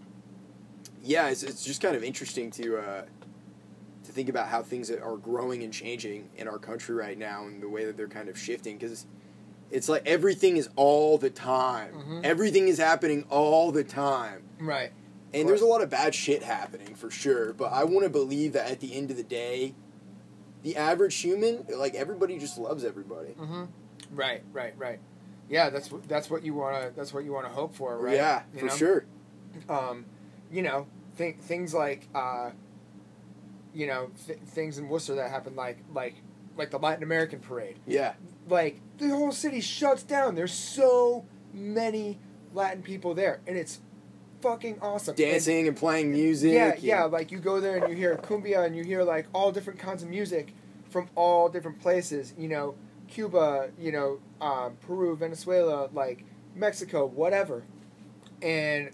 yeah, 1.02 1.28
it's, 1.30 1.42
it's 1.42 1.64
just 1.64 1.80
kind 1.80 1.96
of 1.96 2.04
interesting 2.04 2.50
to 2.52 2.76
uh, 2.76 3.02
to 4.04 4.12
think 4.12 4.28
about 4.28 4.48
how 4.48 4.62
things 4.62 4.90
are 4.90 5.16
growing 5.16 5.62
and 5.62 5.72
changing 5.72 6.28
in 6.36 6.46
our 6.46 6.58
country 6.58 6.94
right 6.94 7.16
now 7.16 7.46
and 7.46 7.62
the 7.62 7.68
way 7.70 7.86
that 7.86 7.96
they're 7.96 8.06
kind 8.08 8.28
of 8.28 8.38
shifting 8.38 8.76
because 8.76 9.06
it's 9.72 9.88
like 9.88 10.02
everything 10.06 10.56
is 10.56 10.68
all 10.76 11.18
the 11.18 11.30
time. 11.30 11.92
Mhm. 11.94 12.24
Everything 12.24 12.68
is 12.68 12.78
happening 12.78 13.24
all 13.30 13.72
the 13.72 13.82
time. 13.84 14.42
Right. 14.60 14.92
And 15.34 15.48
there's 15.48 15.62
a 15.62 15.66
lot 15.66 15.82
of 15.82 15.88
bad 15.90 16.14
shit 16.14 16.42
happening 16.42 16.94
for 16.94 17.10
sure, 17.10 17.52
but 17.54 17.72
I 17.72 17.84
want 17.84 18.04
to 18.04 18.10
believe 18.10 18.52
that 18.52 18.70
at 18.70 18.80
the 18.80 18.94
end 18.94 19.10
of 19.10 19.16
the 19.16 19.22
day, 19.22 19.74
the 20.62 20.76
average 20.76 21.16
human, 21.20 21.64
like 21.74 21.94
everybody 21.94 22.38
just 22.38 22.58
loves 22.58 22.84
everybody. 22.84 23.32
hmm 23.32 23.64
Right. 24.12 24.42
Right. 24.52 24.74
Right. 24.76 25.00
Yeah. 25.48 25.70
That's 25.70 25.90
what 25.90 26.06
that's 26.06 26.28
what 26.30 26.44
you 26.44 26.54
wanna 26.54 26.92
that's 26.94 27.12
what 27.14 27.24
you 27.24 27.32
wanna 27.32 27.48
hope 27.48 27.74
for, 27.74 27.98
right? 27.98 28.14
Yeah, 28.14 28.42
You 28.52 28.60
for 28.60 28.66
know? 28.66 28.76
sure. 28.76 29.04
um, 29.68 30.04
you 30.50 30.62
know, 30.62 30.86
th- 31.18 31.36
things 31.36 31.72
like, 31.74 32.06
uh, 32.14 32.50
you 33.74 33.86
know, 33.86 34.10
th- 34.26 34.38
things 34.40 34.78
in 34.78 34.88
Worcester 34.88 35.14
that 35.14 35.30
happen, 35.30 35.56
like 35.56 35.78
like 35.94 36.14
like 36.56 36.70
the 36.70 36.78
Latin 36.78 37.02
American 37.02 37.40
parade. 37.40 37.78
Yeah. 37.86 38.12
Like 38.48 38.80
the 39.08 39.14
whole 39.14 39.32
city 39.32 39.60
shuts 39.60 40.02
down. 40.02 40.34
There's 40.34 40.52
so 40.52 41.24
many 41.52 42.18
Latin 42.54 42.82
people 42.82 43.14
there, 43.14 43.40
and 43.46 43.56
it's 43.56 43.80
fucking 44.40 44.78
awesome. 44.80 45.12
And- 45.12 45.18
Dancing 45.18 45.68
and 45.68 45.76
playing 45.76 46.12
music. 46.12 46.52
yeah, 46.52 46.72
and- 46.72 46.82
yeah. 46.82 47.04
Like 47.04 47.30
you 47.32 47.38
go 47.38 47.60
there 47.60 47.76
and 47.76 47.88
you 47.88 47.96
hear 47.96 48.16
cumbia 48.16 48.64
and 48.66 48.76
you 48.76 48.84
hear 48.84 49.02
like 49.02 49.26
all 49.34 49.52
different 49.52 49.78
kinds 49.78 50.02
of 50.02 50.08
music 50.08 50.54
from 50.90 51.08
all 51.14 51.48
different 51.48 51.80
places. 51.80 52.34
You 52.38 52.48
know, 52.48 52.74
Cuba, 53.08 53.70
you 53.78 53.92
know, 53.92 54.18
um, 54.40 54.76
Peru, 54.86 55.16
Venezuela, 55.16 55.88
like 55.92 56.24
Mexico, 56.54 57.06
whatever. 57.06 57.64
And 58.40 58.90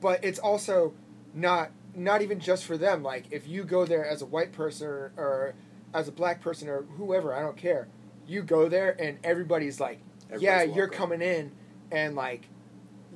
but 0.00 0.22
it's 0.24 0.38
also 0.38 0.94
not 1.34 1.70
not 1.94 2.22
even 2.22 2.38
just 2.40 2.64
for 2.64 2.76
them. 2.76 3.02
Like 3.02 3.26
if 3.30 3.46
you 3.48 3.64
go 3.64 3.84
there 3.84 4.06
as 4.06 4.22
a 4.22 4.26
white 4.26 4.52
person 4.52 4.86
or, 4.86 5.12
or 5.16 5.54
as 5.94 6.06
a 6.06 6.12
black 6.12 6.40
person 6.40 6.68
or 6.68 6.82
whoever, 6.96 7.34
I 7.34 7.40
don't 7.40 7.56
care. 7.56 7.88
You 8.28 8.42
go 8.42 8.68
there 8.68 8.94
and 9.00 9.18
everybody's 9.24 9.80
like, 9.80 9.98
yeah, 10.38 10.50
Everybody's 10.50 10.76
you're 10.76 10.88
coming 10.88 11.22
in 11.22 11.50
and 11.90 12.14
like 12.14 12.42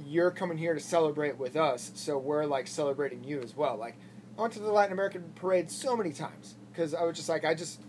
you're 0.07 0.31
coming 0.31 0.57
here 0.59 0.73
to 0.75 0.81
celebrate 0.81 1.37
with 1.39 1.55
us, 1.55 1.93
so 1.95 2.17
we're 2.19 2.47
like 2.47 2.67
celebrating 2.67 3.23
you 3.23 3.41
as 3.43 3.55
well. 3.57 3.77
Like 3.77 3.97
I 4.37 4.41
went 4.41 4.55
to 4.55 4.61
the 4.61 4.73
Latin 4.73 4.93
American 4.93 5.33
parade 5.35 5.71
so 5.71 5.95
many 5.97 6.13
times 6.13 6.55
because 6.73 6.95
I 6.95 7.03
was 7.05 7.17
just 7.17 7.29
like 7.29 7.45
I 7.45 7.55
just 7.55 7.81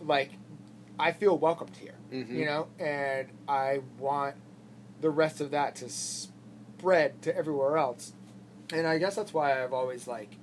like 0.00 0.30
I 0.98 1.10
feel 1.12 1.36
welcomed 1.36 1.76
here, 1.76 1.94
Mhm. 2.12 2.28
you 2.28 2.44
know, 2.44 2.68
and 2.78 3.28
I 3.48 3.80
want 3.98 4.36
the 5.00 5.10
rest 5.10 5.40
of 5.40 5.50
that 5.50 5.74
to 5.76 5.88
spread 5.88 7.20
to 7.22 7.36
everywhere 7.36 7.76
else. 7.76 8.12
And 8.72 8.86
I 8.86 8.98
guess 8.98 9.16
that's 9.16 9.34
why 9.34 9.62
I've 9.62 9.72
always 9.72 10.06
like 10.06 10.36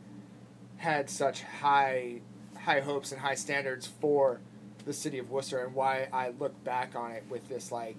had 0.78 1.10
such 1.10 1.44
high 1.44 2.20
high 2.58 2.82
hopes 2.82 3.12
and 3.14 3.22
high 3.22 3.36
standards 3.36 3.88
for 3.88 4.42
the 4.90 4.94
city 4.94 5.20
of 5.20 5.30
Worcester 5.30 5.64
and 5.64 5.76
why 5.76 6.08
I 6.12 6.30
look 6.40 6.64
back 6.64 6.96
on 6.96 7.12
it 7.12 7.24
with 7.30 7.48
this 7.48 7.72
like 7.72 7.98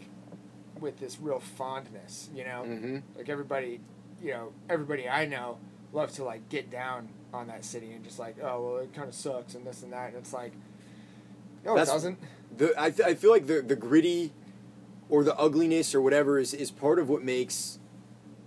with 0.80 0.98
this 0.98 1.20
real 1.20 1.38
fondness, 1.38 2.28
you 2.34 2.42
know? 2.42 2.64
Mhm. 2.66 3.02
Like 3.16 3.28
everybody, 3.28 3.78
you 4.20 4.32
know, 4.32 4.52
everybody 4.68 5.08
I 5.08 5.24
know 5.24 5.58
loves 5.92 6.14
to 6.16 6.24
like 6.24 6.48
get 6.48 6.68
down 6.68 7.08
on 7.32 7.46
that 7.46 7.64
city 7.64 7.92
and 7.92 8.02
just 8.04 8.18
like, 8.18 8.36
oh 8.42 8.60
well, 8.66 8.76
it 8.78 8.92
kind 8.92 9.08
of 9.08 9.14
sucks 9.14 9.54
and 9.54 9.64
this 9.64 9.84
and 9.84 9.92
that, 9.92 10.08
and 10.08 10.16
it's 10.16 10.32
like, 10.32 10.52
no, 11.64 11.74
That's- 11.76 11.88
it 11.88 11.92
doesn't. 11.92 12.18
The, 12.56 12.74
I, 12.76 12.90
th- 12.90 13.08
I 13.08 13.14
feel 13.14 13.30
like 13.30 13.46
the 13.46 13.62
the 13.62 13.76
gritty 13.76 14.32
or 15.08 15.22
the 15.22 15.36
ugliness 15.38 15.94
or 15.94 16.00
whatever 16.00 16.40
is, 16.40 16.52
is 16.52 16.72
part 16.72 16.98
of 16.98 17.08
what 17.08 17.22
makes 17.22 17.78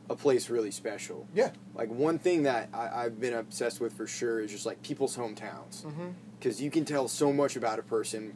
a 0.10 0.16
place 0.18 0.50
really 0.50 0.72
special. 0.72 1.28
Yeah. 1.34 1.52
Like 1.74 1.90
one 1.90 2.20
thing 2.20 2.44
that 2.44 2.68
I, 2.74 3.06
I've 3.06 3.22
been 3.22 3.34
obsessed 3.34 3.80
with 3.80 3.94
for 3.94 4.06
sure 4.06 4.42
is 4.42 4.52
just 4.52 4.66
like 4.66 4.82
people's 4.84 5.16
hometowns, 5.16 5.84
Mm-hmm. 5.86 6.10
Because 6.44 6.62
you 6.62 6.70
can 6.70 6.84
tell 6.84 7.08
so 7.08 7.32
much 7.32 7.56
about 7.56 7.80
a 7.80 7.84
person 7.84 8.34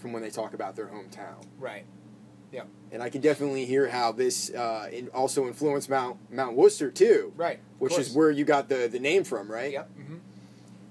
from 0.00 0.12
when 0.12 0.22
they 0.22 0.30
talk 0.30 0.54
about 0.54 0.76
their 0.76 0.86
hometown. 0.86 1.44
Right. 1.58 1.84
Yeah. 2.52 2.62
And 2.92 3.02
I 3.02 3.10
can 3.10 3.20
definitely 3.20 3.64
hear 3.64 3.88
how 3.88 4.12
this 4.12 4.50
uh, 4.54 4.88
in, 4.92 5.08
also 5.08 5.46
influenced 5.48 5.90
Mount 5.90 6.18
Mount 6.30 6.56
Worcester 6.56 6.90
too, 6.90 7.32
Right. 7.36 7.58
which 7.78 7.92
course. 7.92 8.08
is 8.08 8.14
where 8.14 8.30
you 8.30 8.44
got 8.44 8.68
the 8.68 8.88
the 8.90 9.00
name 9.00 9.24
from, 9.24 9.50
right? 9.50 9.72
Yep. 9.72 9.90
Mm-hmm. 9.98 10.16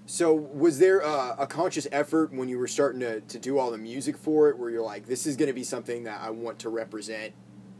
So 0.06 0.34
was 0.34 0.80
there 0.80 1.04
uh, 1.04 1.36
a 1.40 1.48
conscious 1.48 1.88
effort 1.92 2.34
when 2.34 2.48
you 2.50 2.60
were 2.60 2.68
starting 2.68 3.00
to, 3.00 3.22
to 3.22 3.40
do 3.40 3.58
all 3.58 3.72
the 3.72 3.78
music 3.78 4.18
for 4.18 4.50
it, 4.50 4.58
where 4.58 4.70
you're 4.70 4.84
like, 4.84 5.06
this 5.06 5.26
is 5.26 5.36
going 5.36 5.48
to 5.48 5.54
be 5.54 5.64
something 5.64 6.04
that 6.04 6.22
I 6.22 6.30
want 6.30 6.60
to 6.60 6.70
represent 6.70 7.34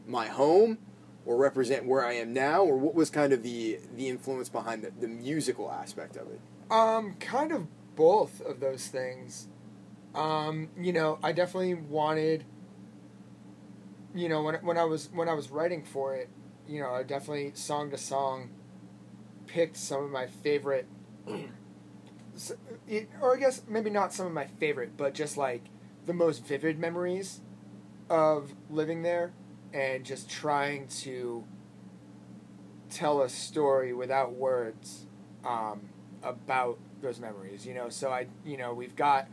my 0.06 0.28
home, 0.28 0.78
or 1.26 1.38
represent 1.38 1.86
where 1.86 2.06
I 2.06 2.14
am 2.14 2.34
now, 2.34 2.64
or 2.64 2.78
what 2.78 2.96
was 2.96 3.10
kind 3.10 3.34
of 3.34 3.44
the 3.44 3.80
the 3.96 4.08
influence 4.08 4.48
behind 4.50 4.82
the, 4.84 4.92
the 5.00 5.08
musical 5.10 5.70
aspect 5.72 6.16
of 6.16 6.28
it? 6.32 6.40
Um, 6.72 7.14
kind 7.20 7.52
of 7.52 7.68
both 7.98 8.40
of 8.40 8.62
those 8.62 8.88
things. 8.88 9.50
Um, 10.16 10.70
you 10.80 10.94
know, 10.94 11.20
I 11.22 11.34
definitely 11.34 11.74
wanted. 11.74 12.46
You 14.16 14.30
know, 14.30 14.42
when 14.42 14.56
when 14.56 14.78
I 14.78 14.86
was 14.86 15.10
when 15.12 15.28
I 15.28 15.34
was 15.34 15.52
writing 15.52 15.84
for 15.84 16.16
it, 16.16 16.30
you 16.68 16.80
know, 16.82 16.92
I 16.92 17.04
definitely 17.04 17.52
song 17.56 17.92
to 17.92 17.98
song 17.98 18.52
picked 19.48 19.78
some 19.78 20.04
of 20.06 20.12
my 20.12 20.28
favorite, 20.28 20.88
or 23.22 23.36
I 23.36 23.40
guess 23.40 23.64
maybe 23.68 23.90
not 23.90 24.14
some 24.14 24.28
of 24.28 24.34
my 24.34 24.46
favorite, 24.46 24.96
but 24.96 25.14
just 25.14 25.38
like 25.38 25.64
the 26.06 26.14
most 26.14 26.46
vivid 26.46 26.80
memories 26.80 27.42
of 28.10 28.54
living 28.70 29.04
there 29.04 29.34
and 29.74 30.06
just 30.06 30.30
trying 30.30 30.88
to 30.88 31.44
tell 32.90 33.22
a 33.22 33.30
story 33.30 33.94
without 33.94 34.34
words 34.34 35.06
um, 35.46 35.90
about 36.24 36.78
those 37.02 37.20
memories. 37.20 37.66
You 37.66 37.74
know, 37.74 37.90
so 37.90 38.12
I, 38.12 38.28
you 38.46 38.58
know, 38.58 38.74
we've 38.74 38.96
got 38.96 39.28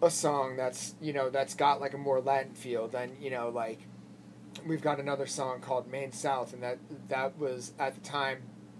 a 0.00 0.10
song 0.10 0.56
that's 0.56 0.94
you 1.00 1.12
know 1.12 1.28
that's 1.28 1.54
got 1.54 1.80
like 1.80 1.94
a 1.94 1.98
more 1.98 2.20
Latin 2.20 2.54
feel 2.54 2.86
than 2.86 3.10
you 3.20 3.30
know 3.30 3.48
like 3.48 3.80
we've 4.66 4.82
got 4.82 5.00
another 5.00 5.26
song 5.26 5.60
called 5.60 5.90
Main 5.90 6.12
South, 6.12 6.52
and 6.52 6.62
that 6.62 6.78
that 7.08 7.38
was 7.38 7.72
at 7.78 7.94
the 7.94 8.00
time 8.00 8.38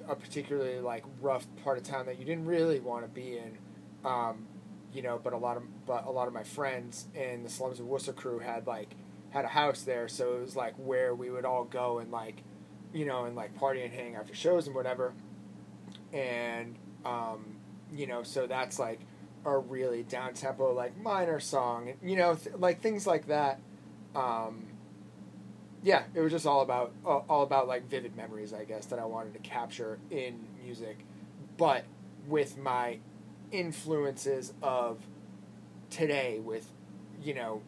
a 0.08 0.14
particularly 0.14 0.80
like 0.80 1.04
rough 1.20 1.46
part 1.62 1.78
of 1.78 1.84
town 1.84 2.06
that 2.06 2.18
you 2.18 2.24
didn't 2.24 2.46
really 2.46 2.80
want 2.80 3.04
to 3.04 3.08
be 3.08 3.38
in. 3.38 3.58
Um, 4.04 4.46
you 4.92 5.02
know, 5.02 5.20
but 5.22 5.32
a 5.32 5.36
lot 5.36 5.56
of 5.56 5.62
but 5.86 6.06
a 6.06 6.10
lot 6.10 6.28
of 6.28 6.34
my 6.34 6.42
friends 6.42 7.06
in 7.14 7.42
the 7.42 7.50
slums 7.50 7.78
of 7.80 7.86
Worcester 7.86 8.12
crew 8.12 8.38
had 8.38 8.66
like 8.66 8.94
had 9.30 9.44
a 9.44 9.48
house 9.48 9.82
there, 9.82 10.08
so 10.08 10.36
it 10.36 10.40
was 10.40 10.56
like 10.56 10.74
where 10.76 11.14
we 11.14 11.30
would 11.30 11.44
all 11.44 11.64
go 11.64 11.98
and 11.98 12.10
like, 12.10 12.42
you 12.92 13.04
know, 13.04 13.24
and 13.24 13.36
like 13.36 13.54
party 13.56 13.82
and 13.82 13.92
hang 13.92 14.16
after 14.16 14.34
shows 14.34 14.66
and 14.66 14.74
whatever. 14.74 15.12
And 16.12 16.76
um, 17.08 17.56
you 17.94 18.06
know, 18.06 18.22
so 18.22 18.46
that's 18.46 18.78
like 18.78 19.00
a 19.44 19.56
really 19.58 20.02
down 20.02 20.34
tempo 20.34 20.72
like 20.74 20.96
minor 20.98 21.40
song, 21.40 21.94
you 22.02 22.16
know, 22.16 22.34
th- 22.34 22.56
like 22.56 22.80
things 22.80 23.06
like 23.06 23.28
that. 23.28 23.60
Um, 24.14 24.66
yeah, 25.82 26.02
it 26.14 26.20
was 26.20 26.32
just 26.32 26.46
all 26.46 26.60
about 26.60 26.92
all 27.04 27.24
all 27.28 27.42
about 27.42 27.68
like 27.68 27.88
vivid 27.88 28.16
memories, 28.16 28.52
I 28.52 28.64
guess, 28.64 28.86
that 28.86 28.98
I 28.98 29.04
wanted 29.04 29.34
to 29.34 29.40
capture 29.40 29.98
in 30.10 30.38
music, 30.62 30.98
but 31.56 31.84
with 32.26 32.58
my 32.58 32.98
influences 33.50 34.52
of 34.62 34.98
today 35.90 36.38
with 36.40 36.70
you 37.22 37.34
know 37.34 37.62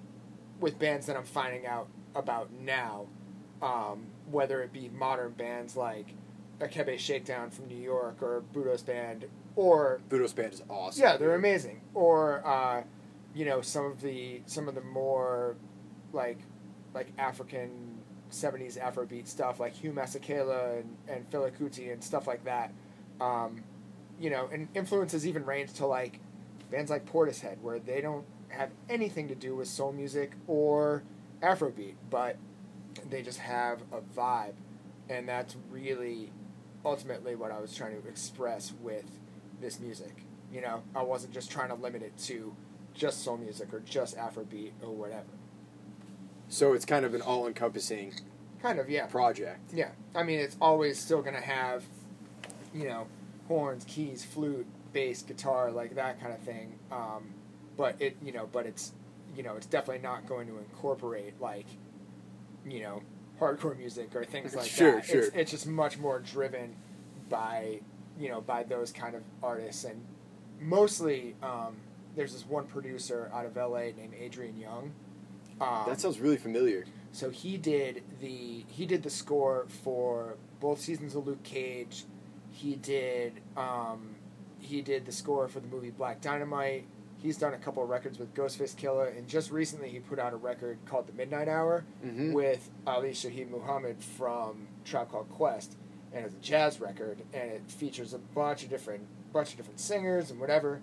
with 0.61 0.79
bands 0.79 1.07
that 1.07 1.17
I'm 1.17 1.25
finding 1.25 1.67
out 1.67 1.89
about 2.15 2.51
now 2.53 3.07
um, 3.63 4.07
whether 4.31 4.63
it 4.63 4.73
be 4.73 4.91
modern 4.91 5.33
bands 5.33 5.77
like 5.77 6.09
Ikebe 6.61 6.99
Shakedown 6.99 7.51
from 7.51 7.69
New 7.69 7.77
York 7.77 8.23
or 8.23 8.43
Budos 8.55 8.85
band 8.85 9.25
or 9.57 10.01
Budos 10.09 10.35
band 10.35 10.53
is 10.53 10.63
awesome. 10.69 11.03
yeah 11.03 11.17
they're 11.17 11.35
amazing. 11.35 11.81
Or 11.95 12.47
uh, 12.47 12.83
you 13.35 13.45
know 13.45 13.61
some 13.61 13.87
of 13.87 14.01
the 14.01 14.43
some 14.47 14.69
of 14.69 14.75
the 14.75 14.81
more 14.83 15.57
like 16.13 16.39
like 16.95 17.09
African 17.19 17.71
70s 18.31 18.79
Afrobeat 18.79 19.27
stuff 19.27 19.59
like 19.61 19.75
Hugh 19.75 19.93
Masekela 19.93 20.81
and, 20.81 20.97
and 21.09 21.31
Fela 21.31 21.51
Kuti 21.51 21.93
and 21.93 22.03
stuff 22.03 22.27
like 22.27 22.45
that. 22.45 22.73
Um, 23.21 23.63
you 24.19 24.31
know, 24.31 24.49
and 24.53 24.69
influences 24.75 25.27
even 25.27 25.45
range 25.45 25.73
to 25.75 25.87
like 25.87 26.21
bands 26.71 26.91
like 26.91 27.07
Portishead, 27.11 27.61
where 27.61 27.79
they 27.79 28.01
don't 28.01 28.25
have 28.49 28.71
anything 28.89 29.29
to 29.29 29.35
do 29.35 29.57
with 29.57 29.69
soul 29.69 29.93
music 29.93 30.33
or 30.47 31.03
Afrobeat, 31.43 31.95
but 32.11 32.37
they 33.09 33.23
just 33.23 33.39
have 33.39 33.83
a 33.93 34.01
vibe, 34.01 34.55
and 35.09 35.29
that's 35.29 35.57
really 35.71 36.33
ultimately 36.85 37.35
what 37.35 37.51
I 37.51 37.61
was 37.61 37.75
trying 37.75 38.01
to 38.01 38.09
express 38.09 38.73
with 38.81 39.05
this 39.61 39.81
music. 39.81 40.25
You 40.53 40.61
know, 40.63 40.83
I 40.95 41.03
wasn't 41.03 41.33
just 41.33 41.51
trying 41.51 41.69
to 41.69 41.75
limit 41.75 42.03
it 42.03 42.17
to 42.25 42.55
just 42.95 43.23
soul 43.23 43.37
music 43.37 43.73
or 43.73 43.81
just 43.81 44.17
Afrobeat 44.17 44.73
or 44.83 44.91
whatever. 44.91 45.25
So 46.49 46.73
it's 46.73 46.85
kind 46.85 47.05
of 47.05 47.15
an 47.15 47.23
all-encompassing 47.23 48.15
Kind 48.61 48.79
of, 48.79 48.91
yeah. 48.91 49.07
project. 49.07 49.73
Yeah, 49.73 49.91
I 50.15 50.23
mean, 50.23 50.41
it's 50.41 50.57
always 50.61 50.99
still 50.99 51.23
gonna 51.23 51.41
have, 51.41 51.85
you 52.75 52.89
know, 52.89 53.07
horns, 53.49 53.85
keys, 53.85 54.25
flute, 54.25 54.67
bass, 54.93 55.23
guitar, 55.23 55.71
like 55.71 55.95
that 55.95 56.21
kind 56.21 56.33
of 56.33 56.41
thing. 56.41 56.79
Um, 56.91 57.31
but 57.77 57.97
it, 58.01 58.17
you 58.23 58.33
know, 58.33 58.49
but 58.53 58.67
it's, 58.67 58.93
you 59.37 59.43
know, 59.43 59.57
it's 59.57 59.67
definitely 59.67 60.03
not 60.03 60.27
going 60.27 60.47
to 60.49 60.59
incorporate 60.59 61.41
like, 61.41 61.67
you 62.67 62.81
know, 62.81 63.03
hardcore 63.41 63.77
music 63.77 64.15
or 64.15 64.25
things 64.25 64.55
like 64.55 64.67
Sure, 64.69 64.97
that. 64.97 65.05
sure. 65.07 65.21
It's, 65.23 65.35
it's 65.37 65.51
just 65.51 65.67
much 65.67 65.99
more 65.99 66.21
driven 66.21 66.77
by, 67.29 67.81
you 68.19 68.29
know, 68.29 68.41
by 68.41 68.63
those 68.63 68.93
kind 68.93 69.15
of 69.17 69.23
artists 69.43 69.85
and 69.85 70.01
mostly. 70.61 71.35
Um, 71.43 71.77
there's 72.17 72.33
this 72.33 72.45
one 72.45 72.67
producer 72.67 73.31
out 73.33 73.47
of 73.47 73.57
LA 73.57 73.93
named 73.97 74.15
Adrian 74.19 74.57
Younge. 74.59 74.91
Um, 75.61 75.85
That 75.87 76.01
sounds 76.01 76.19
really 76.19 76.37
familiar. 76.37 76.85
so 77.13 77.31
he 77.31 77.57
did 77.57 78.03
the 78.21 78.65
he 78.69 78.85
did 78.87 79.03
the 79.05 79.11
score 79.11 79.67
for 79.85 80.37
both 80.59 80.81
seasons 80.81 81.15
of 81.15 81.27
Luke 81.27 81.43
Cage. 81.45 82.05
He 82.51 82.75
did 82.77 83.35
um, 83.57 84.17
he 84.59 84.83
did 84.83 85.07
the 85.07 85.13
score 85.13 85.47
for 85.49 85.61
the 85.61 85.69
movie 85.69 85.91
Black 85.91 86.21
Dynamite. 86.21 86.85
He's 87.23 87.37
done 87.37 87.53
a 87.53 87.59
couple 87.59 87.83
of 87.83 87.89
records 87.91 88.19
with 88.19 88.35
Ghostface 88.35 88.75
Killah, 88.75 89.17
and 89.17 89.29
just 89.29 89.51
recently 89.51 89.91
he 89.91 89.99
put 90.01 90.19
out 90.19 90.33
a 90.33 90.37
record 90.37 90.79
called 90.87 91.07
The 91.07 91.13
Midnight 91.13 91.49
Hour 91.49 91.85
Mhm. 92.05 92.33
with 92.33 92.71
Ali 92.87 93.11
Shaheed 93.11 93.51
Muhammad 93.51 94.03
from 94.03 94.69
Tribe 94.85 95.11
Called 95.11 95.29
Quest, 95.31 95.77
and 96.13 96.25
it's 96.25 96.35
a 96.35 96.39
jazz 96.39 96.81
record, 96.81 97.23
and 97.35 97.51
it 97.51 97.71
features 97.71 98.15
a 98.15 98.19
bunch 98.19 98.63
of 98.65 98.71
different 98.71 99.07
bunch 99.33 99.51
of 99.53 99.59
different 99.59 99.79
singers 99.79 100.31
and 100.31 100.41
whatever. 100.41 100.81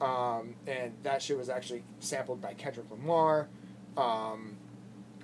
Um, 0.00 0.54
and 0.66 0.94
that 1.02 1.20
shit 1.20 1.36
was 1.36 1.50
actually 1.50 1.82
sampled 2.00 2.40
by 2.40 2.54
Kendrick 2.54 2.90
Lamar. 2.90 3.48
Um, 3.96 4.56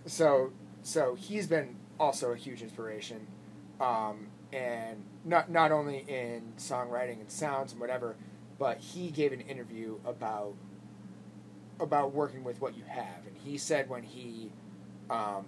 so 0.06 0.52
so 0.82 1.14
he's 1.14 1.46
been 1.46 1.76
also 2.00 2.32
a 2.32 2.36
huge 2.36 2.62
inspiration, 2.62 3.26
um, 3.80 4.26
and 4.52 5.02
not 5.24 5.50
not 5.50 5.70
only 5.72 6.04
in 6.08 6.52
songwriting 6.58 7.20
and 7.20 7.30
sounds 7.30 7.72
and 7.72 7.80
whatever, 7.80 8.16
but 8.58 8.78
he 8.78 9.10
gave 9.10 9.32
an 9.32 9.40
interview 9.40 9.96
about 10.04 10.54
about 11.80 12.12
working 12.12 12.42
with 12.42 12.60
what 12.60 12.76
you 12.76 12.82
have, 12.88 13.26
and 13.26 13.36
he 13.44 13.56
said 13.56 13.88
when 13.88 14.02
he 14.02 14.50
um, 15.10 15.46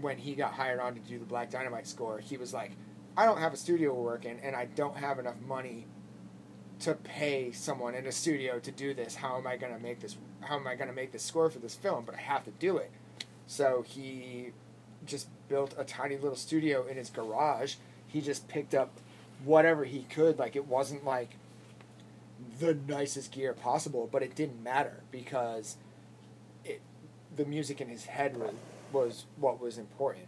when 0.00 0.18
he 0.18 0.34
got 0.34 0.52
hired 0.52 0.80
on 0.80 0.94
to 0.94 1.00
do 1.00 1.18
the 1.18 1.24
Black 1.24 1.50
Dynamite 1.50 1.86
score, 1.86 2.18
he 2.18 2.36
was 2.36 2.54
like, 2.54 2.72
I 3.16 3.24
don't 3.24 3.38
have 3.38 3.52
a 3.52 3.56
studio 3.56 3.94
to 3.94 4.00
work 4.00 4.24
in, 4.24 4.38
and 4.40 4.54
I 4.54 4.66
don't 4.66 4.96
have 4.96 5.18
enough 5.18 5.40
money 5.46 5.86
to 6.80 6.94
pay 6.94 7.52
someone 7.52 7.94
in 7.94 8.06
a 8.06 8.12
studio 8.12 8.58
to 8.60 8.70
do 8.70 8.94
this. 8.94 9.16
How 9.16 9.36
am 9.36 9.46
I 9.46 9.56
gonna 9.56 9.78
make 9.78 10.00
this? 10.00 10.16
How 10.40 10.56
am 10.56 10.66
I 10.66 10.74
gonna 10.74 10.92
make 10.92 11.12
this 11.12 11.22
score 11.22 11.50
for 11.50 11.58
this 11.58 11.74
film? 11.74 12.04
But 12.04 12.14
I 12.14 12.18
have 12.18 12.44
to 12.44 12.50
do 12.52 12.76
it. 12.76 12.90
So 13.46 13.84
he 13.86 14.52
just 15.06 15.28
built 15.48 15.74
a 15.78 15.84
tiny 15.84 16.16
little 16.16 16.36
studio 16.36 16.86
in 16.86 16.96
his 16.96 17.10
garage. 17.10 17.76
He 18.06 18.20
just 18.20 18.48
picked 18.48 18.74
up 18.74 18.90
whatever 19.44 19.84
he 19.84 20.02
could. 20.04 20.38
Like 20.38 20.56
it 20.56 20.66
wasn't 20.66 21.04
like 21.04 21.36
the 22.58 22.74
nicest 22.86 23.32
gear 23.32 23.52
possible, 23.52 24.08
but 24.10 24.22
it 24.22 24.34
didn't 24.34 24.62
matter 24.62 25.02
because 25.10 25.76
it 26.64 26.80
the 27.36 27.44
music 27.44 27.80
in 27.80 27.88
his 27.88 28.04
head 28.06 28.36
was, 28.36 28.52
was 28.92 29.24
what 29.36 29.60
was 29.60 29.78
important, 29.78 30.26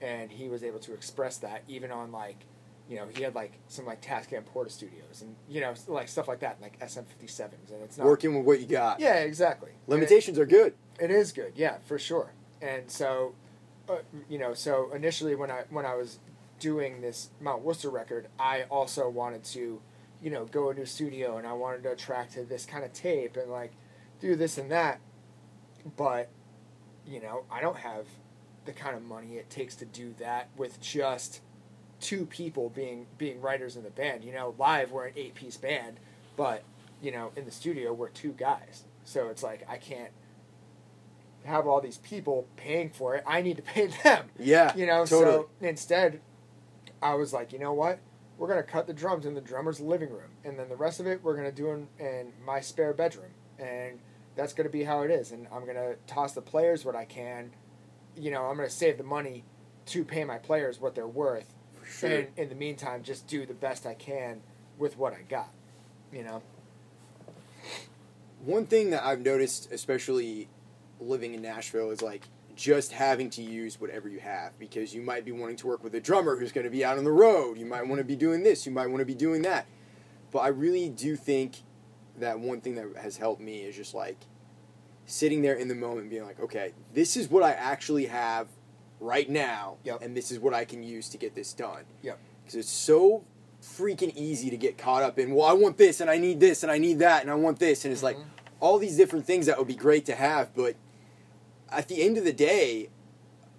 and 0.00 0.30
he 0.30 0.48
was 0.48 0.62
able 0.62 0.78
to 0.80 0.94
express 0.94 1.36
that 1.38 1.62
even 1.68 1.90
on 1.90 2.12
like 2.12 2.44
you 2.88 2.96
know, 2.96 3.06
he 3.16 3.24
had 3.24 3.34
like 3.34 3.52
some 3.66 3.84
like 3.84 4.00
Tascam 4.00 4.44
Portastudios 4.44 5.20
and 5.20 5.34
you 5.48 5.60
know, 5.60 5.74
like 5.88 6.06
stuff 6.08 6.28
like 6.28 6.38
that, 6.40 6.58
like 6.62 6.78
SM57s, 6.78 7.72
and 7.72 7.82
it's 7.82 7.98
not 7.98 8.06
Working 8.06 8.36
with 8.36 8.46
what 8.46 8.60
you 8.60 8.66
got. 8.66 9.00
Yeah, 9.00 9.14
exactly. 9.16 9.70
And 9.70 9.78
it- 9.88 9.90
Limitations 9.96 10.38
are 10.38 10.46
good. 10.46 10.74
it 11.00 11.10
is 11.10 11.32
good, 11.32 11.52
yeah, 11.56 11.78
for 11.84 11.98
sure. 11.98 12.30
And 12.62 12.88
so, 12.90 13.34
uh, 13.88 13.96
you 14.28 14.38
know, 14.38 14.54
so 14.54 14.92
initially 14.94 15.34
when 15.34 15.50
I 15.50 15.64
when 15.70 15.84
I 15.84 15.94
was 15.96 16.20
doing 16.60 17.00
this 17.00 17.30
Mount 17.40 17.62
Worcester 17.62 17.90
record, 17.90 18.28
I 18.38 18.62
also 18.70 19.08
wanted 19.08 19.42
to, 19.44 19.80
you 20.22 20.30
know, 20.30 20.44
go 20.46 20.70
into 20.70 20.82
a 20.82 20.86
studio 20.86 21.36
and 21.36 21.46
I 21.46 21.52
wanted 21.52 21.82
to 21.84 21.92
attract 21.92 22.34
to 22.34 22.44
this 22.44 22.64
kind 22.64 22.84
of 22.84 22.92
tape 22.92 23.36
and 23.36 23.50
like 23.50 23.72
do 24.20 24.36
this 24.36 24.58
and 24.58 24.70
that. 24.70 25.00
But 25.96 26.30
you 27.06 27.20
know, 27.20 27.44
I 27.50 27.60
don't 27.60 27.76
have 27.78 28.06
the 28.64 28.72
kind 28.72 28.96
of 28.96 29.02
money 29.02 29.34
it 29.36 29.48
takes 29.48 29.76
to 29.76 29.84
do 29.84 30.14
that 30.18 30.48
with 30.56 30.80
just 30.80 31.40
two 32.00 32.26
people 32.26 32.68
being 32.70 33.06
being 33.18 33.40
writers 33.40 33.76
in 33.76 33.84
the 33.84 33.90
band. 33.90 34.24
You 34.24 34.32
know, 34.32 34.54
live 34.58 34.90
we're 34.90 35.06
an 35.06 35.12
eight 35.16 35.34
piece 35.34 35.56
band, 35.56 36.00
but 36.36 36.64
you 37.00 37.12
know, 37.12 37.32
in 37.36 37.44
the 37.44 37.50
studio 37.50 37.92
we're 37.92 38.08
two 38.08 38.32
guys. 38.32 38.84
So 39.04 39.28
it's 39.28 39.42
like 39.42 39.64
I 39.68 39.76
can't 39.76 40.10
have 41.44 41.66
all 41.66 41.80
these 41.80 41.98
people 41.98 42.46
paying 42.56 42.90
for 42.90 43.14
it. 43.14 43.22
I 43.26 43.40
need 43.40 43.56
to 43.56 43.62
pay 43.62 43.86
them. 44.02 44.26
Yeah. 44.38 44.74
You 44.76 44.86
know, 44.86 45.06
totally. 45.06 45.32
so 45.32 45.48
instead 45.60 46.20
I 47.00 47.14
was 47.14 47.32
like, 47.32 47.52
you 47.52 47.58
know 47.58 47.72
what? 47.72 48.00
We're 48.38 48.48
gonna 48.48 48.62
cut 48.62 48.86
the 48.86 48.92
drums 48.92 49.24
in 49.24 49.34
the 49.34 49.40
drummer's 49.40 49.80
living 49.80 50.10
room, 50.10 50.30
and 50.44 50.58
then 50.58 50.68
the 50.68 50.76
rest 50.76 51.00
of 51.00 51.06
it 51.06 51.22
we're 51.22 51.36
gonna 51.36 51.52
do 51.52 51.70
in, 51.70 51.88
in 51.98 52.32
my 52.44 52.60
spare 52.60 52.92
bedroom, 52.92 53.30
and 53.58 53.98
that's 54.34 54.52
gonna 54.52 54.68
be 54.68 54.84
how 54.84 55.02
it 55.02 55.10
is. 55.10 55.32
And 55.32 55.46
I'm 55.52 55.66
gonna 55.66 55.94
toss 56.06 56.32
the 56.32 56.42
players 56.42 56.84
what 56.84 56.94
I 56.94 57.04
can. 57.04 57.52
You 58.14 58.30
know, 58.30 58.44
I'm 58.44 58.56
gonna 58.56 58.68
save 58.68 58.98
the 58.98 59.04
money 59.04 59.44
to 59.86 60.04
pay 60.04 60.24
my 60.24 60.38
players 60.38 60.80
what 60.80 60.94
they're 60.94 61.06
worth, 61.06 61.54
sure. 61.88 62.10
and 62.10 62.28
in 62.36 62.48
the 62.48 62.54
meantime, 62.54 63.02
just 63.02 63.26
do 63.26 63.46
the 63.46 63.54
best 63.54 63.86
I 63.86 63.94
can 63.94 64.42
with 64.78 64.98
what 64.98 65.12
I 65.14 65.22
got. 65.28 65.50
You 66.12 66.24
know. 66.24 66.42
One 68.44 68.66
thing 68.66 68.90
that 68.90 69.04
I've 69.04 69.20
noticed, 69.20 69.72
especially 69.72 70.48
living 71.00 71.34
in 71.34 71.42
Nashville, 71.42 71.90
is 71.90 72.02
like 72.02 72.28
just 72.56 72.90
having 72.92 73.28
to 73.30 73.42
use 73.42 73.78
whatever 73.80 74.08
you 74.08 74.18
have 74.18 74.58
because 74.58 74.94
you 74.94 75.02
might 75.02 75.24
be 75.24 75.30
wanting 75.32 75.56
to 75.56 75.66
work 75.66 75.84
with 75.84 75.94
a 75.94 76.00
drummer 76.00 76.36
who's 76.36 76.52
going 76.52 76.64
to 76.64 76.70
be 76.70 76.84
out 76.84 76.96
on 76.98 77.04
the 77.04 77.12
road. 77.12 77.58
You 77.58 77.66
might 77.66 77.86
want 77.86 77.98
to 77.98 78.04
be 78.04 78.16
doing 78.16 78.42
this. 78.42 78.64
You 78.66 78.72
might 78.72 78.86
want 78.86 79.00
to 79.00 79.04
be 79.04 79.14
doing 79.14 79.42
that. 79.42 79.66
But 80.32 80.38
I 80.40 80.48
really 80.48 80.88
do 80.88 81.16
think 81.16 81.56
that 82.18 82.40
one 82.40 82.62
thing 82.62 82.74
that 82.76 82.86
has 83.00 83.18
helped 83.18 83.42
me 83.42 83.58
is 83.60 83.76
just 83.76 83.94
like 83.94 84.16
sitting 85.04 85.42
there 85.42 85.54
in 85.54 85.68
the 85.68 85.74
moment 85.74 86.00
and 86.02 86.10
being 86.10 86.24
like, 86.24 86.40
okay, 86.40 86.72
this 86.94 87.16
is 87.16 87.28
what 87.28 87.42
I 87.42 87.52
actually 87.52 88.06
have 88.06 88.48
right 89.00 89.28
now, 89.28 89.76
Yep. 89.84 90.00
and 90.02 90.16
this 90.16 90.30
is 90.32 90.38
what 90.38 90.54
I 90.54 90.64
can 90.64 90.82
use 90.82 91.10
to 91.10 91.18
get 91.18 91.34
this 91.34 91.52
done. 91.52 91.84
Yep. 92.02 92.18
Because 92.42 92.54
it's 92.56 92.70
so 92.70 93.22
freaking 93.62 94.12
easy 94.16 94.48
to 94.48 94.56
get 94.56 94.78
caught 94.78 95.02
up 95.02 95.18
in, 95.18 95.34
well, 95.34 95.46
I 95.46 95.52
want 95.52 95.76
this, 95.76 96.00
and 96.00 96.08
I 96.08 96.16
need 96.16 96.40
this, 96.40 96.62
and 96.62 96.72
I 96.72 96.78
need 96.78 97.00
that, 97.00 97.20
and 97.22 97.30
I 97.30 97.34
want 97.34 97.58
this, 97.58 97.84
and 97.84 97.92
it's 97.92 98.02
like 98.02 98.16
Mhm. 98.16 98.24
all 98.60 98.78
these 98.78 98.96
different 98.96 99.26
things 99.26 99.44
that 99.46 99.58
would 99.58 99.66
be 99.68 99.74
great 99.74 100.06
to 100.06 100.14
have, 100.14 100.54
but 100.54 100.76
at 101.70 101.88
the 101.88 102.02
end 102.02 102.18
of 102.18 102.24
the 102.24 102.32
day, 102.32 102.88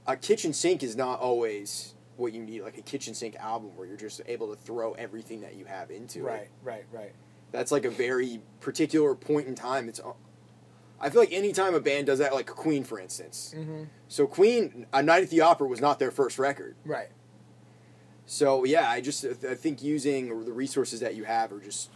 a 0.05 0.15
kitchen 0.15 0.53
sink 0.53 0.83
is 0.83 0.95
not 0.95 1.19
always 1.19 1.93
what 2.15 2.33
you 2.33 2.41
need, 2.41 2.61
like 2.61 2.77
a 2.77 2.81
kitchen 2.81 3.13
sink 3.13 3.35
album 3.35 3.75
where 3.75 3.87
you're 3.87 3.97
just 3.97 4.21
able 4.27 4.53
to 4.53 4.59
throw 4.61 4.93
everything 4.93 5.41
that 5.41 5.55
you 5.55 5.65
have 5.65 5.91
into 5.91 6.19
it 6.19 6.23
Right. 6.23 6.49
Right. 6.63 6.85
Right. 6.91 7.13
that's 7.51 7.71
like 7.71 7.85
a 7.85 7.91
very 7.91 8.41
particular 8.61 9.13
point 9.15 9.47
in 9.47 9.55
time. 9.55 9.87
It's, 9.87 10.01
I 10.99 11.09
feel 11.09 11.21
like 11.21 11.31
anytime 11.31 11.75
a 11.75 11.79
band 11.79 12.07
does 12.07 12.19
that, 12.19 12.33
like 12.33 12.47
Queen, 12.47 12.83
for 12.83 12.99
instance. 12.99 13.53
Mm-hmm. 13.55 13.83
So 14.07 14.25
Queen, 14.25 14.87
A 14.93 15.03
Night 15.03 15.23
at 15.23 15.29
the 15.29 15.41
Opera 15.41 15.67
was 15.67 15.79
not 15.79 15.99
their 15.99 16.09
first 16.11 16.39
record. 16.39 16.75
Right. 16.85 17.09
So 18.25 18.63
yeah, 18.65 18.89
I 18.89 18.99
just 18.99 19.23
I 19.25 19.55
think 19.55 19.81
using 19.81 20.43
the 20.43 20.51
resources 20.51 20.99
that 21.01 21.15
you 21.15 21.23
have 21.23 21.51
are 21.53 21.59
just 21.59 21.91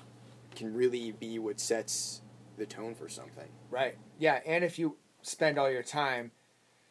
can 0.55 0.73
really 0.73 1.11
be 1.13 1.39
what 1.39 1.59
sets 1.59 2.21
the 2.57 2.65
tone 2.65 2.93
for 2.95 3.09
something. 3.09 3.49
Right. 3.69 3.97
Yeah, 4.19 4.39
and 4.45 4.63
if 4.63 4.77
you 4.77 4.97
spend 5.21 5.57
all 5.57 5.69
your 5.69 5.83
time 5.83 6.31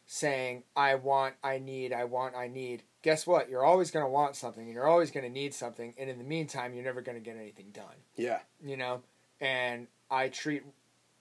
saying 0.06 0.64
I 0.74 0.96
want, 0.96 1.34
I 1.42 1.58
need, 1.58 1.92
I 1.92 2.04
want, 2.04 2.34
I 2.34 2.48
need, 2.48 2.82
guess 3.02 3.26
what? 3.26 3.48
You're 3.48 3.64
always 3.64 3.90
going 3.90 4.04
to 4.04 4.10
want 4.10 4.34
something 4.34 4.64
and 4.64 4.72
you're 4.72 4.88
always 4.88 5.10
going 5.10 5.24
to 5.24 5.32
need 5.32 5.54
something 5.54 5.94
and 5.98 6.10
in 6.10 6.18
the 6.18 6.24
meantime 6.24 6.74
you're 6.74 6.84
never 6.84 7.00
going 7.00 7.16
to 7.16 7.22
get 7.24 7.36
anything 7.36 7.70
done, 7.72 7.94
Yeah, 8.16 8.40
you 8.64 8.76
know? 8.76 9.02
And 9.40 9.86
I 10.10 10.28
treat 10.28 10.62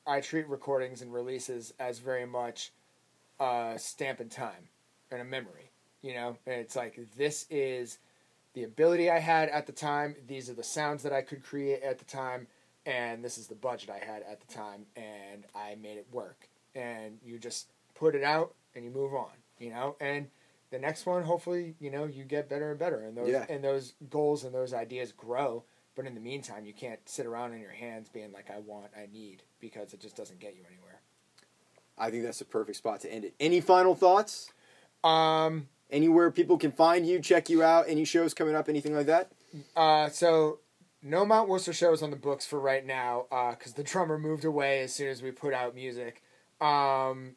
I 0.07 0.21
treat 0.21 0.49
recordings 0.49 1.03
and 1.03 1.13
releases 1.13 1.71
as 1.79 1.99
very 1.99 2.25
much 2.25 2.71
a 3.39 3.75
stamp 3.77 4.19
in 4.21 4.29
time 4.29 4.69
and 5.11 5.21
a 5.21 5.25
memory, 5.25 5.69
you 6.01 6.13
know? 6.15 6.37
And 6.47 6.55
it's 6.55 6.75
like 6.75 6.99
this 7.15 7.45
is 7.51 7.99
the 8.53 8.63
ability 8.63 9.09
I 9.09 9.19
had 9.19 9.49
at 9.49 9.67
the 9.67 9.71
time, 9.71 10.15
these 10.27 10.49
are 10.49 10.53
the 10.53 10.63
sounds 10.63 11.03
that 11.03 11.13
I 11.13 11.21
could 11.21 11.43
create 11.43 11.83
at 11.83 11.99
the 11.99 12.05
time, 12.05 12.47
and 12.85 13.23
this 13.23 13.37
is 13.37 13.47
the 13.47 13.55
budget 13.55 13.91
I 13.91 14.03
had 14.03 14.23
at 14.23 14.41
the 14.41 14.51
time, 14.51 14.87
and 14.95 15.45
I 15.55 15.75
made 15.75 15.97
it 15.97 16.07
work. 16.11 16.48
And 16.75 17.17
you 17.23 17.37
just 17.39 17.67
put 17.95 18.15
it 18.15 18.23
out 18.23 18.53
and 18.75 18.85
you 18.85 18.91
move 18.91 19.13
on, 19.13 19.31
you 19.57 19.69
know? 19.69 19.95
And 19.99 20.27
the 20.71 20.79
next 20.79 21.05
one, 21.05 21.23
hopefully, 21.23 21.75
you 21.79 21.89
know, 21.89 22.05
you 22.05 22.23
get 22.23 22.47
better 22.49 22.69
and 22.69 22.79
better, 22.79 23.01
and 23.01 23.17
those 23.17 23.29
Yeah. 23.29 23.45
and 23.49 23.63
those 23.63 23.93
goals 24.09 24.43
and 24.43 24.53
those 24.53 24.73
ideas 24.73 25.11
grow. 25.11 25.63
But 25.95 26.05
in 26.05 26.13
the 26.13 26.21
meantime, 26.21 26.65
you 26.65 26.73
can't 26.73 26.99
sit 27.09 27.25
around 27.25 27.53
in 27.53 27.59
your 27.59 27.71
hands 27.71 28.07
being 28.07 28.31
like, 28.31 28.49
"I 28.51 28.59
want, 28.59 28.91
I 28.95 29.07
need," 29.11 29.43
because 29.59 29.93
it 29.93 29.99
just 29.99 30.15
doesn't 30.15 30.39
get 30.39 30.55
you 30.55 30.63
anywhere. 30.67 31.01
I 31.97 32.11
think 32.11 32.23
that's 32.23 32.39
the 32.39 32.45
perfect 32.45 32.77
spot 32.77 33.01
to 33.01 33.11
end 33.11 33.25
it. 33.25 33.33
Any 33.39 33.59
final 33.61 33.95
thoughts? 33.95 34.51
Um, 35.03 35.67
Anywhere 35.91 36.29
people 36.29 36.57
can 36.59 36.71
find 36.71 37.07
you, 37.07 37.19
check 37.19 37.49
you 37.49 37.63
out, 37.63 37.85
any 37.87 38.05
shows 38.05 38.35
coming 38.35 38.53
up, 38.55 38.69
anything 38.69 38.93
like 38.95 39.07
that? 39.07 39.31
Uh, 39.75 40.07
so 40.07 40.59
no 41.01 41.25
Mount 41.25 41.49
Worcester 41.49 41.73
shows 41.73 42.03
on 42.03 42.11
the 42.11 42.15
books 42.15 42.45
for 42.45 42.59
right 42.59 42.85
now 42.85 43.25
because 43.57 43.73
the 43.73 43.81
drummer 43.83 44.19
moved 44.19 44.45
away 44.45 44.81
as 44.81 44.93
soon 44.93 45.07
as 45.07 45.23
we 45.23 45.31
put 45.31 45.51
out 45.51 45.73
music. 45.73 46.21
Um, 46.61 47.35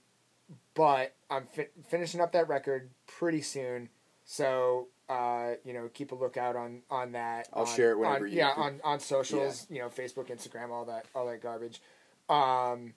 but 0.74 1.14
I'm 1.30 1.46
fi- 1.46 1.68
finishing 1.88 2.20
up 2.20 2.32
that 2.32 2.48
record 2.48 2.90
pretty 3.06 3.40
soon, 3.42 3.88
so 4.24 4.88
uh, 5.08 5.52
you 5.64 5.72
know 5.72 5.88
keep 5.92 6.12
a 6.12 6.14
lookout 6.14 6.56
on 6.56 6.82
on 6.90 7.12
that. 7.12 7.48
I'll 7.52 7.64
on- 7.64 7.76
share 7.76 7.92
it 7.92 7.98
whenever 7.98 8.24
on, 8.26 8.30
you- 8.32 8.38
Yeah, 8.38 8.52
on 8.56 8.80
on 8.82 9.00
socials, 9.00 9.66
you 9.70 9.80
know, 9.80 9.88
Facebook, 9.88 10.28
Instagram, 10.28 10.70
all 10.70 10.84
that 10.86 11.06
all 11.14 11.26
that 11.26 11.42
garbage. 11.42 11.80
Um, 12.28 12.94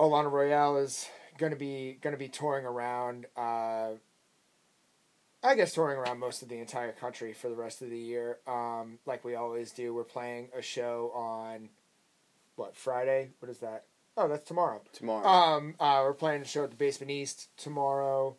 Alanna 0.00 0.30
Royale 0.30 0.78
is 0.78 1.06
gonna 1.38 1.56
be 1.56 1.98
gonna 2.00 2.16
be 2.16 2.28
touring 2.28 2.64
around. 2.66 3.26
Uh, 3.36 3.92
I 5.42 5.54
guess 5.56 5.74
touring 5.74 5.98
around 5.98 6.18
most 6.20 6.42
of 6.42 6.48
the 6.48 6.58
entire 6.58 6.92
country 6.92 7.34
for 7.34 7.50
the 7.50 7.54
rest 7.54 7.82
of 7.82 7.90
the 7.90 7.98
year, 7.98 8.38
um, 8.46 8.98
like 9.04 9.24
we 9.24 9.34
always 9.34 9.72
do. 9.72 9.92
We're 9.92 10.02
playing 10.04 10.48
a 10.56 10.62
show 10.62 11.12
on 11.14 11.68
what 12.56 12.74
Friday? 12.74 13.30
What 13.40 13.50
is 13.50 13.58
that? 13.58 13.84
Oh, 14.16 14.28
that's 14.28 14.46
tomorrow. 14.46 14.82
Tomorrow. 14.92 15.26
Um, 15.26 15.74
uh, 15.80 16.00
we're 16.04 16.14
playing 16.14 16.42
a 16.42 16.44
show 16.44 16.64
at 16.64 16.70
the 16.70 16.76
Basement 16.76 17.10
East 17.10 17.48
tomorrow 17.56 18.36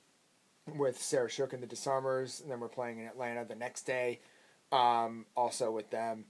with 0.74 1.02
Sarah 1.02 1.30
Shook 1.30 1.54
and 1.54 1.62
the 1.62 1.68
Disarmers, 1.68 2.42
and 2.42 2.50
then 2.50 2.60
we're 2.60 2.70
playing 2.70 3.00
in 3.00 3.06
Atlanta 3.06 3.46
the 3.46 3.56
next 3.56 3.84
day, 3.84 4.20
um, 4.72 5.26
also 5.36 5.72
with 5.72 5.90
them. 5.92 6.26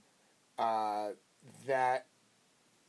Uh, 0.58 1.10
that 1.66 2.06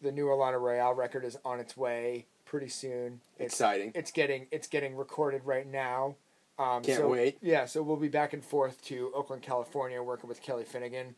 the 0.02 0.12
new 0.12 0.26
Alanna 0.26 0.60
Royale 0.60 0.94
record 0.94 1.24
is 1.24 1.38
on 1.46 1.60
its 1.60 1.78
way 1.78 2.26
pretty 2.46 2.70
soon. 2.70 3.22
It's, 3.38 3.54
Exciting. 3.54 3.92
It's 3.94 4.12
getting 4.12 4.48
it's 4.52 4.68
getting 4.68 4.96
recorded 4.96 5.44
right 5.46 5.68
now. 5.68 6.16
Um, 6.60 6.82
Can't 6.82 7.00
so, 7.00 7.10
wait. 7.10 7.38
Yeah, 7.42 7.66
so 7.66 7.84
we'll 7.84 7.98
be 7.98 8.08
back 8.08 8.34
and 8.34 8.44
forth 8.44 8.84
to 8.86 9.12
Oakland, 9.14 9.44
California, 9.44 10.02
working 10.02 10.28
with 10.28 10.42
Kelly 10.42 10.64
Finnigan 10.64 11.16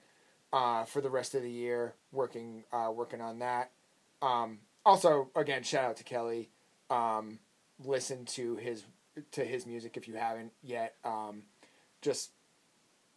uh, 0.52 0.84
for 0.84 1.02
the 1.02 1.10
rest 1.10 1.34
of 1.34 1.44
the 1.44 1.52
year, 1.52 1.94
working 2.12 2.64
uh, 2.74 2.92
working 2.94 3.22
on 3.22 3.40
that. 3.40 3.72
Um, 4.22 4.60
also, 4.90 5.30
again, 5.36 5.64
shout 5.64 5.86
out 5.86 5.98
to 5.98 6.04
Kelly. 6.04 6.50
Um, 6.90 7.40
listen 7.86 8.26
to 8.26 8.56
his 8.56 8.84
to 9.32 9.44
his 9.44 9.66
music 9.66 9.96
if 9.98 10.08
you 10.08 10.16
haven't 10.16 10.52
yet. 10.64 10.96
Um, 11.06 11.44
just 12.02 12.32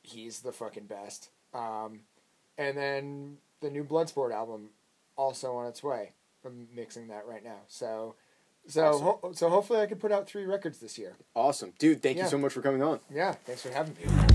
he's 0.03 0.41
the 0.41 0.53
fucking 0.53 0.85
best. 0.87 1.31
Um, 1.55 2.01
and 2.59 2.77
then 2.77 3.37
the 3.61 3.71
new 3.71 3.85
Bloodsport 3.85 4.33
album 4.33 4.71
also 5.17 5.55
on 5.57 5.67
its 5.67 5.83
way. 5.83 6.13
I'm 6.45 6.69
mixing 6.75 7.09
that 7.09 7.27
right 7.27 7.45
now. 7.45 7.61
So 7.69 8.15
so 8.67 8.85
Awesome. 8.89 9.05
ho- 9.05 9.33
so 9.33 9.49
hopefully 9.49 9.81
I 9.81 9.87
can 9.87 9.99
put 9.99 10.13
out 10.13 10.27
three 10.29 10.45
records 10.45 10.79
this 10.81 10.99
year. 10.99 11.15
Awesome. 11.35 11.73
Dude, 11.79 12.03
thank 12.03 12.19
you 12.19 12.27
so 12.27 12.39
much 12.39 12.53
for 12.53 12.63
coming 12.63 12.83
on. 12.83 13.01
Yeah, 13.13 13.33
thanks 13.33 13.63
for 13.63 13.71
having 13.71 13.95
me. 13.95 14.32